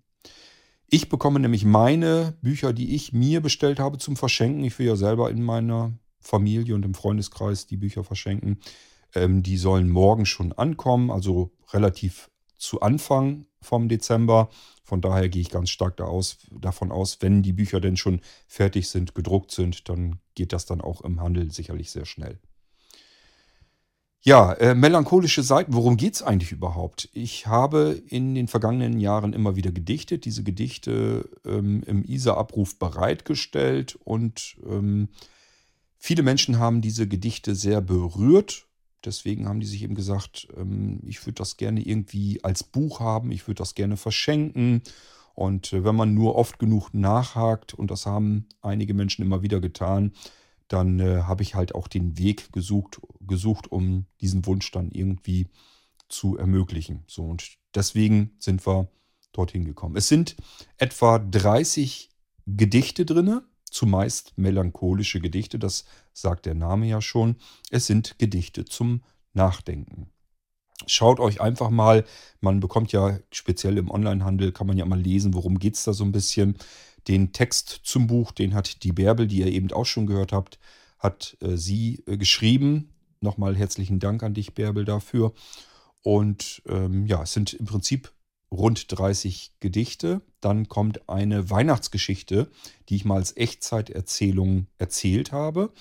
Ich 0.88 1.10
bekomme 1.10 1.40
nämlich 1.40 1.66
meine 1.66 2.38
Bücher, 2.42 2.72
die 2.72 2.96
ich 2.96 3.12
mir 3.12 3.42
bestellt 3.42 3.80
habe, 3.80 3.98
zum 3.98 4.16
Verschenken. 4.16 4.64
Ich 4.64 4.78
will 4.78 4.86
ja 4.86 4.96
selber 4.96 5.32
in 5.32 5.42
meiner 5.42 5.94
Familie 6.26 6.76
und 6.76 6.84
im 6.84 6.94
Freundeskreis 6.94 7.68
die 7.68 7.78
Bücher 7.78 8.04
verschenken. 8.04 8.60
Ähm, 9.14 9.44
die 9.44 9.58
sollen 9.58 9.90
morgen 9.90 10.26
schon 10.26 10.52
ankommen, 10.52 11.12
also 11.12 11.52
relativ 11.72 12.30
zu 12.58 12.82
Anfang 12.82 13.46
vom 13.62 13.88
Dezember. 13.88 14.50
Von 14.84 15.02
daher 15.02 15.30
gehe 15.30 15.42
ich 15.42 15.50
ganz 15.50 15.70
stark 15.70 15.98
da 15.98 16.06
aus, 16.06 16.38
davon 16.52 16.92
aus, 16.92 17.18
wenn 17.22 17.44
die 17.44 17.54
Bücher 17.54 17.80
denn 17.80 17.98
schon 17.98 18.22
fertig 18.48 18.90
sind, 18.90 19.16
gedruckt 19.16 19.52
sind, 19.52 19.88
dann 19.90 20.20
geht 20.34 20.52
das 20.52 20.66
dann 20.66 20.82
auch 20.82 21.02
im 21.02 21.22
Handel 21.22 21.52
sicherlich 21.52 21.92
sehr 21.92 22.06
schnell. 22.06 22.40
Ja, 24.22 24.54
äh, 24.54 24.74
melancholische 24.74 25.44
Seiten, 25.44 25.76
worum 25.76 25.98
geht 25.98 26.16
es 26.16 26.24
eigentlich 26.24 26.52
überhaupt? 26.52 27.10
Ich 27.14 27.46
habe 27.46 28.02
in 28.08 28.34
den 28.34 28.48
vergangenen 28.48 29.00
Jahren 29.00 29.34
immer 29.34 29.56
wieder 29.56 29.72
gedichtet, 29.72 30.26
diese 30.26 30.44
Gedichte 30.44 31.30
ähm, 31.46 31.84
im 31.86 32.04
ISA-Abruf 32.04 32.80
bereitgestellt 32.80 33.96
und 34.04 34.58
ähm, 34.68 35.10
Viele 36.06 36.22
Menschen 36.22 36.60
haben 36.60 36.82
diese 36.82 37.08
Gedichte 37.08 37.56
sehr 37.56 37.82
berührt. 37.82 38.68
Deswegen 39.04 39.50
haben 39.50 39.60
die 39.60 39.66
sich 39.66 39.82
eben 39.82 39.96
gesagt, 39.96 40.48
ähm, 40.56 41.00
ich 41.04 41.26
würde 41.26 41.34
das 41.34 41.58
gerne 41.58 41.82
irgendwie 41.82 42.44
als 42.44 42.64
Buch 42.64 43.00
haben, 43.00 43.32
ich 43.32 43.48
würde 43.48 43.58
das 43.58 43.74
gerne 43.74 43.98
verschenken. 43.98 44.84
Und 45.34 45.74
äh, 45.74 45.84
wenn 45.84 45.96
man 45.96 46.14
nur 46.14 46.36
oft 46.36 46.60
genug 46.60 46.94
nachhakt, 46.94 47.74
und 47.74 47.90
das 47.90 48.06
haben 48.06 48.46
einige 48.62 48.94
Menschen 48.94 49.26
immer 49.26 49.42
wieder 49.42 49.60
getan, 49.60 50.12
dann 50.68 51.00
äh, 51.00 51.24
habe 51.24 51.42
ich 51.42 51.56
halt 51.56 51.74
auch 51.74 51.88
den 51.88 52.20
Weg 52.20 52.54
gesucht, 52.54 53.02
gesucht, 53.22 53.72
um 53.72 54.06
diesen 54.22 54.46
Wunsch 54.46 54.70
dann 54.70 54.92
irgendwie 54.92 55.48
zu 56.08 56.38
ermöglichen. 56.38 57.04
So, 57.08 57.24
und 57.24 57.58
deswegen 57.74 58.36
sind 58.38 58.68
wir 58.68 58.90
dorthin 59.32 59.66
gekommen. 59.66 59.96
Es 59.96 60.08
sind 60.08 60.36
etwa 60.78 61.18
30 61.18 62.12
Gedichte 62.46 63.08
drinne, 63.08 63.44
zumeist 63.70 64.38
melancholische 64.38 65.20
Gedichte, 65.20 65.60
das 65.60 65.86
sagt 66.14 66.46
der 66.46 66.56
Name 66.56 66.88
ja 66.88 67.02
schon. 67.02 67.36
Es 67.72 67.88
sind 67.88 68.18
Gedichte 68.20 68.66
zum 68.66 69.02
Nachdenken. 69.34 70.12
Schaut 70.88 71.20
euch 71.20 71.42
einfach 71.42 71.70
mal, 71.70 72.06
man 72.42 72.60
bekommt 72.60 72.92
ja 72.92 73.20
speziell 73.32 73.78
im 73.78 73.90
Onlinehandel, 73.90 74.52
kann 74.52 74.68
man 74.68 74.78
ja 74.78 74.86
mal 74.86 75.00
lesen, 75.00 75.34
worum 75.34 75.58
geht 75.58 75.76
es 75.76 75.84
da 75.84 75.94
so 75.94 76.04
ein 76.04 76.12
bisschen. 76.12 76.58
Den 77.08 77.32
Text 77.34 77.82
zum 77.84 78.08
Buch, 78.08 78.32
den 78.32 78.54
hat 78.54 78.84
die 78.84 78.92
Bärbel, 78.92 79.28
die 79.28 79.40
ihr 79.40 79.48
eben 79.48 79.72
auch 79.72 79.86
schon 79.86 80.08
gehört 80.08 80.32
habt, 80.32 80.60
hat 81.00 81.38
äh, 81.42 81.56
sie 81.56 82.04
äh, 82.08 82.18
geschrieben. 82.18 82.90
Nochmal 83.22 83.56
herzlichen 83.56 84.00
Dank 84.00 84.24
an 84.24 84.34
dich, 84.34 84.54
Bärbel, 84.54 84.86
dafür. 84.86 85.34
Und 86.02 86.62
ähm, 86.68 87.06
ja, 87.06 87.24
es 87.24 87.34
sind 87.34 87.54
im 87.54 87.66
Prinzip 87.66 88.12
rund 88.52 88.86
30 88.90 89.54
Gedichte. 89.60 90.22
Dann 90.42 90.70
kommt 90.70 91.10
eine 91.10 91.50
Weihnachtsgeschichte, 91.50 92.50
die 92.90 92.96
ich 92.96 93.06
mal 93.06 93.18
als 93.18 93.36
Echtzeiterzählung 93.36 94.68
erzählt 94.78 95.32
habe. 95.32 95.72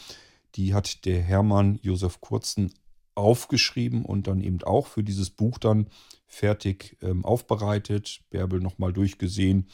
Die 0.55 0.75
hat 0.75 1.05
der 1.05 1.21
Hermann 1.21 1.79
Josef 1.83 2.21
Kurzen 2.21 2.73
aufgeschrieben 3.15 4.05
und 4.05 4.27
dann 4.27 4.41
eben 4.41 4.63
auch 4.63 4.87
für 4.87 5.05
dieses 5.05 5.31
Buch 5.31 5.59
dann 5.59 5.89
fertig 6.27 6.97
ähm, 7.03 7.25
aufbereitet. 7.25 8.23
Bärbel 8.31 8.61
nochmal 8.61 8.93
durchgesehen. 8.93 9.69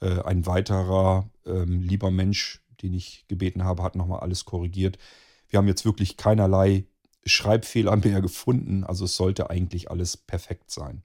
Äh, 0.00 0.20
ein 0.22 0.46
weiterer 0.46 1.30
ähm, 1.46 1.80
lieber 1.82 2.10
Mensch, 2.10 2.62
den 2.82 2.92
ich 2.92 3.24
gebeten 3.28 3.64
habe, 3.64 3.82
hat 3.82 3.96
nochmal 3.96 4.20
alles 4.20 4.44
korrigiert. 4.44 4.98
Wir 5.48 5.58
haben 5.58 5.68
jetzt 5.68 5.84
wirklich 5.84 6.16
keinerlei 6.16 6.84
Schreibfehler 7.24 7.96
mehr 7.96 8.20
gefunden. 8.20 8.84
Also 8.84 9.04
es 9.04 9.16
sollte 9.16 9.50
eigentlich 9.50 9.90
alles 9.90 10.16
perfekt 10.16 10.70
sein. 10.70 11.02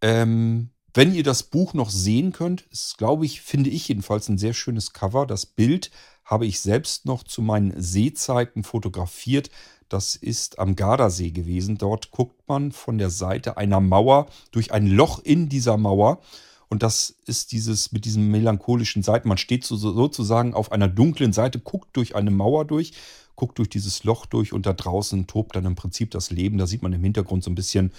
Ähm, 0.00 0.70
wenn 0.94 1.14
ihr 1.14 1.22
das 1.22 1.42
Buch 1.42 1.74
noch 1.74 1.90
sehen 1.90 2.32
könnt, 2.32 2.62
ist, 2.70 2.96
glaube 2.96 3.26
ich, 3.26 3.42
finde 3.42 3.70
ich 3.70 3.88
jedenfalls 3.88 4.28
ein 4.28 4.38
sehr 4.38 4.54
schönes 4.54 4.92
Cover. 4.92 5.26
Das 5.26 5.44
Bild 5.44 5.90
habe 6.24 6.46
ich 6.46 6.60
selbst 6.60 7.04
noch 7.04 7.22
zu 7.22 7.42
meinen 7.42 7.74
Seezeiten 7.80 8.64
fotografiert. 8.64 9.50
Das 9.88 10.16
ist 10.16 10.58
am 10.58 10.74
Gardasee 10.74 11.30
gewesen. 11.30 11.78
Dort 11.78 12.10
guckt 12.10 12.48
man 12.48 12.72
von 12.72 12.98
der 12.98 13.10
Seite 13.10 13.56
einer 13.56 13.80
Mauer 13.80 14.26
durch 14.50 14.72
ein 14.72 14.86
Loch 14.86 15.20
in 15.20 15.48
dieser 15.48 15.76
Mauer. 15.76 16.20
Und 16.68 16.82
das 16.82 17.14
ist 17.26 17.52
dieses 17.52 17.92
mit 17.92 18.04
diesem 18.04 18.30
melancholischen 18.30 19.02
Seiten. 19.02 19.28
Man 19.28 19.38
steht 19.38 19.64
so, 19.64 19.76
sozusagen 19.76 20.54
auf 20.54 20.72
einer 20.72 20.88
dunklen 20.88 21.32
Seite, 21.32 21.60
guckt 21.60 21.96
durch 21.96 22.16
eine 22.16 22.32
Mauer 22.32 22.64
durch, 22.64 22.92
guckt 23.36 23.58
durch 23.58 23.68
dieses 23.68 24.02
Loch 24.02 24.26
durch 24.26 24.52
und 24.52 24.66
da 24.66 24.72
draußen 24.72 25.26
tobt 25.28 25.54
dann 25.54 25.64
im 25.64 25.76
Prinzip 25.76 26.10
das 26.10 26.30
Leben. 26.30 26.58
Da 26.58 26.66
sieht 26.66 26.82
man 26.82 26.92
im 26.92 27.04
Hintergrund 27.04 27.44
so 27.44 27.50
ein 27.50 27.54
bisschen 27.54 27.92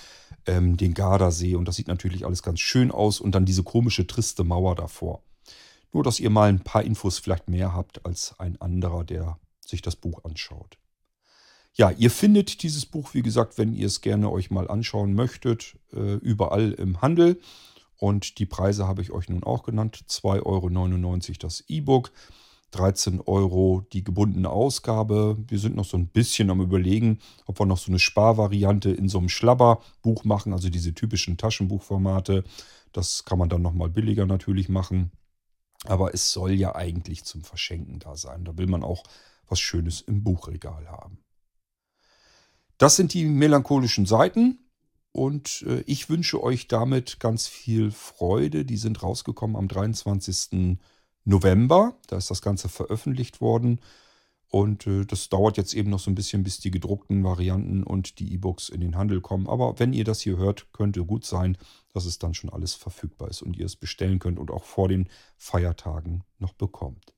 ähm, 0.47 0.77
den 0.77 0.93
Gardasee 0.93 1.55
und 1.55 1.67
das 1.67 1.75
sieht 1.75 1.87
natürlich 1.87 2.25
alles 2.25 2.43
ganz 2.43 2.59
schön 2.59 2.91
aus 2.91 3.19
und 3.19 3.33
dann 3.33 3.45
diese 3.45 3.63
komische, 3.63 4.07
triste 4.07 4.43
Mauer 4.43 4.75
davor. 4.75 5.21
Nur, 5.93 6.03
dass 6.03 6.19
ihr 6.19 6.29
mal 6.29 6.49
ein 6.49 6.63
paar 6.63 6.83
Infos 6.83 7.19
vielleicht 7.19 7.49
mehr 7.49 7.73
habt 7.73 8.05
als 8.05 8.35
ein 8.39 8.59
anderer, 8.59 9.03
der 9.03 9.39
sich 9.59 9.81
das 9.81 9.95
Buch 9.95 10.23
anschaut. 10.23 10.77
Ja, 11.73 11.91
ihr 11.91 12.09
findet 12.09 12.63
dieses 12.63 12.85
Buch, 12.85 13.13
wie 13.13 13.21
gesagt, 13.21 13.57
wenn 13.57 13.73
ihr 13.73 13.85
es 13.85 14.01
gerne 14.01 14.31
euch 14.31 14.49
mal 14.49 14.67
anschauen 14.67 15.13
möchtet, 15.13 15.77
äh, 15.93 16.15
überall 16.15 16.71
im 16.71 17.01
Handel. 17.01 17.39
Und 17.97 18.39
die 18.39 18.45
Preise 18.45 18.87
habe 18.87 19.01
ich 19.01 19.11
euch 19.11 19.29
nun 19.29 19.43
auch 19.43 19.63
genannt. 19.63 20.05
2,99 20.07 20.43
Euro 20.45 21.37
das 21.39 21.63
E-Book, 21.67 22.11
13 22.71 23.21
Euro 23.21 23.85
die 23.93 24.03
gebundene 24.03 24.49
Ausgabe. 24.49 25.37
Wir 25.47 25.59
sind 25.59 25.75
noch 25.75 25.85
so 25.85 25.97
ein 25.97 26.07
bisschen 26.07 26.49
am 26.49 26.61
Überlegen, 26.61 27.19
ob 27.45 27.59
wir 27.59 27.65
noch 27.65 27.77
so 27.77 27.91
eine 27.91 27.99
Sparvariante 27.99 28.91
in 28.91 29.09
so 29.09 29.17
einem 29.19 29.29
Schlabberbuch 29.29 30.23
machen, 30.25 30.53
also 30.53 30.69
diese 30.69 30.93
typischen 30.93 31.37
Taschenbuchformate. 31.37 32.43
Das 32.91 33.25
kann 33.25 33.37
man 33.37 33.49
dann 33.49 33.61
nochmal 33.61 33.89
billiger 33.89 34.25
natürlich 34.25 34.69
machen. 34.69 35.11
Aber 35.85 36.13
es 36.13 36.31
soll 36.31 36.53
ja 36.53 36.75
eigentlich 36.75 37.23
zum 37.23 37.43
Verschenken 37.43 37.99
da 37.99 38.15
sein. 38.15 38.43
Da 38.43 38.57
will 38.57 38.67
man 38.67 38.83
auch 38.83 39.03
was 39.47 39.59
Schönes 39.59 40.01
im 40.01 40.23
Buchregal 40.23 40.87
haben. 40.89 41.19
Das 42.77 42.95
sind 42.95 43.13
die 43.13 43.25
melancholischen 43.25 44.05
Seiten 44.05 44.59
und 45.11 45.63
äh, 45.67 45.81
ich 45.87 46.09
wünsche 46.09 46.43
euch 46.43 46.67
damit 46.67 47.19
ganz 47.19 47.47
viel 47.47 47.91
Freude. 47.91 48.65
Die 48.65 48.77
sind 48.77 49.01
rausgekommen 49.01 49.55
am 49.55 49.67
23. 49.67 50.77
November. 51.27 51.97
Da 52.07 52.17
ist 52.17 52.31
das 52.31 52.41
Ganze 52.41 52.69
veröffentlicht 52.69 53.41
worden. 53.41 53.81
Und 54.49 54.87
äh, 54.87 55.05
das 55.05 55.27
dauert 55.27 55.57
jetzt 55.57 55.73
eben 55.73 55.89
noch 55.89 55.99
so 55.99 56.09
ein 56.09 56.15
bisschen, 56.15 56.43
bis 56.43 56.59
die 56.59 56.71
gedruckten 56.71 57.23
Varianten 57.23 57.83
und 57.83 58.19
die 58.19 58.33
E-Books 58.33 58.69
in 58.69 58.79
den 58.79 58.95
Handel 58.95 59.19
kommen. 59.19 59.47
Aber 59.47 59.77
wenn 59.77 59.91
ihr 59.91 60.05
das 60.05 60.21
hier 60.21 60.37
hört, 60.37 60.71
könnte 60.71 61.03
gut 61.03 61.25
sein, 61.25 61.57
dass 61.93 62.05
es 62.05 62.17
dann 62.17 62.33
schon 62.33 62.49
alles 62.49 62.73
verfügbar 62.73 63.29
ist 63.29 63.41
und 63.41 63.57
ihr 63.57 63.65
es 63.65 63.75
bestellen 63.75 64.19
könnt 64.19 64.39
und 64.39 64.51
auch 64.51 64.63
vor 64.63 64.87
den 64.87 65.09
Feiertagen 65.35 66.23
noch 66.39 66.53
bekommt. 66.53 67.13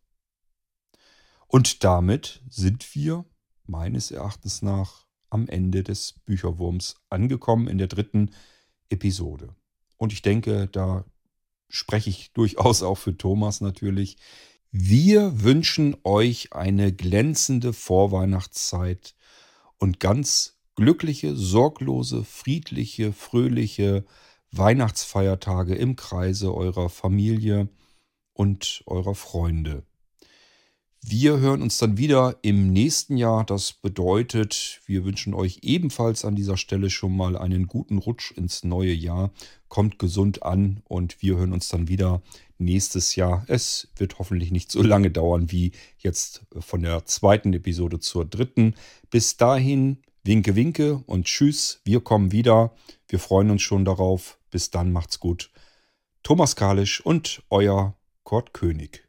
Und 1.45 1.83
damit 1.83 2.41
sind 2.49 2.95
wir 2.95 3.25
meines 3.65 4.09
Erachtens 4.09 4.63
nach 4.63 5.05
am 5.29 5.47
Ende 5.47 5.83
des 5.83 6.13
Bücherwurms 6.25 6.95
angekommen 7.09 7.67
in 7.67 7.77
der 7.77 7.87
dritten 7.87 8.31
Episode. 8.89 9.55
Und 9.97 10.13
ich 10.13 10.23
denke, 10.23 10.67
da 10.67 11.05
spreche 11.69 12.09
ich 12.09 12.31
durchaus 12.33 12.83
auch 12.83 12.97
für 12.97 13.17
Thomas 13.17 13.61
natürlich. 13.61 14.17
Wir 14.71 15.43
wünschen 15.43 15.95
euch 16.03 16.53
eine 16.53 16.93
glänzende 16.93 17.73
Vorweihnachtszeit 17.73 19.15
und 19.77 19.99
ganz 19.99 20.57
glückliche, 20.75 21.35
sorglose, 21.35 22.23
friedliche, 22.23 23.11
fröhliche 23.13 24.05
Weihnachtsfeiertage 24.51 25.75
im 25.75 25.95
Kreise 25.95 26.53
eurer 26.53 26.89
Familie 26.89 27.69
und 28.33 28.83
eurer 28.85 29.15
Freunde. 29.15 29.83
Wir 31.01 31.39
hören 31.39 31.61
uns 31.61 31.77
dann 31.77 31.97
wieder 31.97 32.37
im 32.41 32.73
nächsten 32.73 33.15
Jahr. 33.15 33.45
Das 33.45 33.71
bedeutet, 33.71 34.81
wir 34.85 35.05
wünschen 35.05 35.33
euch 35.33 35.59
ebenfalls 35.63 36.25
an 36.25 36.35
dieser 36.35 36.57
Stelle 36.57 36.89
schon 36.89 37.15
mal 37.15 37.37
einen 37.37 37.67
guten 37.67 37.97
Rutsch 37.97 38.31
ins 38.31 38.63
neue 38.63 38.93
Jahr. 38.93 39.31
Kommt 39.69 39.97
gesund 39.97 40.43
an 40.43 40.81
und 40.83 41.21
wir 41.21 41.37
hören 41.37 41.53
uns 41.53 41.69
dann 41.69 41.87
wieder 41.87 42.21
nächstes 42.57 43.15
Jahr. 43.15 43.45
Es 43.47 43.87
wird 43.95 44.19
hoffentlich 44.19 44.51
nicht 44.51 44.71
so 44.71 44.81
lange 44.81 45.09
dauern 45.09 45.51
wie 45.51 45.71
jetzt 45.99 46.45
von 46.59 46.81
der 46.81 47.05
zweiten 47.05 47.53
Episode 47.53 47.99
zur 47.99 48.25
dritten. 48.25 48.75
Bis 49.09 49.37
dahin, 49.37 49.99
winke, 50.23 50.55
winke 50.55 51.01
und 51.05 51.25
tschüss. 51.25 51.79
Wir 51.85 52.01
kommen 52.01 52.33
wieder. 52.33 52.75
Wir 53.07 53.19
freuen 53.19 53.51
uns 53.51 53.61
schon 53.61 53.85
darauf. 53.85 54.37
Bis 54.51 54.69
dann, 54.69 54.91
macht's 54.91 55.19
gut. 55.19 55.49
Thomas 56.23 56.57
Kalisch 56.57 56.99
und 56.99 57.41
euer 57.49 57.95
Kurt 58.23 58.53
König. 58.53 59.08